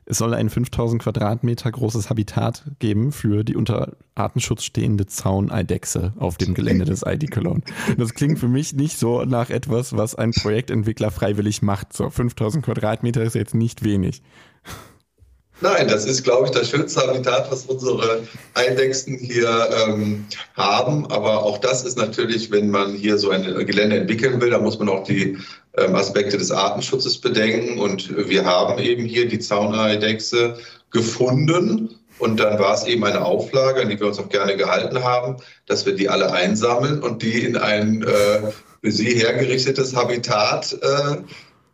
es 0.07 0.19
soll 0.19 0.35
ein 0.35 0.51
5000 0.51 1.03
Quadratmeter 1.03 1.73
großes 1.73 2.11
Habitat 2.11 2.65
geben 2.79 3.11
für 3.11 3.43
die 3.43 3.57
unter 3.57 3.97
Artenschutz 4.15 4.65
stehende 4.65 5.07
Zauneidechse 5.07 6.13
auf 6.19 6.37
dem 6.37 6.53
Gelände 6.53 6.85
des 6.85 7.05
ID 7.07 7.31
Cologne. 7.31 7.63
Das 7.97 8.13
klingt 8.13 8.39
für 8.39 8.49
mich 8.49 8.75
nicht 8.75 8.99
so 8.99 9.25
nach 9.25 9.49
etwas, 9.49 9.97
was 9.97 10.15
ein 10.15 10.33
Projektentwickler 10.33 11.11
freiwillig 11.11 11.63
macht. 11.63 11.95
So 11.95 12.11
5000 12.11 12.65
Quadratmeter 12.65 13.23
ist 13.23 13.35
jetzt 13.35 13.55
nicht 13.55 13.83
wenig. 13.83 14.23
Nein, 15.61 15.87
das 15.87 16.05
ist, 16.05 16.25
glaube 16.25 16.47
ich, 16.47 16.51
das 16.51 16.69
schönste 16.69 17.01
Habitat, 17.07 17.51
was 17.51 17.65
unsere 17.67 18.23
Eidechsen 18.55 19.17
hier 19.17 19.69
ähm, 19.87 20.27
haben. 20.57 21.07
Aber 21.11 21.45
auch 21.45 21.59
das 21.59 21.85
ist 21.85 21.97
natürlich, 21.97 22.51
wenn 22.51 22.71
man 22.71 22.95
hier 22.95 23.19
so 23.19 23.31
ein 23.31 23.45
Gelände 23.65 23.99
entwickeln 23.99 24.41
will, 24.41 24.51
da 24.51 24.59
muss 24.59 24.79
man 24.79 24.89
auch 24.89 25.05
die 25.05 25.39
ähm, 25.77 25.95
Aspekte 25.95 26.37
des 26.39 26.51
Artenschutzes 26.51 27.19
bedenken. 27.19 27.79
Und 27.79 28.29
wir 28.29 28.45
haben 28.45 28.79
eben 28.79 29.05
hier 29.05 29.29
die 29.29 29.39
Zauneidechse 29.39 30.59
gefunden. 30.91 32.01
Und 32.19 32.41
dann 32.41 32.59
war 32.59 32.75
es 32.75 32.85
eben 32.85 33.05
eine 33.05 33.25
Auflage, 33.25 33.83
an 33.83 33.89
die 33.89 33.99
wir 33.99 34.09
uns 34.09 34.19
auch 34.19 34.29
gerne 34.29 34.57
gehalten 34.57 35.03
haben, 35.03 35.37
dass 35.67 35.87
wir 35.87 35.95
die 35.95 36.09
alle 36.09 36.33
einsammeln 36.33 37.03
und 37.03 37.23
die 37.23 37.45
in 37.45 37.57
ein 37.57 38.03
äh, 38.03 38.53
für 38.85 38.93
sie 38.93 39.15
hergerichtetes 39.15 39.97
Habitat 39.97 40.77
äh, 40.83 41.17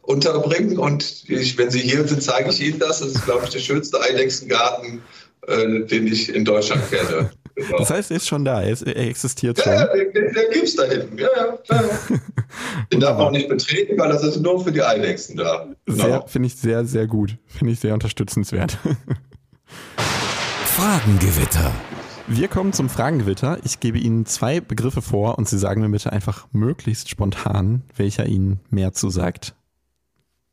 unterbringen. 0.02 0.78
Und 0.78 1.28
ich, 1.28 1.56
wenn 1.58 1.70
Sie 1.70 1.80
hier 1.80 2.06
sind, 2.06 2.22
zeige 2.22 2.50
ich 2.50 2.60
Ihnen 2.60 2.78
das. 2.78 3.00
Das 3.00 3.08
ist, 3.08 3.24
glaube 3.24 3.44
ich, 3.44 3.50
der 3.50 3.60
schönste 3.60 4.00
Eidechsengarten, 4.00 5.02
äh, 5.46 5.80
den 5.80 6.06
ich 6.06 6.34
in 6.34 6.44
Deutschland 6.44 6.82
kenne. 6.90 7.30
Genau. 7.54 7.78
Das 7.78 7.90
heißt, 7.90 8.10
er 8.10 8.16
ist 8.16 8.28
schon 8.28 8.44
da, 8.44 8.62
er, 8.62 8.70
ist, 8.70 8.82
er 8.82 8.96
existiert 9.08 9.58
ja, 9.58 9.64
schon. 9.64 9.72
Ja, 9.72 9.86
der, 9.86 10.32
der 10.32 10.44
gibt 10.50 10.64
es 10.64 10.76
da 10.76 10.84
hinten. 10.84 11.18
Ja, 11.18 11.28
ja, 11.36 11.58
ja. 11.70 11.82
Den 12.92 13.00
darf 13.00 13.18
man 13.18 13.26
auch 13.26 13.30
nicht 13.32 13.48
betreten, 13.48 13.98
weil 13.98 14.08
das 14.10 14.24
ist 14.24 14.40
nur 14.40 14.64
für 14.64 14.72
die 14.72 14.82
Eidechsen 14.82 15.36
da. 15.36 15.68
Genau. 15.86 16.26
Finde 16.26 16.46
ich 16.46 16.56
sehr, 16.56 16.84
sehr 16.84 17.06
gut. 17.06 17.36
Finde 17.46 17.72
ich 17.72 17.80
sehr 17.80 17.92
unterstützenswert. 17.92 18.78
Fragengewitter. 20.64 21.72
Wir 22.26 22.48
kommen 22.48 22.72
zum 22.72 22.88
Fragengewitter. 22.88 23.58
Ich 23.64 23.80
gebe 23.80 23.98
Ihnen 23.98 24.24
zwei 24.24 24.60
Begriffe 24.60 25.02
vor 25.02 25.36
und 25.36 25.48
Sie 25.48 25.58
sagen 25.58 25.82
mir 25.82 25.88
bitte 25.90 26.12
einfach 26.12 26.46
möglichst 26.52 27.10
spontan, 27.10 27.82
welcher 27.96 28.26
Ihnen 28.26 28.60
mehr 28.70 28.92
zusagt. 28.92 29.54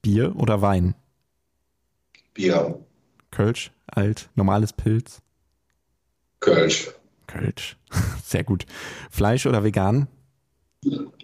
Bier 0.02 0.36
oder 0.36 0.62
Wein? 0.62 0.96
Bier. 2.34 2.80
Kölsch, 3.32 3.72
alt, 3.88 4.30
normales 4.36 4.74
Pilz? 4.74 5.22
Kölsch. 6.40 6.92
Kölsch. 7.28 7.78
Sehr 8.24 8.44
gut. 8.44 8.66
Fleisch 9.10 9.46
oder 9.46 9.64
vegan? 9.64 10.08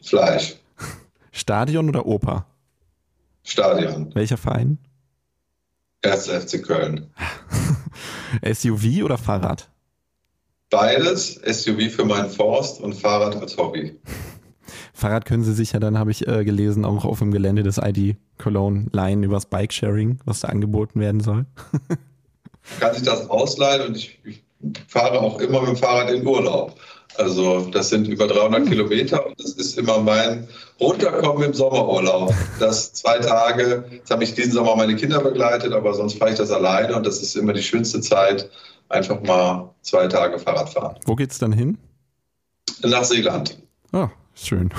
Fleisch. 0.01 0.57
Stadion 1.32 1.89
oder 1.89 2.05
Oper? 2.05 2.45
Stadion. 3.43 4.13
Welcher 4.15 4.38
Verein? 4.38 4.78
1. 6.03 6.28
FC 6.28 6.63
Köln. 6.63 7.11
SUV 8.53 9.03
oder 9.03 9.17
Fahrrad? 9.17 9.69
Beides. 10.69 11.36
SUV 11.36 11.89
für 11.91 12.05
meinen 12.05 12.30
Forst 12.30 12.82
und 12.82 12.93
Fahrrad 12.93 13.36
als 13.36 13.57
Hobby. 13.57 13.99
Fahrrad 14.94 15.26
können 15.26 15.44
Sie 15.44 15.54
sich 15.54 15.74
ja 15.74 15.80
dann, 15.80 15.98
habe 15.98 16.12
ich 16.12 16.28
äh, 16.28 16.46
gelesen, 16.46 16.86
auch 16.86 17.04
auf 17.04 17.20
dem 17.20 17.32
Gelände 17.32 17.64
des 17.64 17.78
ID 17.78 18.16
Cologne 18.38 18.88
leihen 18.91 19.24
übers 19.24 19.48
Bikesharing, 19.48 20.20
was 20.26 20.41
da 20.41 20.50
angeboten 20.50 21.00
werden 21.00 21.22
soll. 21.22 21.46
Kann 22.80 22.94
sich 22.94 23.04
das 23.04 23.30
ausleihen 23.30 23.88
und 23.88 23.98
ich, 23.98 24.20
ich 24.24 24.44
fahre 24.88 25.20
auch 25.20 25.39
immer 25.39 25.62
mit 25.62 25.70
dem 25.70 25.76
Fahrrad 25.78 26.12
in 26.12 26.26
Urlaub. 26.26 26.76
Also 27.18 27.70
das 27.72 27.89
sind 27.89 28.08
über 28.08 28.28
300 28.28 28.62
hm. 28.62 28.70
Kilometer 28.70 29.26
und 29.26 29.39
das 29.39 29.54
ist 29.54 29.78
immer 29.78 30.00
mein 30.00 30.48
Runterkommen 30.80 31.44
im 31.44 31.54
Sommerurlaub. 31.54 32.34
Das 32.60 32.94
zwei 32.94 33.20
Tage, 33.20 33.86
jetzt 33.91 34.10
habe 34.10 34.24
ich 34.24 34.34
diesen 34.34 34.54
Sommer 34.54 34.76
meine 34.76 34.96
Kinder 34.96 35.20
begleitet, 35.22 35.74
aber 35.74 35.94
sonst 35.94 36.18
fahre 36.18 36.32
ich 36.32 36.38
das 36.38 36.52
alleine 36.52 36.96
und 36.96 37.06
das 37.06 37.22
ist 37.22 37.36
immer 37.36 37.54
die 37.54 37.62
schönste 37.62 38.02
Zeit, 38.02 38.50
einfach 38.89 39.22
mal 39.22 39.74
zwei 39.82 40.08
Tage 40.08 40.39
Fahrrad 40.39 40.70
fahren. 40.70 40.96
Wo 41.06 41.16
geht 41.16 41.32
es 41.32 41.39
dann 41.39 41.52
hin? 41.52 41.78
Nach 42.82 43.04
Seeland. 43.04 43.60
Oh, 43.91 44.08
schön. 44.36 44.69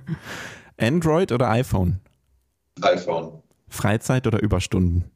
Android 0.78 1.32
oder 1.32 1.48
iPhone? 1.50 2.00
iPhone. 2.80 3.42
Freizeit 3.68 4.26
oder 4.26 4.40
Überstunden? 4.40 5.10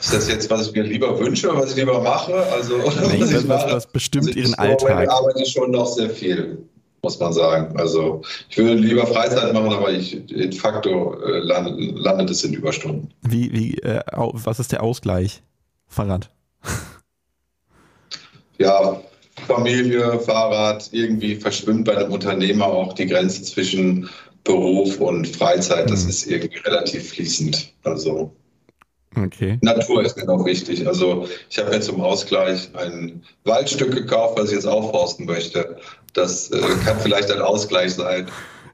Ist 0.00 0.12
das 0.12 0.28
jetzt, 0.28 0.50
was 0.50 0.66
ich 0.66 0.74
mir 0.74 0.82
lieber 0.82 1.16
wünsche, 1.18 1.54
was 1.54 1.70
ich 1.70 1.76
lieber 1.76 2.00
mache? 2.02 2.34
Also, 2.52 2.76
nee, 2.76 2.84
was, 3.20 3.34
was, 3.34 3.44
mache? 3.44 3.72
was 3.72 3.86
bestimmt 3.86 4.26
also 4.26 4.38
Ihren 4.38 4.54
Alltag. 4.54 5.04
Ich 5.04 5.10
arbeite 5.10 5.46
schon 5.46 5.70
noch 5.70 5.86
sehr 5.86 6.10
viel, 6.10 6.58
muss 7.02 7.20
man 7.20 7.32
sagen. 7.32 7.76
Also 7.78 8.22
ich 8.48 8.58
würde 8.58 8.74
lieber 8.74 9.06
Freizeit 9.06 9.52
machen, 9.52 9.72
aber 9.72 9.92
ich 9.92 10.26
de 10.26 10.50
facto 10.50 11.14
äh, 11.22 11.38
landet, 11.38 11.96
landet 11.96 12.30
es 12.30 12.42
in 12.42 12.52
Überstunden. 12.52 13.14
Wie, 13.22 13.52
wie, 13.52 13.78
äh, 13.78 14.02
was 14.08 14.58
ist 14.58 14.72
der 14.72 14.82
Ausgleich? 14.82 15.42
Fahrrad. 15.86 16.30
ja, 18.58 19.00
Familie, 19.46 20.18
Fahrrad, 20.20 20.88
irgendwie 20.92 21.36
verschwimmt 21.36 21.84
bei 21.84 21.96
einem 21.96 22.12
Unternehmer 22.12 22.66
auch 22.66 22.92
die 22.92 23.06
Grenze 23.06 23.42
zwischen 23.42 24.08
Beruf 24.44 24.98
und 25.00 25.26
Freizeit. 25.26 25.90
Das 25.90 26.04
mhm. 26.04 26.10
ist 26.10 26.26
irgendwie 26.26 26.58
relativ 26.58 27.10
fließend. 27.10 27.72
Also 27.84 28.32
Okay. 29.14 29.58
Natur 29.60 30.02
ist 30.02 30.16
mir 30.16 30.24
noch 30.24 30.44
wichtig. 30.44 30.86
Also 30.86 31.28
ich 31.50 31.58
habe 31.58 31.72
jetzt 31.72 31.86
zum 31.86 32.00
Ausgleich 32.00 32.70
ein 32.74 33.22
Waldstück 33.44 33.92
gekauft, 33.92 34.38
was 34.38 34.48
ich 34.48 34.54
jetzt 34.54 34.66
aufforsten 34.66 35.26
möchte. 35.26 35.76
Das 36.14 36.50
äh, 36.50 36.60
kann 36.84 36.98
vielleicht 36.98 37.30
ein 37.30 37.40
Ausgleich 37.40 37.94
sein. 37.94 38.28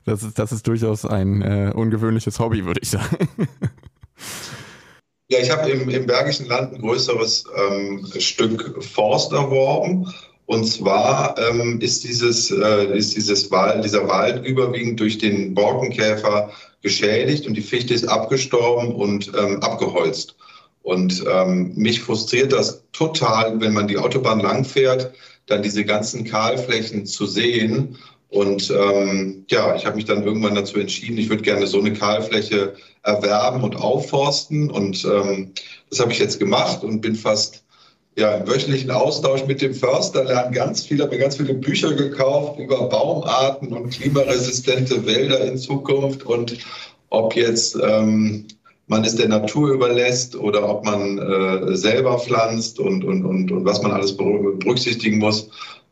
Das 0.05 0.23
ist, 0.23 0.39
das 0.39 0.53
ist 0.53 0.67
durchaus 0.67 1.05
ein 1.05 1.43
äh, 1.43 1.73
ungewöhnliches 1.75 2.39
Hobby, 2.39 2.65
würde 2.65 2.81
ich 2.83 2.91
sagen. 2.91 3.29
Ja, 5.31 5.41
ich 5.41 5.51
habe 5.51 5.69
im, 5.69 5.91
im 5.91 6.07
Bergischen 6.07 6.47
Land 6.47 6.73
ein 6.73 6.81
größeres 6.81 7.45
ähm, 7.55 8.07
Stück 8.19 8.83
Forst 8.83 9.31
erworben. 9.33 10.11
Und 10.49 10.65
zwar 10.65 11.37
ähm, 11.39 11.79
ist, 11.83 12.05
dieses, 12.05 12.51
äh, 12.51 12.97
ist 12.97 13.15
dieses 13.15 13.51
Wald, 13.51 13.85
dieser 13.85 14.09
Wald 14.09 14.47
überwiegend 14.47 14.99
durch 14.99 15.19
den 15.19 15.53
Borkenkäfer 15.53 16.51
geschädigt 16.81 17.47
und 17.47 17.53
die 17.53 17.61
Fichte 17.61 17.93
ist 17.93 18.09
abgestorben 18.09 18.95
und 18.95 19.31
ähm, 19.39 19.63
abgeholzt. 19.63 20.37
Und 20.81 21.23
ähm, 21.31 21.75
mich 21.75 22.01
frustriert 22.01 22.55
das 22.55 22.83
total, 22.93 23.61
wenn 23.61 23.75
man 23.75 23.89
die 23.89 23.99
Autobahn 23.99 24.41
langfährt, 24.41 25.13
dann 25.45 25.63
diese 25.63 25.85
ganzen 25.85 26.25
Kahlflächen 26.25 27.05
zu 27.05 27.27
sehen. 27.27 27.99
Und 28.31 28.71
ähm, 28.71 29.45
ja, 29.51 29.77
ich 29.77 29.85
habe 29.85 29.97
mich 29.97 30.07
dann 30.07 30.25
irgendwann 30.25 30.55
dazu 30.55 30.81
entschieden, 30.81 31.19
ich 31.19 31.29
würde 31.29 31.43
gerne 31.43 31.67
so 31.67 31.79
eine 31.79 31.93
Kahlfläche 31.93 32.73
erwerben 33.03 33.63
und 33.63 33.77
aufforsten. 33.77 34.71
Und 34.71 35.05
ähm, 35.05 35.53
das 35.91 36.01
habe 36.01 36.13
ich 36.13 36.19
jetzt 36.19 36.39
gemacht 36.39 36.83
und 36.85 37.03
bin 37.03 37.17
fast 37.17 37.65
ja, 38.19 38.35
im 38.35 38.49
wöchentlichen 38.49 38.91
Austausch 38.91 39.47
mit 39.47 39.63
dem 39.63 39.75
Förster, 39.75 40.25
lernen 40.25 40.53
ganz 40.53 40.85
viel, 40.85 41.01
habe 41.01 41.13
mir 41.13 41.23
ganz 41.23 41.37
viele 41.37 41.55
Bücher 41.55 41.95
gekauft 41.95 42.59
über 42.59 42.89
Baumarten 42.89 43.73
und 43.73 43.91
klimaresistente 43.91 45.07
Wälder 45.07 45.45
in 45.45 45.57
Zukunft 45.57 46.25
und 46.27 46.59
ob 47.11 47.37
jetzt 47.37 47.79
ähm, 47.81 48.47
man 48.89 49.05
es 49.05 49.15
der 49.15 49.29
Natur 49.29 49.71
überlässt 49.71 50.35
oder 50.35 50.69
ob 50.69 50.85
man 50.85 51.19
äh, 51.19 51.77
selber 51.77 52.19
pflanzt 52.19 52.81
und, 52.81 53.05
und, 53.05 53.25
und, 53.25 53.53
und 53.53 53.65
was 53.65 53.83
man 53.83 53.93
alles 53.93 54.17
berücksichtigen 54.17 55.19
muss. 55.19 55.49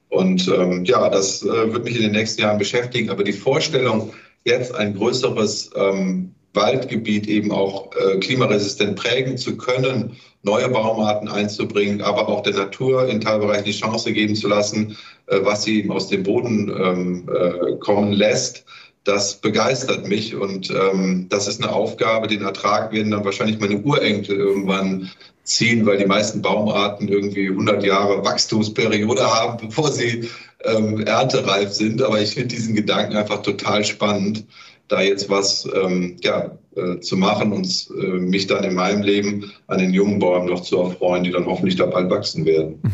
Und 0.08 0.48
ähm, 0.48 0.84
ja, 0.84 1.08
das 1.08 1.42
äh, 1.42 1.72
wird 1.72 1.84
mich 1.84 1.96
in 1.96 2.02
den 2.02 2.12
nächsten 2.12 2.42
Jahren 2.42 2.58
beschäftigen. 2.58 3.10
Aber 3.10 3.22
die 3.22 3.32
Vorstellung, 3.32 4.12
jetzt 4.44 4.74
ein 4.74 4.94
größeres 4.94 5.70
ähm, 5.76 6.32
Waldgebiet 6.54 7.28
eben 7.28 7.52
auch 7.52 7.90
äh, 7.94 8.18
klimaresistent 8.18 8.96
prägen 8.96 9.36
zu 9.36 9.56
können, 9.56 10.16
neue 10.46 10.68
Baumarten 10.68 11.28
einzubringen, 11.28 12.00
aber 12.00 12.28
auch 12.28 12.42
der 12.42 12.54
Natur 12.54 13.08
in 13.08 13.20
Teilbereichen 13.20 13.64
die 13.64 13.72
Chance 13.72 14.12
geben 14.12 14.36
zu 14.36 14.48
lassen, 14.48 14.96
äh, 15.26 15.40
was 15.42 15.64
sie 15.64 15.90
aus 15.90 16.08
dem 16.08 16.22
Boden 16.22 16.70
ähm, 16.70 17.28
äh, 17.28 17.76
kommen 17.80 18.12
lässt. 18.12 18.64
Das 19.04 19.34
begeistert 19.34 20.08
mich 20.08 20.34
und 20.34 20.70
ähm, 20.70 21.26
das 21.28 21.46
ist 21.46 21.62
eine 21.62 21.72
Aufgabe, 21.72 22.26
den 22.26 22.42
Ertrag 22.42 22.92
werden 22.92 23.12
dann 23.12 23.24
wahrscheinlich 23.24 23.60
meine 23.60 23.78
Urenkel 23.78 24.36
irgendwann 24.36 25.10
ziehen, 25.44 25.86
weil 25.86 25.98
die 25.98 26.06
meisten 26.06 26.42
Baumarten 26.42 27.06
irgendwie 27.08 27.48
100 27.48 27.84
Jahre 27.84 28.24
Wachstumsperiode 28.24 29.22
haben, 29.34 29.58
bevor 29.64 29.92
sie 29.92 30.28
ähm, 30.64 31.00
erntereif 31.06 31.72
sind. 31.72 32.02
Aber 32.02 32.20
ich 32.20 32.34
finde 32.34 32.48
diesen 32.48 32.74
Gedanken 32.74 33.16
einfach 33.16 33.42
total 33.42 33.84
spannend 33.84 34.44
da 34.88 35.00
jetzt 35.00 35.28
was 35.28 35.68
ähm, 35.74 36.16
ja, 36.22 36.58
äh, 36.74 37.00
zu 37.00 37.16
machen 37.16 37.52
und 37.52 37.88
äh, 37.98 38.18
mich 38.18 38.46
dann 38.46 38.64
in 38.64 38.74
meinem 38.74 39.02
Leben 39.02 39.52
an 39.66 39.78
den 39.78 39.92
jungen 39.92 40.18
Bäumen 40.18 40.48
noch 40.48 40.60
zu 40.60 40.78
erfreuen, 40.78 41.24
die 41.24 41.30
dann 41.30 41.46
hoffentlich 41.46 41.76
da 41.76 41.86
bald 41.86 42.10
wachsen 42.10 42.44
werden. 42.44 42.82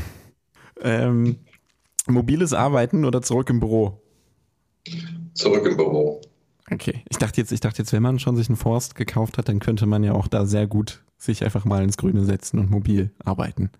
Ähm, 0.84 1.36
mobiles 2.08 2.52
Arbeiten 2.52 3.04
oder 3.04 3.22
zurück 3.22 3.48
im 3.50 3.60
Büro? 3.60 4.02
Zurück 5.32 5.64
im 5.64 5.76
Büro. 5.76 6.20
Okay, 6.72 7.04
ich 7.08 7.18
dachte 7.18 7.40
jetzt, 7.40 7.52
ich 7.52 7.60
dachte 7.60 7.82
jetzt, 7.82 7.92
wenn 7.92 8.02
man 8.02 8.18
schon 8.18 8.36
sich 8.36 8.48
einen 8.48 8.56
Forst 8.56 8.96
gekauft 8.96 9.38
hat, 9.38 9.48
dann 9.48 9.60
könnte 9.60 9.86
man 9.86 10.02
ja 10.02 10.12
auch 10.12 10.26
da 10.26 10.44
sehr 10.44 10.66
gut 10.66 11.04
sich 11.18 11.44
einfach 11.44 11.64
mal 11.64 11.84
ins 11.84 11.96
Grüne 11.96 12.24
setzen 12.24 12.58
und 12.58 12.70
mobil 12.70 13.10
arbeiten. 13.24 13.70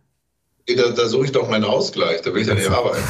Da, 0.69 0.91
da 0.91 1.09
suche 1.09 1.25
ich 1.25 1.33
doch 1.33 1.51
meinen 1.51 1.65
Ausgleich, 1.65 2.23
da 2.23 2.33
will 2.33 2.43
ich 2.43 2.49
ja 2.49 2.55
nicht 2.55 2.71
arbeiten. 2.71 3.03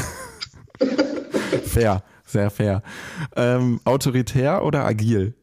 Fair. 1.67 2.03
Sehr 2.33 2.49
fair. 2.49 2.83
Ähm, 3.37 3.79
autoritär 3.85 4.65
oder 4.65 4.87
agil? 4.87 5.35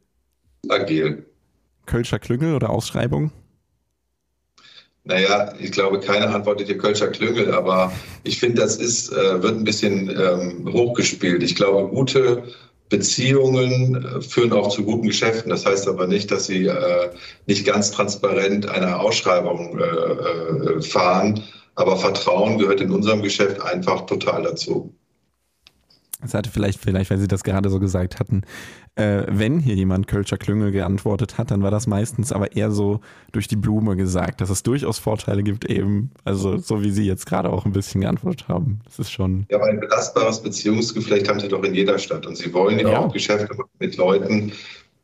Agil. 0.70 1.24
Kölscher 1.86 2.18
Klüngel 2.18 2.56
oder 2.56 2.72
Ausschreibung? 2.72 3.32
Naja, 5.04 5.54
ich 5.60 5.72
glaube, 5.72 6.00
keiner 6.00 6.34
antwortet 6.34 6.66
hier 6.66 6.80
Kölscher 6.80 7.10
Klüngel, 7.10 7.54
aber 7.54 7.94
ich 8.24 8.40
finde, 8.40 8.62
das 8.62 8.78
ist, 8.78 9.12
äh, 9.12 9.44
wird 9.44 9.58
ein 9.58 9.64
bisschen 9.66 10.10
ähm, 10.10 10.74
hochgespielt. 10.74 11.44
Ich 11.44 11.56
glaube, 11.56 11.90
gute 11.90 12.44
Beziehungen 12.90 14.04
äh, 14.04 14.22
führen 14.22 14.52
auch 14.52 14.70
zu 14.70 14.84
guten 14.84 15.06
Geschäften. 15.06 15.52
Das 15.52 15.68
heißt 15.68 15.88
aber 15.88 16.08
nicht, 16.08 16.32
dass 16.32 16.48
sie 16.48 16.66
äh, 16.66 17.12
nicht 17.46 17.68
ganz 17.68 17.92
transparent 17.92 18.68
eine 18.68 19.00
Ausschreibung 19.00 19.78
äh, 19.78 19.84
äh 19.84 20.82
fahren. 20.82 21.44
Aber 21.76 21.98
Vertrauen 21.98 22.58
gehört 22.58 22.82
in 22.82 22.92
unserem 22.92 23.22
Geschäft 23.22 23.62
einfach 23.62 24.08
total 24.08 24.42
dazu. 24.42 24.99
Es 26.22 26.34
hatte 26.34 26.50
vielleicht, 26.50 26.80
vielleicht, 26.80 27.10
weil 27.10 27.18
Sie 27.18 27.28
das 27.28 27.44
gerade 27.44 27.70
so 27.70 27.80
gesagt 27.80 28.20
hatten, 28.20 28.44
äh, 28.96 29.24
wenn 29.28 29.60
hier 29.60 29.76
jemand 29.76 30.08
Kölscher 30.08 30.38
Klüngel 30.38 30.72
geantwortet 30.72 31.38
hat, 31.38 31.52
dann 31.52 31.64
war 31.64 31.72
das 31.72 31.88
meistens 31.88 32.34
aber 32.34 32.56
eher 32.56 32.72
so 32.72 33.00
durch 33.32 33.48
die 33.48 33.56
Blume 33.56 33.96
gesagt, 33.96 34.42
dass 34.42 34.50
es 34.50 34.62
durchaus 34.62 35.00
Vorteile 35.00 35.44
gibt 35.44 35.66
eben, 35.66 36.12
also 36.26 36.58
so 36.58 36.84
wie 36.84 36.92
Sie 36.92 37.06
jetzt 37.06 37.26
gerade 37.26 37.50
auch 37.50 37.66
ein 37.66 37.72
bisschen 37.72 38.02
geantwortet 38.02 38.50
haben. 38.50 38.82
Das 38.84 39.00
ist 39.00 39.12
schon. 39.12 39.46
Ja, 39.50 39.58
aber 39.58 39.68
ein 39.68 39.80
belastbares 39.80 40.44
Beziehungsgeflecht 40.44 41.30
haben 41.30 41.40
Sie 41.40 41.48
doch 41.48 41.64
in 41.64 41.74
jeder 41.74 41.98
Stadt 41.98 42.26
und 42.26 42.36
Sie 42.36 42.54
wollen 42.54 42.80
ja, 42.80 42.90
ja. 42.90 43.00
auch 43.00 43.14
Geschäfte 43.14 43.54
machen 43.56 43.70
mit 43.80 43.96
Leuten, 43.96 44.52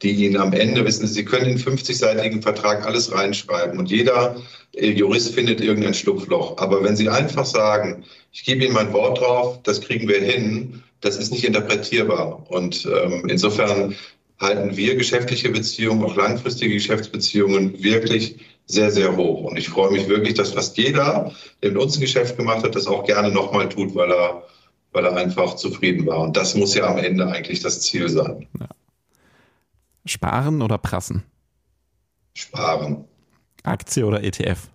die 0.02 0.12
Ihnen 0.12 0.38
am 0.38 0.52
Ende, 0.52 0.84
wissen 0.84 1.08
Sie, 1.08 1.14
Sie 1.14 1.26
können 1.26 1.46
in 1.46 1.58
50-seitigen 1.58 2.42
Vertrag 2.42 2.86
alles 2.86 3.14
reinschreiben 3.14 3.80
und 3.80 3.90
jeder 3.90 4.36
äh, 4.74 4.92
Jurist 4.92 5.34
findet 5.34 5.62
irgendein 5.62 5.94
Schlupfloch. 5.94 6.58
Aber 6.58 6.84
wenn 6.84 6.98
Sie 6.98 7.08
einfach 7.08 7.46
sagen, 7.46 8.04
ich 8.34 8.44
gebe 8.44 8.66
Ihnen 8.66 8.74
mein 8.74 8.92
Wort 8.92 9.22
drauf, 9.22 9.60
das 9.64 9.80
kriegen 9.80 10.10
wir 10.10 10.20
hin, 10.20 10.84
das 11.02 11.18
ist 11.18 11.32
nicht 11.32 11.44
interpretierbar. 11.44 12.50
Und 12.50 12.86
ähm, 12.86 13.26
insofern 13.28 13.96
halten 14.40 14.76
wir 14.76 14.96
geschäftliche 14.96 15.50
Beziehungen, 15.50 16.04
auch 16.04 16.16
langfristige 16.16 16.74
Geschäftsbeziehungen 16.74 17.82
wirklich 17.82 18.40
sehr, 18.66 18.92
sehr 18.92 19.16
hoch. 19.16 19.44
Und 19.44 19.58
ich 19.58 19.70
freue 19.70 19.92
mich 19.92 20.08
wirklich, 20.08 20.34
dass 20.34 20.54
fast 20.54 20.78
jeder, 20.78 21.32
der 21.62 21.72
mit 21.72 21.82
uns 21.82 21.98
ein 21.98 22.02
Geschäft 22.02 22.38
gemacht 22.38 22.64
hat, 22.64 22.76
das 22.76 22.88
auch 22.88 23.06
gerne 23.06 23.32
nochmal 23.32 23.70
tut, 23.70 23.96
weil 23.96 24.12
er, 24.12 24.44
weil 24.92 25.06
er 25.06 25.16
einfach 25.16 25.56
zufrieden 25.56 26.06
war. 26.08 26.20
Und 26.20 26.36
das 26.36 26.56
muss 26.56 26.74
ja 26.74 26.88
am 26.88 26.98
Ende 26.98 27.28
eigentlich 27.28 27.62
das 27.62 27.82
Ziel 27.82 28.10
sein. 28.10 28.48
Ja. 28.60 28.68
Sparen 30.06 30.62
oder 30.62 30.78
prassen? 30.78 31.24
Sparen. 32.34 33.06
Aktie 33.64 34.06
oder 34.06 34.24
ETF? 34.24 34.70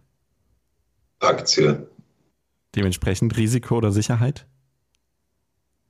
Aktie. 1.20 1.86
Dementsprechend 2.74 3.36
Risiko 3.36 3.76
oder 3.76 3.92
Sicherheit? 3.92 4.46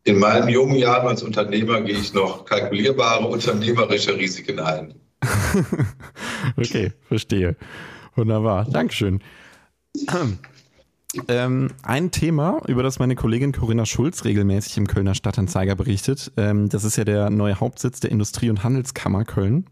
In 0.04 0.18
meinen 0.18 0.48
jungen 0.48 0.76
Jahren 0.76 1.08
als 1.08 1.22
Unternehmer 1.22 1.80
gehe 1.82 1.98
ich 1.98 2.14
noch 2.14 2.44
kalkulierbare 2.44 3.26
unternehmerische 3.26 4.16
Risiken 4.16 4.58
ein. 4.58 4.94
okay, 6.56 6.92
verstehe. 7.06 7.56
Wunderbar. 8.14 8.66
Dankeschön. 8.70 9.20
Ähm, 11.26 11.70
ein 11.82 12.12
Thema, 12.12 12.62
über 12.68 12.84
das 12.84 13.00
meine 13.00 13.16
Kollegin 13.16 13.50
Corinna 13.50 13.84
Schulz 13.84 14.24
regelmäßig 14.24 14.76
im 14.76 14.86
Kölner 14.86 15.16
Stadtanzeiger 15.16 15.74
berichtet, 15.74 16.30
ähm, 16.36 16.68
das 16.68 16.84
ist 16.84 16.96
ja 16.96 17.04
der 17.04 17.30
neue 17.30 17.58
Hauptsitz 17.58 17.98
der 17.98 18.12
Industrie- 18.12 18.48
und 18.48 18.62
Handelskammer 18.62 19.24
Köln. 19.24 19.66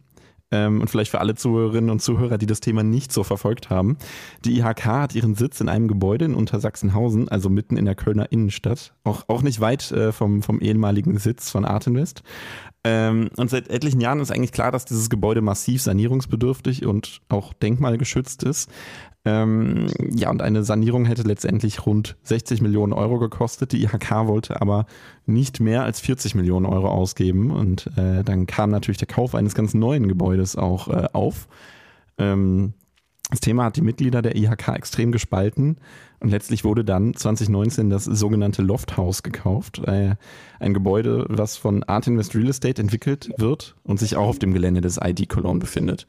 Ähm, 0.51 0.81
und 0.81 0.89
vielleicht 0.89 1.11
für 1.11 1.21
alle 1.21 1.35
Zuhörerinnen 1.35 1.91
und 1.91 2.01
Zuhörer, 2.01 2.39
die 2.39 2.47
das 2.47 2.61
Thema 2.61 2.83
nicht 2.83 3.13
so 3.13 3.23
verfolgt 3.23 3.71
haben. 3.71 3.99
Die 4.45 4.59
IHK 4.59 4.87
hat 4.87 5.15
ihren 5.15 5.35
Sitz 5.35 5.61
in 5.61 5.69
einem 5.69 5.89
Gebäude 5.89 6.25
in 6.25 6.35
Untersachsenhausen, 6.35 7.29
also 7.29 7.51
mitten 7.51 7.77
in 7.77 7.85
der 7.85 7.95
Kölner 7.95 8.33
Innenstadt. 8.33 8.95
Auch, 9.05 9.25
auch 9.29 9.43
nicht 9.43 9.61
weit 9.61 9.91
äh, 9.93 10.13
vom, 10.13 10.43
vom 10.43 10.61
ehemaligen 10.61 11.19
Sitz 11.19 11.51
von 11.51 11.65
Artinvest. 11.65 12.23
Ähm, 12.91 13.29
und 13.37 13.51
seit 13.51 13.69
etlichen 13.69 14.01
Jahren 14.01 14.21
ist 14.21 14.33
eigentlich 14.33 14.53
klar, 14.53 14.73
dass 14.73 14.87
dieses 14.87 15.11
Gebäude 15.11 15.43
massiv 15.43 15.83
sanierungsbedürftig 15.83 16.87
und 16.87 17.21
auch 17.29 17.53
denkmalgeschützt 17.53 18.45
ist. 18.45 18.71
Ähm, 19.27 19.89
ja, 20.15 20.31
und 20.31 20.41
eine 20.41 20.65
Sanierung 20.65 21.05
hätte 21.05 21.21
letztendlich 21.23 21.85
rund 21.85 22.17
60 22.23 22.63
Millionen 22.63 22.95
Euro 22.95 23.19
gekostet. 23.19 23.73
Die 23.73 23.83
IHK 23.83 24.27
wollte 24.27 24.63
aber 24.63 24.87
nicht 25.27 25.61
mehr 25.61 25.83
als 25.83 26.01
40 26.01 26.35
Millionen 26.35 26.65
Euro 26.65 26.89
ausgeben. 26.89 27.51
Und 27.51 27.89
äh, 27.99 28.25
dann 28.25 28.47
kam 28.47 28.71
natürlich 28.71 28.97
der 28.97 29.09
Kauf 29.09 29.35
eines 29.35 29.55
ganz 29.55 29.75
neuen 29.75 30.09
Gebäudes 30.09 30.57
auch 30.57 30.89
äh, 30.89 31.09
auf. 31.13 31.47
Ähm, 32.17 32.73
das 33.31 33.41
Thema 33.41 33.65
hat 33.65 33.77
die 33.77 33.83
Mitglieder 33.83 34.23
der 34.23 34.37
IHK 34.37 34.69
extrem 34.69 35.13
gespalten. 35.13 35.77
Und 36.21 36.31
letztlich 36.31 36.65
wurde 36.65 36.85
dann 36.85 37.15
2019 37.15 37.91
das 37.91 38.05
sogenannte 38.05 38.63
Lofthaus 38.63 39.23
gekauft. 39.23 39.81
Äh, 39.87 40.17
ein 40.59 40.75
Gebäude, 40.75 41.27
was 41.29 41.57
von 41.57 41.83
Art 41.85 42.07
Invest 42.07 42.35
Real 42.35 42.49
Estate 42.49 42.81
entwickelt 42.81 43.31
wird 43.37 43.77
und 43.83 43.99
sich 43.99 44.17
auch 44.17 44.29
auf 44.29 44.39
dem 44.39 44.55
Gelände 44.55 44.81
des 44.81 44.99
ID 45.03 45.29
Cologne 45.29 45.61
befindet. 45.61 46.07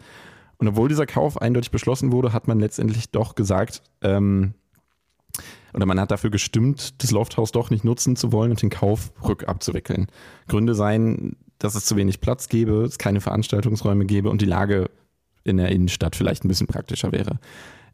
Und 0.58 0.68
obwohl 0.68 0.90
dieser 0.90 1.06
Kauf 1.06 1.42
eindeutig 1.42 1.72
beschlossen 1.72 2.12
wurde, 2.12 2.34
hat 2.34 2.48
man 2.48 2.60
letztendlich 2.60 3.12
doch 3.12 3.36
gesagt, 3.36 3.82
ähm, 4.02 4.54
oder 5.74 5.86
man 5.86 6.00
hat 6.00 6.12
dafür 6.12 6.32
gestimmt, 6.32 7.02
das 7.04 7.12
Lofthaus 7.12 7.52
doch 7.52 7.70
nicht 7.70 7.84
nutzen 7.84 8.16
zu 8.16 8.32
wollen 8.32 8.52
und 8.52 8.62
den 8.62 8.70
Kauf 8.70 9.12
rückabzuwickeln. 9.26 10.08
Gründe 10.48 10.74
seien, 10.74 11.36
dass 11.60 11.76
es 11.76 11.86
zu 11.86 11.96
wenig 11.96 12.22
Platz 12.22 12.50
gäbe, 12.50 12.84
es 12.84 12.98
keine 12.98 13.22
Veranstaltungsräume 13.22 14.06
gäbe 14.06 14.30
und 14.30 14.42
die 14.42 14.46
Lage 14.46 14.90
in 15.50 15.58
der 15.58 15.70
Innenstadt 15.70 16.16
vielleicht 16.16 16.46
ein 16.46 16.48
bisschen 16.48 16.68
praktischer 16.68 17.12
wäre. 17.12 17.40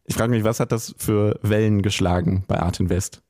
Ich 0.06 0.16
frage 0.16 0.32
mich, 0.32 0.44
was 0.44 0.60
hat 0.60 0.72
das 0.72 0.94
für 0.98 1.40
Wellen 1.42 1.82
geschlagen 1.82 2.44
bei 2.48 2.60
Art 2.60 2.80
Invest? 2.80 3.22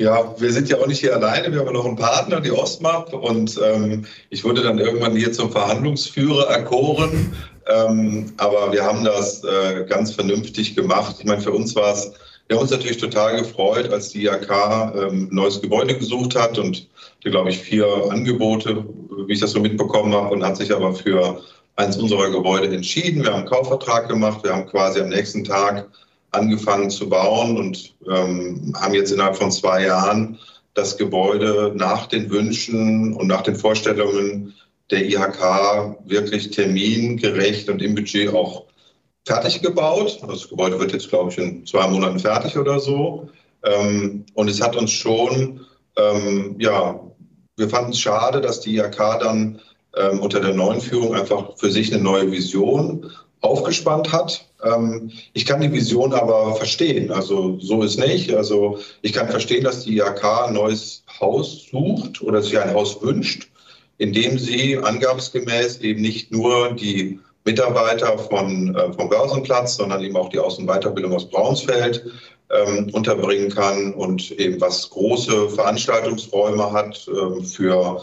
Ja, 0.00 0.34
wir 0.40 0.50
sind 0.50 0.70
ja 0.70 0.78
auch 0.78 0.86
nicht 0.86 1.00
hier 1.00 1.14
alleine. 1.14 1.52
Wir 1.52 1.60
haben 1.60 1.74
noch 1.74 1.84
einen 1.84 1.96
Partner, 1.96 2.40
die 2.40 2.50
Ostmap. 2.50 3.12
Und 3.12 3.60
ähm, 3.62 4.06
ich 4.30 4.42
wurde 4.44 4.62
dann 4.62 4.78
irgendwann 4.78 5.14
hier 5.14 5.30
zum 5.30 5.52
Verhandlungsführer 5.52 6.48
erkoren. 6.48 7.34
Ähm, 7.68 8.32
aber 8.38 8.72
wir 8.72 8.82
haben 8.82 9.04
das 9.04 9.44
äh, 9.44 9.84
ganz 9.86 10.12
vernünftig 10.12 10.74
gemacht. 10.74 11.16
Ich 11.18 11.26
meine, 11.26 11.42
für 11.42 11.52
uns 11.52 11.76
war 11.76 11.92
es, 11.92 12.12
wir 12.48 12.56
haben 12.56 12.62
uns 12.62 12.70
natürlich 12.70 12.96
total 12.96 13.36
gefreut, 13.36 13.92
als 13.92 14.08
die 14.08 14.24
IAK 14.24 14.50
ähm, 14.96 15.28
neues 15.30 15.60
Gebäude 15.60 15.94
gesucht 15.98 16.34
hat 16.34 16.58
und 16.58 16.88
glaube 17.22 17.50
ich, 17.50 17.58
vier 17.58 17.86
Angebote, 18.10 18.86
wie 19.26 19.32
ich 19.32 19.40
das 19.40 19.52
so 19.52 19.60
mitbekommen 19.60 20.14
habe, 20.14 20.34
und 20.34 20.44
hat 20.44 20.56
sich 20.56 20.74
aber 20.74 20.94
für 20.94 21.40
eins 21.76 21.96
unserer 21.96 22.30
Gebäude 22.30 22.74
entschieden. 22.74 23.22
Wir 23.22 23.32
haben 23.32 23.40
einen 23.40 23.48
Kaufvertrag 23.48 24.08
gemacht. 24.08 24.44
Wir 24.44 24.54
haben 24.54 24.66
quasi 24.66 25.00
am 25.00 25.08
nächsten 25.08 25.44
Tag 25.44 25.88
angefangen 26.32 26.90
zu 26.90 27.08
bauen 27.08 27.56
und 27.56 27.94
ähm, 28.08 28.72
haben 28.78 28.94
jetzt 28.94 29.10
innerhalb 29.10 29.36
von 29.36 29.50
zwei 29.50 29.84
Jahren 29.84 30.38
das 30.74 30.96
Gebäude 30.96 31.72
nach 31.74 32.06
den 32.06 32.30
Wünschen 32.30 33.14
und 33.14 33.26
nach 33.26 33.42
den 33.42 33.56
Vorstellungen 33.56 34.54
der 34.90 35.04
IHK 35.06 35.96
wirklich 36.06 36.50
termingerecht 36.50 37.68
und 37.68 37.82
im 37.82 37.94
Budget 37.94 38.32
auch 38.32 38.64
fertig 39.26 39.62
gebaut. 39.62 40.20
Das 40.26 40.48
Gebäude 40.48 40.78
wird 40.78 40.92
jetzt, 40.92 41.08
glaube 41.08 41.30
ich, 41.30 41.38
in 41.38 41.66
zwei 41.66 41.86
Monaten 41.88 42.18
fertig 42.18 42.56
oder 42.56 42.78
so. 42.78 43.28
Ähm, 43.64 44.24
und 44.34 44.48
es 44.48 44.60
hat 44.60 44.76
uns 44.76 44.90
schon, 44.90 45.60
ähm, 45.96 46.56
ja, 46.58 47.00
wir 47.60 47.68
fanden 47.68 47.92
es 47.92 48.00
schade, 48.00 48.40
dass 48.40 48.60
die 48.60 48.76
IHK 48.76 49.20
dann 49.20 49.60
ähm, 49.96 50.20
unter 50.20 50.40
der 50.40 50.54
neuen 50.54 50.80
Führung 50.80 51.14
einfach 51.14 51.56
für 51.56 51.70
sich 51.70 51.92
eine 51.92 52.02
neue 52.02 52.32
Vision 52.32 53.10
aufgespannt 53.42 54.12
hat. 54.12 54.46
Ähm, 54.64 55.12
ich 55.34 55.46
kann 55.46 55.60
die 55.60 55.72
Vision 55.72 56.12
aber 56.12 56.56
verstehen. 56.56 57.12
Also 57.12 57.58
so 57.60 57.82
ist 57.82 57.98
nicht. 57.98 58.34
Also 58.34 58.78
ich 59.02 59.12
kann 59.12 59.28
verstehen, 59.28 59.64
dass 59.64 59.84
die 59.84 59.98
IHK 59.98 60.24
ein 60.46 60.54
neues 60.54 61.04
Haus 61.20 61.66
sucht 61.70 62.22
oder 62.22 62.42
sich 62.42 62.58
ein 62.58 62.74
Haus 62.74 63.00
wünscht, 63.02 63.48
in 63.98 64.12
dem 64.12 64.38
sie 64.38 64.78
angabsgemäß 64.78 65.80
eben 65.80 66.00
nicht 66.00 66.32
nur 66.32 66.72
die 66.72 67.20
Mitarbeiter 67.44 68.18
von, 68.18 68.74
äh, 68.74 68.92
vom 68.92 69.08
Börsenplatz, 69.08 69.76
sondern 69.76 70.02
eben 70.02 70.16
auch 70.16 70.28
die 70.28 70.38
Außen- 70.38 70.60
und 70.60 70.66
Weiterbildung 70.66 71.14
aus 71.14 71.28
Braunsfeld 71.28 72.04
ähm, 72.50 72.90
unterbringen 72.92 73.50
kann 73.50 73.94
und 73.94 74.30
eben 74.32 74.60
was 74.60 74.90
große 74.90 75.50
Veranstaltungsräume 75.50 76.72
hat 76.72 77.08
äh, 77.08 77.42
für 77.44 78.02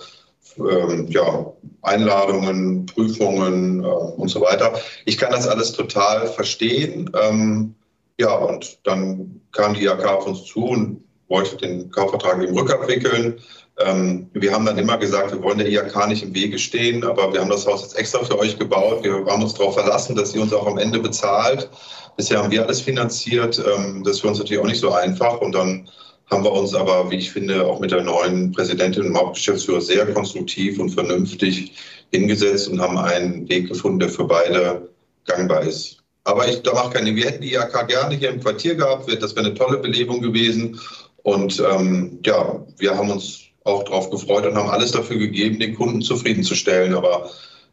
ähm, 0.57 1.07
ja, 1.09 1.53
Einladungen, 1.81 2.85
Prüfungen 2.85 3.83
äh, 3.83 3.87
und 3.87 4.29
so 4.29 4.41
weiter. 4.41 4.73
Ich 5.05 5.17
kann 5.17 5.31
das 5.31 5.47
alles 5.47 5.73
total 5.73 6.27
verstehen. 6.27 7.11
Ähm, 7.21 7.75
ja, 8.19 8.33
und 8.35 8.79
dann 8.83 9.41
kam 9.51 9.73
die 9.73 9.85
IHK 9.85 10.05
auf 10.05 10.27
uns 10.27 10.45
zu 10.45 10.65
und 10.65 11.03
wollte 11.27 11.57
den 11.57 11.91
Kaufvertrag 11.91 12.41
eben 12.41 12.57
rückabwickeln. 12.57 13.39
Ähm, 13.79 14.29
wir 14.33 14.53
haben 14.53 14.65
dann 14.65 14.77
immer 14.77 14.97
gesagt, 14.97 15.31
wir 15.31 15.43
wollen 15.43 15.59
der 15.59 15.67
IHK 15.67 16.07
nicht 16.07 16.23
im 16.23 16.33
Wege 16.33 16.57
stehen, 16.57 17.03
aber 17.03 17.31
wir 17.31 17.41
haben 17.41 17.49
das 17.49 17.67
Haus 17.67 17.83
jetzt 17.83 17.97
extra 17.97 18.23
für 18.23 18.39
euch 18.39 18.57
gebaut. 18.57 19.03
Wir 19.03 19.23
haben 19.25 19.43
uns 19.43 19.53
darauf 19.53 19.75
verlassen, 19.75 20.15
dass 20.15 20.31
sie 20.31 20.39
uns 20.39 20.53
auch 20.53 20.65
am 20.65 20.79
Ende 20.79 20.99
bezahlt. 20.99 21.69
Bisher 22.18 22.39
haben 22.41 22.51
wir 22.51 22.63
alles 22.63 22.82
finanziert. 22.82 23.59
Ähm, 23.59 24.03
das 24.03 24.15
ist 24.15 24.22
für 24.22 24.28
uns 24.28 24.39
natürlich 24.39 24.61
auch 24.61 24.68
nicht 24.68 24.82
so 24.82 24.91
einfach. 24.91 25.39
Und 25.39 25.53
dann 25.53 25.88
haben 26.30 26.43
wir 26.43 26.51
uns 26.51 26.74
aber, 26.74 27.09
wie 27.09 27.18
ich 27.18 27.32
finde, 27.32 27.65
auch 27.65 27.80
mit 27.80 27.91
der 27.91 28.03
neuen 28.03 28.51
Präsidentin 28.51 29.05
und 29.05 29.18
Hauptgeschäftsführer 29.18 29.82
sehr 29.82 30.05
konstruktiv 30.13 30.80
und 30.80 30.89
vernünftig 30.89 31.74
hingesetzt 32.11 32.68
und 32.68 32.82
haben 32.82 32.97
einen 32.97 33.47
Weg 33.47 33.70
gefunden, 33.70 33.99
der 33.99 34.09
für 34.09 34.26
beide 34.26 34.89
gangbar 35.26 35.61
ist. 35.61 35.97
Aber 36.24 36.47
ich 36.47 36.61
da 36.63 36.74
mache 36.74 36.91
keine, 36.91 37.15
wir 37.15 37.26
hätten 37.26 37.41
die 37.41 37.53
IAK 37.53 37.88
gerne 37.88 38.15
hier 38.15 38.30
im 38.30 38.41
Quartier 38.41 38.76
gehabt, 38.76 39.09
das 39.22 39.36
wäre 39.36 39.45
eine 39.45 39.55
tolle 39.55 39.78
Belebung 39.78 40.22
gewesen. 40.22 40.78
Und 41.24 41.63
ähm, 41.72 42.20
ja, 42.26 42.65
wir 42.78 42.97
haben 42.97 43.09
uns 43.11 43.41
auch 43.63 43.84
darauf 43.84 44.09
gefreut 44.09 44.45
und 44.45 44.55
haben 44.55 44.70
alles 44.70 44.91
dafür 44.91 45.18
gegeben, 45.18 45.59
den 45.59 45.76
Kunden 45.76 46.01
zufriedenzustellen. 46.01 46.95
Aber 46.95 47.30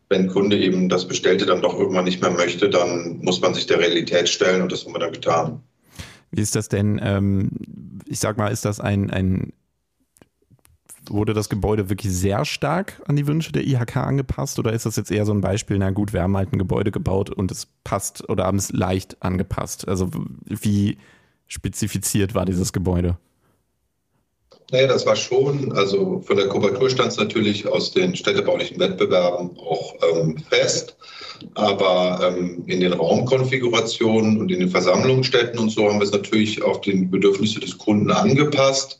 wenn 0.08 0.28
Kunde 0.28 0.58
eben 0.58 0.88
das 0.88 1.08
Bestellte 1.08 1.46
dann 1.46 1.62
doch 1.62 1.78
irgendwann 1.78 2.04
nicht 2.04 2.20
mehr 2.20 2.30
möchte, 2.30 2.68
dann 2.68 3.18
muss 3.22 3.40
man 3.40 3.54
sich 3.54 3.66
der 3.66 3.78
Realität 3.78 4.28
stellen 4.28 4.62
und 4.62 4.72
das 4.72 4.84
haben 4.84 4.94
wir 4.94 5.00
dann 5.00 5.12
getan. 5.12 5.60
Wie 6.30 6.42
ist 6.42 6.56
das 6.56 6.68
denn? 6.68 7.00
Ähm, 7.02 7.50
ich 8.06 8.20
sag 8.20 8.36
mal, 8.36 8.48
ist 8.48 8.64
das 8.64 8.80
ein, 8.80 9.10
ein 9.10 9.52
wurde 11.10 11.34
das 11.34 11.48
Gebäude 11.48 11.90
wirklich 11.90 12.12
sehr 12.12 12.44
stark 12.44 13.02
an 13.06 13.16
die 13.16 13.26
Wünsche 13.26 13.52
der 13.52 13.66
IHK 13.66 13.96
angepasst 13.98 14.58
oder 14.58 14.72
ist 14.72 14.86
das 14.86 14.96
jetzt 14.96 15.10
eher 15.10 15.26
so 15.26 15.32
ein 15.32 15.40
Beispiel, 15.40 15.78
na 15.78 15.90
gut, 15.90 16.12
wir 16.12 16.22
haben 16.22 16.36
halt 16.36 16.52
ein 16.52 16.58
Gebäude 16.58 16.90
gebaut 16.90 17.30
und 17.30 17.50
es 17.50 17.66
passt 17.84 18.28
oder 18.28 18.44
haben 18.44 18.58
es 18.58 18.72
leicht 18.72 19.22
angepasst? 19.22 19.86
Also 19.86 20.10
wie 20.46 20.98
spezifiziert 21.46 22.34
war 22.34 22.46
dieses 22.46 22.72
Gebäude? 22.72 23.18
Naja, 24.70 24.86
das 24.86 25.04
war 25.06 25.14
schon, 25.14 25.72
also 25.72 26.22
von 26.26 26.36
der 26.36 26.48
Kubatur 26.48 26.88
stand 26.88 27.12
es 27.12 27.18
natürlich 27.18 27.68
aus 27.68 27.92
den 27.92 28.16
städtebaulichen 28.16 28.78
Wettbewerben 28.78 29.50
auch 29.58 29.94
ähm, 30.02 30.38
fest. 30.50 30.96
Aber 31.54 32.20
ähm, 32.22 32.64
in 32.66 32.80
den 32.80 32.94
Raumkonfigurationen 32.94 34.38
und 34.38 34.50
in 34.50 34.60
den 34.60 34.70
Versammlungsstätten 34.70 35.58
und 35.58 35.70
so 35.70 35.88
haben 35.88 35.98
wir 35.98 36.04
es 36.06 36.12
natürlich 36.12 36.62
auf 36.62 36.80
die 36.80 36.94
Bedürfnisse 36.94 37.60
des 37.60 37.76
Kunden 37.76 38.10
angepasst. 38.10 38.98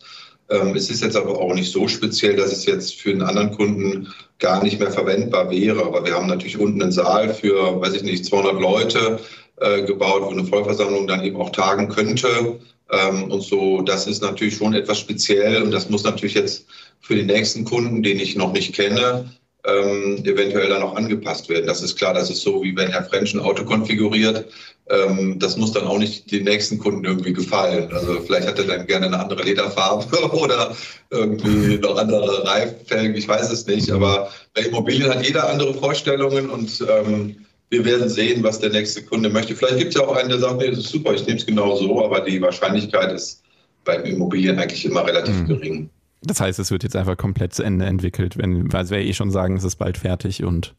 Ähm, 0.51 0.77
es 0.77 0.91
ist 0.91 1.03
jetzt 1.03 1.17
aber 1.17 1.39
auch 1.39 1.55
nicht 1.55 1.73
so 1.73 1.89
speziell, 1.89 2.37
dass 2.37 2.53
es 2.53 2.67
jetzt 2.67 2.97
für 2.97 3.11
einen 3.11 3.23
anderen 3.23 3.53
Kunden 3.53 4.09
gar 4.39 4.63
nicht 4.63 4.79
mehr 4.79 4.91
verwendbar 4.91 5.51
wäre. 5.51 5.85
Aber 5.85 6.05
wir 6.05 6.15
haben 6.15 6.27
natürlich 6.27 6.59
unten 6.59 6.83
einen 6.83 6.93
Saal 6.93 7.33
für, 7.33 7.81
weiß 7.81 7.95
ich 7.95 8.03
nicht, 8.03 8.27
200 8.27 8.61
Leute 8.61 9.21
äh, 9.57 9.83
gebaut, 9.83 10.23
wo 10.23 10.31
eine 10.31 10.45
Vollversammlung 10.45 11.07
dann 11.07 11.25
eben 11.25 11.37
auch 11.37 11.51
tagen 11.51 11.89
könnte. 11.89 12.61
Ähm, 12.95 13.31
und 13.31 13.43
so, 13.43 13.83
das 13.83 14.07
ist 14.07 14.23
natürlich 14.23 14.57
schon 14.57 14.75
etwas 14.75 15.01
speziell 15.01 15.63
und 15.63 15.71
das 15.71 15.89
muss 15.91 16.05
natürlich 16.05 16.35
jetzt 16.35 16.67
für 17.01 17.15
den 17.15 17.27
nächsten 17.27 17.65
Kunden, 17.65 18.03
den 18.03 18.21
ich 18.21 18.37
noch 18.37 18.53
nicht 18.53 18.75
kenne, 18.75 19.31
ähm, 19.67 20.23
eventuell 20.25 20.69
dann 20.69 20.83
auch 20.83 20.95
angepasst 20.95 21.49
werden. 21.49 21.67
Das 21.67 21.83
ist 21.83 21.97
klar, 21.97 22.15
das 22.15 22.31
ist 22.31 22.43
so, 22.43 22.63
wie 22.63 22.77
wenn 22.77 22.91
Herr 22.91 23.05
French 23.05 23.35
ein 23.35 23.41
Auto 23.41 23.65
konfiguriert. 23.65 24.47
Ähm, 24.91 25.39
das 25.39 25.57
muss 25.57 25.73
dann 25.73 25.87
auch 25.87 25.99
nicht 25.99 26.31
den 26.31 26.45
nächsten 26.45 26.79
Kunden 26.79 27.05
irgendwie 27.05 27.33
gefallen. 27.33 27.91
Also 27.93 28.21
vielleicht 28.21 28.47
hat 28.47 28.59
er 28.59 28.67
dann 28.67 28.87
gerne 28.87 29.07
eine 29.07 29.19
andere 29.19 29.43
Lederfarbe 29.43 30.33
oder 30.33 30.77
irgendwie 31.11 31.79
noch 31.79 31.97
andere 31.97 32.47
Reiffelgen, 32.47 33.17
ich 33.17 33.27
weiß 33.27 33.51
es 33.51 33.67
nicht. 33.67 33.91
Aber 33.91 34.31
bei 34.55 34.63
Immobilien 34.63 35.09
hat 35.09 35.27
jeder 35.27 35.49
andere 35.49 35.73
Vorstellungen 35.73 36.51
und 36.51 36.85
ähm, 36.89 37.37
wir 37.75 37.85
werden 37.85 38.09
sehen, 38.09 38.43
was 38.45 38.61
der 38.61 38.71
nächste 38.71 39.03
Kunde 39.03 39.29
möchte. 39.29 39.57
Vielleicht 39.57 39.79
gibt 39.79 39.95
es 39.95 40.01
ja 40.01 40.07
auch 40.07 40.15
einen, 40.15 40.29
der 40.29 40.39
sagt, 40.39 40.59
nee, 40.59 40.71
das 40.71 40.79
ist 40.79 40.91
super, 40.91 41.13
ich 41.13 41.27
nehme 41.27 41.39
es 41.39 41.47
genau 41.47 41.75
so, 41.75 42.05
aber 42.05 42.21
die 42.21 42.41
Wahrscheinlichkeit 42.41 43.13
ist 43.13 43.43
beim 43.85 44.05
Immobilien 44.05 44.59
eigentlich 44.59 44.85
immer 44.85 45.05
relativ 45.05 45.35
mhm. 45.35 45.47
gering. 45.47 45.91
Das 46.23 46.41
heißt, 46.41 46.59
es 46.59 46.71
wird 46.71 46.85
jetzt 46.85 46.97
einfach 46.97 47.17
komplett 47.17 47.53
zu 47.53 47.65
Ende 47.65 47.85
entwickelt, 47.85 48.39
wenn, 48.39 48.73
weil 48.73 48.85
es 48.85 48.91
wäre 48.91 49.03
eh 49.03 49.13
schon 49.13 49.31
sagen, 49.31 49.57
es 49.57 49.65
ist 49.65 49.77
bald 49.77 49.99
fertig 49.99 50.45
und 50.45 50.75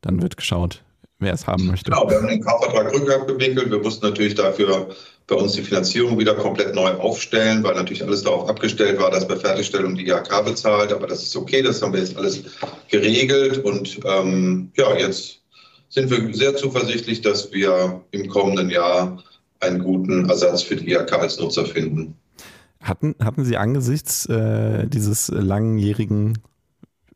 dann 0.00 0.22
wird 0.22 0.36
geschaut, 0.38 0.82
wer 1.18 1.34
es 1.34 1.46
haben 1.46 1.66
möchte. 1.66 1.90
Genau, 1.90 2.08
wir 2.08 2.16
haben 2.16 2.28
den 2.28 2.42
Kaufvertrag 2.42 2.92
rückabgewickelt. 2.92 3.70
Wir 3.70 3.78
mussten 3.78 4.06
natürlich 4.06 4.34
dafür 4.34 4.88
bei 5.26 5.36
uns 5.36 5.52
die 5.52 5.62
Finanzierung 5.62 6.18
wieder 6.18 6.34
komplett 6.34 6.74
neu 6.74 6.90
aufstellen, 6.92 7.62
weil 7.62 7.74
natürlich 7.74 8.02
alles 8.02 8.22
darauf 8.22 8.48
abgestellt 8.48 8.98
war, 8.98 9.10
dass 9.10 9.28
bei 9.28 9.36
Fertigstellung 9.36 9.94
die 9.94 10.08
IHK 10.08 10.44
bezahlt. 10.44 10.92
Aber 10.92 11.06
das 11.06 11.22
ist 11.22 11.36
okay, 11.36 11.62
das 11.62 11.80
haben 11.80 11.92
wir 11.92 12.00
jetzt 12.00 12.16
alles 12.16 12.42
geregelt. 12.88 13.64
Und 13.64 14.00
ähm, 14.04 14.72
ja, 14.76 14.96
jetzt 14.96 15.43
sind 15.94 16.10
wir 16.10 16.34
sehr 16.34 16.56
zuversichtlich, 16.56 17.20
dass 17.20 17.52
wir 17.52 18.02
im 18.10 18.28
kommenden 18.28 18.68
Jahr 18.68 19.22
einen 19.60 19.78
guten 19.78 20.28
Ersatz 20.28 20.62
für 20.62 20.74
die 20.74 20.90
IHK 20.90 21.12
als 21.12 21.38
Nutzer 21.38 21.64
finden. 21.64 22.16
Hatten, 22.80 23.14
hatten 23.22 23.44
Sie 23.44 23.56
angesichts 23.56 24.26
äh, 24.26 24.88
dieses 24.88 25.28
langjährigen, 25.28 26.38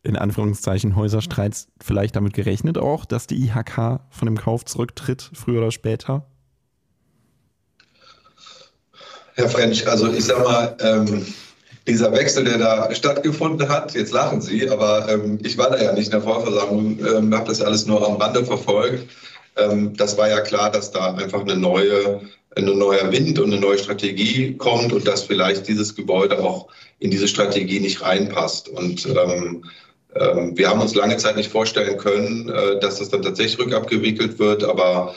in 0.05 0.17
Anführungszeichen, 0.17 0.95
Häuserstreits 0.95 1.67
vielleicht 1.83 2.15
damit 2.15 2.35
gerechnet 2.35 2.79
auch, 2.79 3.05
dass 3.05 3.27
die 3.27 3.45
IHK 3.45 4.01
von 4.11 4.27
dem 4.27 4.39
Kauf 4.39 4.65
zurücktritt, 4.65 5.29
früher 5.35 5.59
oder 5.59 5.73
später? 5.73 6.27
Herr 9.35 9.49
French, 9.49 9.87
also 9.89 10.11
ich 10.13 10.25
sag 10.25 10.39
mal, 10.45 10.77
ähm, 10.81 11.27
dieser 11.89 12.13
Wechsel, 12.13 12.45
der 12.45 12.59
da 12.59 12.95
stattgefunden 12.95 13.69
hat, 13.69 13.95
jetzt 13.95 14.13
lachen 14.13 14.41
Sie, 14.41 14.69
aber 14.69 15.09
ähm, 15.09 15.39
ich 15.43 15.59
war 15.59 15.71
da 15.71 15.83
ja 15.83 15.93
nicht 15.93 16.07
in 16.07 16.13
der 16.13 16.23
Vollversammlung, 16.23 16.99
ähm, 17.01 17.35
habe 17.35 17.49
das 17.49 17.59
ja 17.59 17.67
alles 17.67 17.87
nur 17.87 18.07
am 18.07 18.17
Rande 18.17 18.45
verfolgt. 18.45 19.09
Ähm, 19.57 19.97
das 19.97 20.17
war 20.17 20.29
ja 20.29 20.41
klar, 20.41 20.71
dass 20.71 20.93
da 20.93 21.15
einfach 21.15 21.41
eine 21.41 21.57
neue 21.57 22.21
ein 22.57 22.65
neuer 22.65 23.13
Wind 23.13 23.39
und 23.39 23.53
eine 23.53 23.61
neue 23.61 23.79
Strategie 23.79 24.57
kommt 24.57 24.93
und 24.93 25.07
dass 25.07 25.23
vielleicht 25.23 25.69
dieses 25.69 25.95
Gebäude 25.95 26.39
auch 26.43 26.69
in 26.99 27.11
diese 27.11 27.29
Strategie 27.29 27.79
nicht 27.79 28.03
reinpasst. 28.03 28.69
Und 28.69 29.07
ähm, 29.07 29.65
ähm, 30.15 30.57
wir 30.57 30.69
haben 30.69 30.81
uns 30.81 30.95
lange 30.95 31.17
Zeit 31.19 31.37
nicht 31.37 31.51
vorstellen 31.51 31.99
können, 31.99 32.49
äh, 32.49 32.81
dass 32.81 32.99
das 32.99 33.11
dann 33.11 33.23
tatsächlich 33.23 33.59
rückabgewickelt 33.59 34.39
wird, 34.39 34.65
aber 34.65 35.15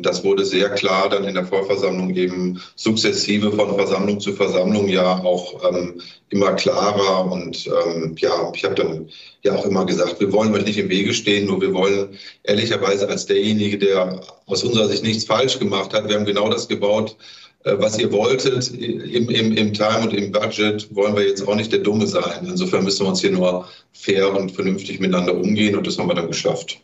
das 0.00 0.22
wurde 0.22 0.44
sehr 0.44 0.70
klar 0.70 1.08
dann 1.08 1.24
in 1.24 1.34
der 1.34 1.44
Vollversammlung 1.44 2.14
eben 2.14 2.62
sukzessive 2.76 3.50
von 3.50 3.74
Versammlung 3.74 4.20
zu 4.20 4.32
Versammlung 4.32 4.86
ja 4.86 5.24
auch 5.24 5.60
ähm, 5.68 6.00
immer 6.28 6.52
klarer. 6.52 7.30
Und 7.30 7.66
ähm, 7.66 8.14
ja, 8.16 8.52
ich 8.54 8.62
habe 8.62 8.76
dann 8.76 9.08
ja 9.42 9.56
auch 9.56 9.66
immer 9.66 9.84
gesagt, 9.84 10.20
wir 10.20 10.32
wollen 10.32 10.54
euch 10.54 10.64
nicht 10.64 10.78
im 10.78 10.88
Wege 10.88 11.12
stehen, 11.12 11.48
nur 11.48 11.60
wir 11.60 11.74
wollen 11.74 12.16
ehrlicherweise 12.44 13.08
als 13.08 13.26
derjenige, 13.26 13.76
der 13.76 14.20
aus 14.46 14.62
unserer 14.62 14.86
Sicht 14.86 15.02
nichts 15.02 15.24
falsch 15.24 15.58
gemacht 15.58 15.92
hat, 15.92 16.08
wir 16.08 16.14
haben 16.14 16.26
genau 16.26 16.48
das 16.48 16.68
gebaut, 16.68 17.16
äh, 17.64 17.74
was 17.76 17.98
ihr 17.98 18.12
wolltet 18.12 18.70
im, 18.70 19.28
im, 19.30 19.56
im 19.56 19.74
Time 19.74 20.02
und 20.02 20.14
im 20.14 20.30
Budget, 20.30 20.94
wollen 20.94 21.16
wir 21.16 21.26
jetzt 21.26 21.46
auch 21.48 21.56
nicht 21.56 21.72
der 21.72 21.80
Dumme 21.80 22.06
sein. 22.06 22.46
Insofern 22.46 22.84
müssen 22.84 23.04
wir 23.04 23.10
uns 23.10 23.20
hier 23.20 23.32
nur 23.32 23.68
fair 23.92 24.32
und 24.32 24.52
vernünftig 24.52 25.00
miteinander 25.00 25.34
umgehen 25.34 25.74
und 25.74 25.88
das 25.88 25.98
haben 25.98 26.08
wir 26.08 26.14
dann 26.14 26.28
geschafft. 26.28 26.80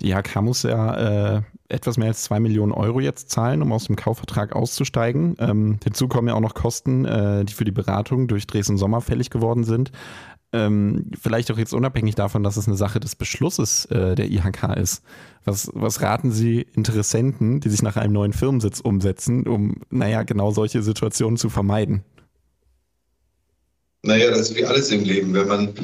Die 0.00 0.10
IHK 0.10 0.42
muss 0.42 0.62
ja 0.62 1.36
äh, 1.36 1.42
etwas 1.68 1.96
mehr 1.96 2.08
als 2.08 2.22
zwei 2.22 2.40
Millionen 2.40 2.72
Euro 2.72 3.00
jetzt 3.00 3.30
zahlen, 3.30 3.62
um 3.62 3.72
aus 3.72 3.84
dem 3.84 3.96
Kaufvertrag 3.96 4.54
auszusteigen. 4.54 5.36
Ähm, 5.38 5.78
hinzu 5.82 6.08
kommen 6.08 6.28
ja 6.28 6.34
auch 6.34 6.40
noch 6.40 6.54
Kosten, 6.54 7.04
äh, 7.04 7.44
die 7.44 7.52
für 7.52 7.64
die 7.64 7.70
Beratung 7.70 8.28
durch 8.28 8.46
Dresden 8.46 8.76
Sommer 8.76 9.00
fällig 9.00 9.30
geworden 9.30 9.64
sind. 9.64 9.92
Ähm, 10.52 11.12
vielleicht 11.20 11.50
auch 11.52 11.58
jetzt 11.58 11.72
unabhängig 11.72 12.16
davon, 12.16 12.42
dass 12.42 12.56
es 12.56 12.66
eine 12.66 12.76
Sache 12.76 12.98
des 12.98 13.14
Beschlusses 13.14 13.84
äh, 13.86 14.16
der 14.16 14.30
IHK 14.30 14.76
ist. 14.76 15.02
Was, 15.44 15.70
was 15.74 16.02
raten 16.02 16.32
Sie 16.32 16.66
Interessenten, 16.74 17.60
die 17.60 17.68
sich 17.68 17.82
nach 17.82 17.96
einem 17.96 18.12
neuen 18.12 18.32
Firmensitz 18.32 18.80
umsetzen, 18.80 19.46
um, 19.46 19.82
naja, 19.90 20.24
genau 20.24 20.50
solche 20.50 20.82
Situationen 20.82 21.36
zu 21.36 21.50
vermeiden? 21.50 22.02
Naja, 24.02 24.30
das 24.30 24.50
ist 24.50 24.56
wie 24.56 24.64
alles 24.64 24.90
im 24.90 25.04
Leben. 25.04 25.34
Wenn 25.34 25.46
man 25.46 25.74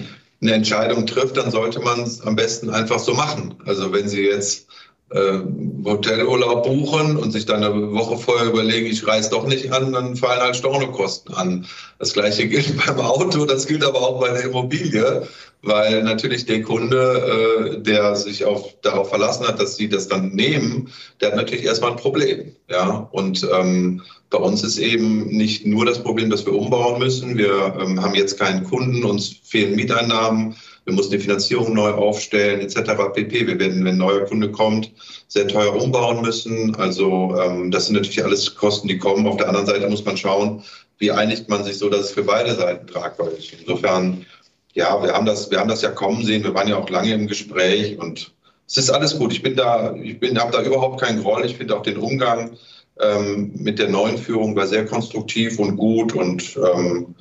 eine 0.40 0.52
Entscheidung 0.52 1.06
trifft, 1.06 1.36
dann 1.36 1.50
sollte 1.50 1.80
man 1.80 2.02
es 2.02 2.20
am 2.20 2.36
besten 2.36 2.70
einfach 2.70 2.98
so 2.98 3.14
machen. 3.14 3.54
Also 3.64 3.92
wenn 3.92 4.08
Sie 4.08 4.22
jetzt 4.22 4.66
äh, 5.10 5.38
Hotelurlaub 5.84 6.64
buchen 6.64 7.16
und 7.16 7.30
sich 7.30 7.46
dann 7.46 7.62
eine 7.62 7.92
Woche 7.92 8.18
vorher 8.18 8.48
überlegen, 8.48 8.86
ich 8.86 9.06
reise 9.06 9.30
doch 9.30 9.46
nicht 9.46 9.72
an, 9.72 9.92
dann 9.92 10.16
fallen 10.16 10.40
halt 10.40 10.56
Stornokosten 10.56 11.34
an. 11.34 11.66
Das 11.98 12.12
gleiche 12.12 12.48
gilt 12.48 12.76
beim 12.86 12.98
Auto, 13.00 13.44
das 13.44 13.66
gilt 13.66 13.84
aber 13.84 14.00
auch 14.00 14.20
bei 14.20 14.30
der 14.30 14.44
Immobilie, 14.44 15.28
weil 15.62 16.02
natürlich 16.02 16.44
der 16.46 16.62
Kunde, 16.62 17.76
äh, 17.76 17.82
der 17.82 18.16
sich 18.16 18.44
auf, 18.44 18.74
darauf 18.82 19.08
verlassen 19.08 19.46
hat, 19.46 19.60
dass 19.60 19.76
sie 19.76 19.88
das 19.88 20.08
dann 20.08 20.30
nehmen, 20.30 20.90
der 21.20 21.28
hat 21.28 21.36
natürlich 21.36 21.64
erstmal 21.64 21.92
ein 21.92 21.98
Problem. 21.98 22.56
Ja? 22.68 23.08
Und 23.12 23.48
ähm, 23.52 24.02
bei 24.30 24.38
uns 24.38 24.62
ist 24.64 24.78
eben 24.78 25.28
nicht 25.28 25.66
nur 25.66 25.86
das 25.86 26.02
Problem, 26.02 26.30
dass 26.30 26.44
wir 26.44 26.54
umbauen 26.54 26.98
müssen. 26.98 27.38
Wir 27.38 27.76
ähm, 27.80 28.02
haben 28.02 28.14
jetzt 28.14 28.38
keinen 28.38 28.64
Kunden, 28.64 29.04
uns 29.04 29.36
fehlen 29.42 29.76
Mieteinnahmen 29.76 30.56
wir 30.86 30.94
mussten 30.94 31.14
die 31.14 31.18
Finanzierung 31.18 31.74
neu 31.74 31.90
aufstellen 31.90 32.60
etc. 32.60 32.92
pp. 33.12 33.46
Wir 33.48 33.58
werden, 33.58 33.84
wenn 33.84 33.94
ein 33.94 33.98
neuer 33.98 34.24
Kunde 34.24 34.52
kommt, 34.52 34.92
sehr 35.26 35.48
teuer 35.48 35.74
umbauen 35.74 36.22
müssen. 36.22 36.76
Also 36.76 37.36
ähm, 37.40 37.72
das 37.72 37.86
sind 37.86 37.96
natürlich 37.96 38.24
alles 38.24 38.54
Kosten, 38.54 38.86
die 38.86 38.96
kommen. 38.96 39.26
Auf 39.26 39.36
der 39.36 39.48
anderen 39.48 39.66
Seite 39.66 39.88
muss 39.88 40.04
man 40.04 40.16
schauen, 40.16 40.62
wie 40.98 41.10
einigt 41.10 41.48
man 41.48 41.64
sich 41.64 41.78
so, 41.78 41.90
dass 41.90 42.02
es 42.02 42.10
für 42.12 42.22
beide 42.22 42.54
Seiten 42.54 42.86
tragbar 42.86 43.30
ist. 43.32 43.52
Insofern, 43.52 44.24
ja, 44.74 45.02
wir 45.02 45.12
haben 45.12 45.26
das, 45.26 45.50
wir 45.50 45.58
haben 45.58 45.68
das 45.68 45.82
ja 45.82 45.90
kommen 45.90 46.24
sehen. 46.24 46.44
Wir 46.44 46.54
waren 46.54 46.68
ja 46.68 46.76
auch 46.76 46.88
lange 46.88 47.12
im 47.12 47.26
Gespräch 47.26 47.98
und 47.98 48.32
es 48.68 48.76
ist 48.76 48.90
alles 48.90 49.18
gut. 49.18 49.32
Ich 49.32 49.42
bin 49.42 49.56
da, 49.56 49.92
ich 49.96 50.20
bin, 50.20 50.38
habe 50.38 50.52
da 50.52 50.62
überhaupt 50.62 51.00
keinen 51.00 51.20
Groll. 51.20 51.44
Ich 51.44 51.56
finde 51.56 51.76
auch 51.76 51.82
den 51.82 51.96
Umgang 51.96 52.56
ähm, 53.00 53.52
mit 53.54 53.78
der 53.78 53.88
neuen 53.88 54.18
Führung 54.18 54.56
war 54.56 54.66
sehr 54.66 54.86
konstruktiv 54.86 55.58
und 55.58 55.76
gut 55.76 56.14
und 56.14 56.56
ähm, 56.56 57.14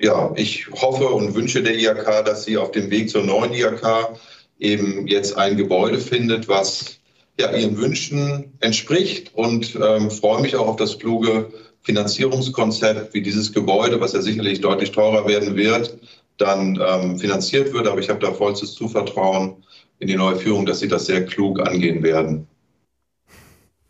ja, 0.00 0.32
ich 0.36 0.68
hoffe 0.72 1.06
und 1.06 1.34
wünsche 1.34 1.62
der 1.62 1.76
IHK, 1.76 2.24
dass 2.24 2.44
sie 2.44 2.56
auf 2.58 2.72
dem 2.72 2.90
Weg 2.90 3.08
zur 3.08 3.22
neuen 3.22 3.52
IHK 3.52 4.18
eben 4.58 5.06
jetzt 5.06 5.36
ein 5.36 5.56
Gebäude 5.56 5.98
findet, 5.98 6.48
was 6.48 6.98
ja, 7.38 7.50
ihren 7.52 7.78
Wünschen 7.78 8.52
entspricht 8.60 9.34
und 9.34 9.76
ähm, 9.76 10.10
freue 10.10 10.42
mich 10.42 10.56
auch 10.56 10.66
auf 10.66 10.76
das 10.76 10.98
kluge 10.98 11.52
Finanzierungskonzept, 11.82 13.14
wie 13.14 13.22
dieses 13.22 13.52
Gebäude, 13.52 14.00
was 14.00 14.12
ja 14.12 14.22
sicherlich 14.22 14.60
deutlich 14.60 14.92
teurer 14.92 15.26
werden 15.26 15.56
wird, 15.56 15.98
dann 16.38 16.80
ähm, 16.84 17.18
finanziert 17.18 17.72
wird. 17.72 17.86
Aber 17.88 18.00
ich 18.00 18.08
habe 18.08 18.20
da 18.20 18.32
vollstes 18.32 18.74
Zuvertrauen 18.74 19.64
in 19.98 20.08
die 20.08 20.16
neue 20.16 20.36
Führung, 20.36 20.66
dass 20.66 20.80
sie 20.80 20.88
das 20.88 21.06
sehr 21.06 21.24
klug 21.26 21.60
angehen 21.60 22.02
werden. 22.02 22.46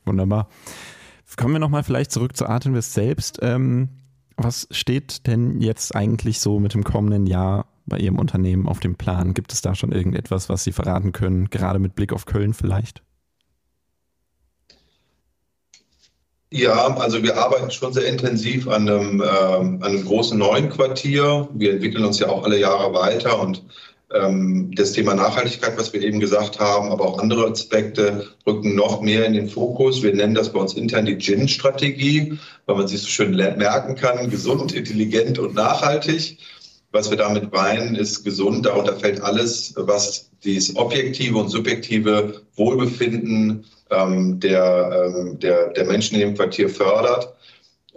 Wunderbar. 0.04 0.48
Kommen 1.36 1.54
wir 1.54 1.60
nochmal 1.60 1.82
vielleicht 1.82 2.12
zurück 2.12 2.36
zu 2.36 2.46
Artinvest 2.46 2.92
selbst. 2.92 3.38
Ähm, 3.42 3.88
was 4.36 4.66
steht 4.70 5.26
denn 5.26 5.60
jetzt 5.60 5.94
eigentlich 5.94 6.40
so 6.40 6.58
mit 6.58 6.74
dem 6.74 6.84
kommenden 6.84 7.26
Jahr 7.26 7.66
bei 7.86 7.98
Ihrem 7.98 8.18
Unternehmen 8.18 8.68
auf 8.68 8.80
dem 8.80 8.96
Plan? 8.96 9.34
Gibt 9.34 9.52
es 9.52 9.60
da 9.60 9.74
schon 9.74 9.92
irgendetwas, 9.92 10.48
was 10.48 10.64
Sie 10.64 10.72
verraten 10.72 11.12
können, 11.12 11.50
gerade 11.50 11.78
mit 11.78 11.94
Blick 11.94 12.12
auf 12.12 12.26
Köln 12.26 12.54
vielleicht? 12.54 13.02
Ja, 16.50 16.94
also 16.96 17.22
wir 17.22 17.38
arbeiten 17.38 17.70
schon 17.70 17.94
sehr 17.94 18.06
intensiv 18.06 18.68
an 18.68 18.86
einem, 18.86 19.22
äh, 19.22 19.24
an 19.24 19.82
einem 19.82 20.04
großen 20.04 20.38
neuen 20.38 20.68
Quartier. 20.68 21.48
Wir 21.54 21.72
entwickeln 21.72 22.04
uns 22.04 22.18
ja 22.18 22.28
auch 22.28 22.44
alle 22.44 22.60
Jahre 22.60 22.92
weiter 22.92 23.40
und 23.40 23.58
ähm, 23.60 23.66
das 24.12 24.92
Thema 24.92 25.14
Nachhaltigkeit, 25.14 25.78
was 25.78 25.92
wir 25.92 26.02
eben 26.02 26.20
gesagt 26.20 26.60
haben, 26.60 26.90
aber 26.90 27.06
auch 27.06 27.18
andere 27.18 27.46
Aspekte 27.50 28.26
rücken 28.46 28.74
noch 28.74 29.00
mehr 29.00 29.24
in 29.24 29.32
den 29.32 29.48
Fokus. 29.48 30.02
Wir 30.02 30.14
nennen 30.14 30.34
das 30.34 30.52
bei 30.52 30.60
uns 30.60 30.74
intern 30.74 31.06
die 31.06 31.16
GIN-Strategie, 31.16 32.38
weil 32.66 32.76
man 32.76 32.88
sich 32.88 33.00
so 33.00 33.08
schön 33.08 33.34
merken 33.34 33.94
kann, 33.94 34.28
gesund, 34.28 34.74
intelligent 34.74 35.38
und 35.38 35.54
nachhaltig. 35.54 36.38
Was 36.90 37.08
wir 37.08 37.16
damit 37.16 37.52
meinen, 37.52 37.94
ist 37.94 38.22
gesund. 38.22 38.66
Darunter 38.66 38.96
fällt 38.96 39.22
alles, 39.22 39.72
was 39.76 40.28
dieses 40.44 40.76
objektive 40.76 41.38
und 41.38 41.48
subjektive 41.48 42.42
Wohlbefinden 42.56 43.64
ähm, 43.90 44.40
der, 44.40 45.06
ähm, 45.06 45.38
der, 45.38 45.68
der 45.68 45.86
Menschen 45.86 46.16
in 46.16 46.20
dem 46.20 46.34
Quartier 46.34 46.68
fördert. 46.68 47.32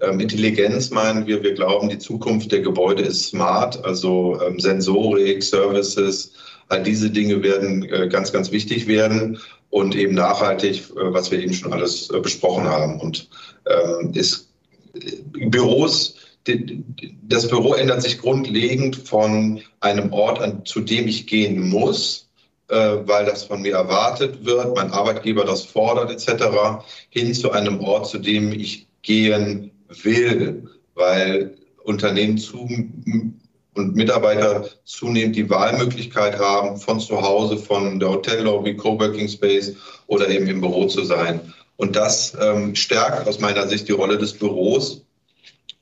Ähm, 0.02 0.20
Intelligenz 0.20 0.90
meinen 0.90 1.26
wir, 1.26 1.42
wir 1.42 1.54
glauben, 1.54 1.88
die 1.88 1.98
Zukunft 1.98 2.52
der 2.52 2.62
Gebäude 2.62 3.04
ist 3.04 3.28
smart, 3.28 3.84
also 3.86 4.40
ähm, 4.42 4.60
Sensorik, 4.60 5.42
Services, 5.42 6.34
all 6.68 6.84
diese 6.84 7.10
Dinge 7.10 7.42
werden 7.44 7.84
äh, 7.84 8.10
ganz, 8.10 8.34
ganz 8.34 8.52
wichtig 8.52 8.88
werden 8.88 9.40
und 9.70 9.96
eben 9.96 10.14
nachhaltig, 10.14 10.90
äh, 10.92 11.14
was 11.14 11.32
wir 11.32 11.40
eben 11.40 11.54
schon 11.54 11.72
alles 11.72 12.10
äh, 12.10 12.20
besprochen 12.20 12.66
haben. 12.66 13.00
Und 13.00 13.30
ähm, 13.66 14.12
ist, 14.14 14.50
äh, 14.96 15.48
Büros, 15.48 16.16
die, 16.46 16.84
das 17.24 17.48
Büro 17.48 17.74
ändert 17.74 18.02
sich 18.02 18.18
grundlegend 18.18 18.98
von 18.98 19.62
einem 19.80 20.12
Ort, 20.12 20.42
an, 20.42 20.66
zu 20.66 20.82
dem 20.82 21.08
ich 21.08 21.26
gehen 21.26 21.70
muss, 21.70 22.28
äh, 22.68 22.76
weil 22.76 23.26
das 23.26 23.46
von 23.46 23.62
mir 23.62 23.76
erwartet 23.76 24.44
wird, 24.46 24.76
mein 24.76 24.92
Arbeitgeber 24.92 25.46
das 25.46 25.64
fordert 25.64 26.12
etc., 26.12 26.84
hin 27.10 27.34
zu 27.34 27.52
einem 27.52 27.80
Ort, 27.80 28.08
zu 28.08 28.18
dem 28.18 28.52
ich 28.52 28.88
gehen 29.02 29.72
will, 29.90 30.70
weil 30.94 31.58
Unternehmen 31.84 32.38
zu 32.38 32.68
und 33.76 33.96
Mitarbeiter 33.96 34.66
zunehmend 34.86 35.36
die 35.36 35.50
Wahlmöglichkeit 35.50 36.40
haben, 36.40 36.78
von 36.78 37.00
zu 37.00 37.22
Hause, 37.22 37.58
von 37.58 38.00
der 38.00 38.10
Hotellobby, 38.10 38.76
Coworking 38.76 39.28
Space 39.28 39.74
oder 40.08 40.30
eben 40.30 40.48
im 40.48 40.62
Büro 40.62 40.86
zu 40.86 41.04
sein. 41.04 41.54
Und 41.78 41.96
das 41.96 42.36
ähm, 42.42 42.74
stärkt 42.74 43.28
aus 43.28 43.40
meiner 43.40 43.68
Sicht 43.68 43.88
die 43.88 43.94
Rolle 43.94 44.18
des 44.18 44.34
Büros. 44.34 45.02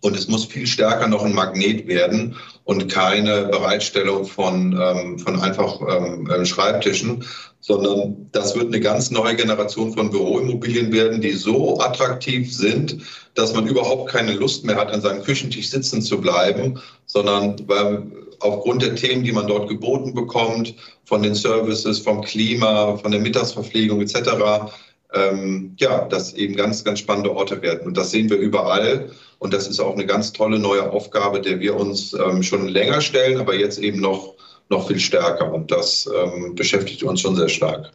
Und 0.01 0.17
es 0.17 0.27
muss 0.27 0.45
viel 0.45 0.67
stärker 0.67 1.07
noch 1.07 1.23
ein 1.23 1.33
Magnet 1.33 1.87
werden 1.87 2.35
und 2.65 2.91
keine 2.91 3.45
Bereitstellung 3.45 4.25
von, 4.25 4.77
ähm, 4.77 5.19
von 5.19 5.39
einfach 5.39 5.79
ähm, 5.81 6.29
äh, 6.29 6.45
Schreibtischen, 6.45 7.23
sondern 7.64 8.28
das 8.34 8.55
wird 8.55 8.68
eine 8.68 8.82
ganz 8.82 9.09
neue 9.09 9.38
Generation 9.38 9.93
von 9.93 10.09
Büroimmobilien 10.09 10.91
werden, 10.91 11.22
die 11.22 11.32
so 11.32 11.80
attraktiv 11.80 12.53
sind, 12.53 12.97
dass 13.36 13.53
man 13.53 13.66
überhaupt 13.66 14.11
keine 14.11 14.34
Lust 14.34 14.66
mehr 14.66 14.76
hat, 14.76 14.91
an 14.91 14.99
seinem 14.99 15.24
Küchentisch 15.24 15.70
sitzen 15.70 16.01
zu 16.01 16.20
bleiben, 16.20 16.78
sondern 17.05 17.55
weil 17.68 18.03
aufgrund 18.41 18.82
der 18.82 18.95
Themen, 18.95 19.24
die 19.24 19.32
man 19.32 19.47
dort 19.47 19.70
geboten 19.70 20.14
bekommt, 20.14 20.76
von 21.05 21.24
den 21.24 21.36
Services, 21.36 21.99
vom 21.99 22.22
Klima, 22.22 22.97
von 22.97 23.11
der 23.11 23.22
Mittagsverpflegung 23.22 24.01
etc., 24.01 24.74
ähm, 25.14 25.76
ja, 25.80 26.05
dass 26.05 26.34
eben 26.34 26.57
ganz, 26.57 26.84
ganz 26.84 26.99
spannende 26.99 27.34
Orte 27.34 27.61
werden. 27.61 27.88
Und 27.88 27.95
das 27.95 28.11
sehen 28.11 28.30
wir 28.30 28.38
überall. 28.38 29.11
Und 29.39 29.53
das 29.53 29.68
ist 29.68 29.80
auch 29.80 29.93
eine 29.93 30.05
ganz 30.05 30.34
tolle 30.34 30.59
neue 30.59 30.91
Aufgabe, 30.91 31.39
der 31.39 31.61
wir 31.61 31.78
uns 31.78 32.14
ähm, 32.14 32.43
schon 32.43 32.68
länger 32.68 32.99
stellen, 32.99 33.39
aber 33.39 33.55
jetzt 33.55 33.78
eben 33.78 34.01
noch 34.01 34.32
noch 34.70 34.88
viel 34.88 34.99
stärker. 34.99 35.51
Und 35.51 35.72
das 35.72 36.09
ähm, 36.14 36.55
beschäftigt 36.55 37.03
uns 37.03 37.22
schon 37.22 37.36
sehr 37.36 37.49
stark. 37.49 37.91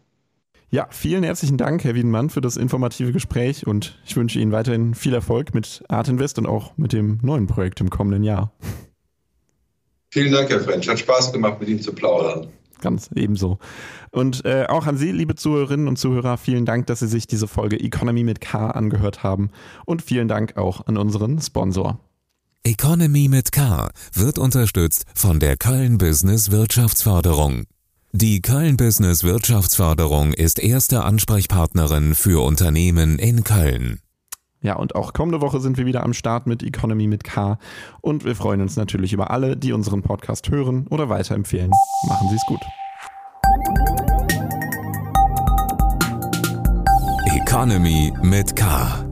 Ja, 0.70 0.86
vielen 0.90 1.22
herzlichen 1.22 1.56
Dank, 1.56 1.82
Herr 1.84 1.94
Wiedenmann, 1.94 2.28
für 2.28 2.42
das 2.42 2.58
informative 2.58 3.12
Gespräch 3.12 3.66
und 3.66 3.98
ich 4.04 4.16
wünsche 4.16 4.38
Ihnen 4.38 4.52
weiterhin 4.52 4.94
viel 4.94 5.14
Erfolg 5.14 5.54
mit 5.54 5.82
Art 5.88 6.08
Invest 6.08 6.38
und 6.38 6.46
auch 6.46 6.76
mit 6.76 6.92
dem 6.92 7.20
neuen 7.22 7.46
Projekt 7.46 7.80
im 7.80 7.88
kommenden 7.88 8.22
Jahr. 8.22 8.52
Vielen 10.10 10.32
Dank, 10.32 10.50
Herr 10.50 10.60
French. 10.60 10.86
Hat 10.86 10.98
Spaß 10.98 11.32
gemacht, 11.32 11.58
mit 11.58 11.70
Ihnen 11.70 11.80
zu 11.80 11.94
plaudern. 11.94 12.48
Ganz 12.82 13.10
ebenso. 13.14 13.58
Und 14.10 14.44
äh, 14.44 14.66
auch 14.68 14.86
an 14.86 14.98
Sie, 14.98 15.10
liebe 15.10 15.34
Zuhörerinnen 15.34 15.88
und 15.88 15.98
Zuhörer, 15.98 16.36
vielen 16.36 16.66
Dank, 16.66 16.86
dass 16.86 17.00
Sie 17.00 17.08
sich 17.08 17.26
diese 17.26 17.48
Folge 17.48 17.80
Economy 17.80 18.22
mit 18.22 18.40
K 18.42 18.70
angehört 18.70 19.22
haben. 19.22 19.50
Und 19.86 20.02
vielen 20.02 20.28
Dank 20.28 20.56
auch 20.56 20.86
an 20.86 20.98
unseren 20.98 21.40
Sponsor. 21.40 21.98
Economy 22.68 23.28
mit 23.28 23.50
K 23.50 23.88
wird 24.12 24.38
unterstützt 24.38 25.06
von 25.14 25.40
der 25.40 25.56
Köln 25.56 25.96
Business 25.96 26.50
Wirtschaftsförderung. 26.50 27.64
Die 28.12 28.42
Köln 28.42 28.76
Business 28.76 29.24
Wirtschaftsförderung 29.24 30.34
ist 30.34 30.58
erste 30.58 31.02
Ansprechpartnerin 31.02 32.14
für 32.14 32.44
Unternehmen 32.44 33.18
in 33.18 33.42
Köln. 33.42 34.00
Ja, 34.60 34.76
und 34.76 34.94
auch 34.96 35.14
kommende 35.14 35.40
Woche 35.40 35.60
sind 35.60 35.78
wir 35.78 35.86
wieder 35.86 36.02
am 36.02 36.12
Start 36.12 36.46
mit 36.46 36.62
Economy 36.62 37.06
mit 37.06 37.24
K. 37.24 37.58
Und 38.02 38.26
wir 38.26 38.36
freuen 38.36 38.60
uns 38.60 38.76
natürlich 38.76 39.14
über 39.14 39.30
alle, 39.30 39.56
die 39.56 39.72
unseren 39.72 40.02
Podcast 40.02 40.50
hören 40.50 40.88
oder 40.88 41.08
weiterempfehlen. 41.08 41.70
Machen 42.06 42.28
Sie 42.28 42.36
es 42.36 42.44
gut. 42.44 42.60
Economy 47.34 48.12
mit 48.20 48.54
K. 48.54 49.07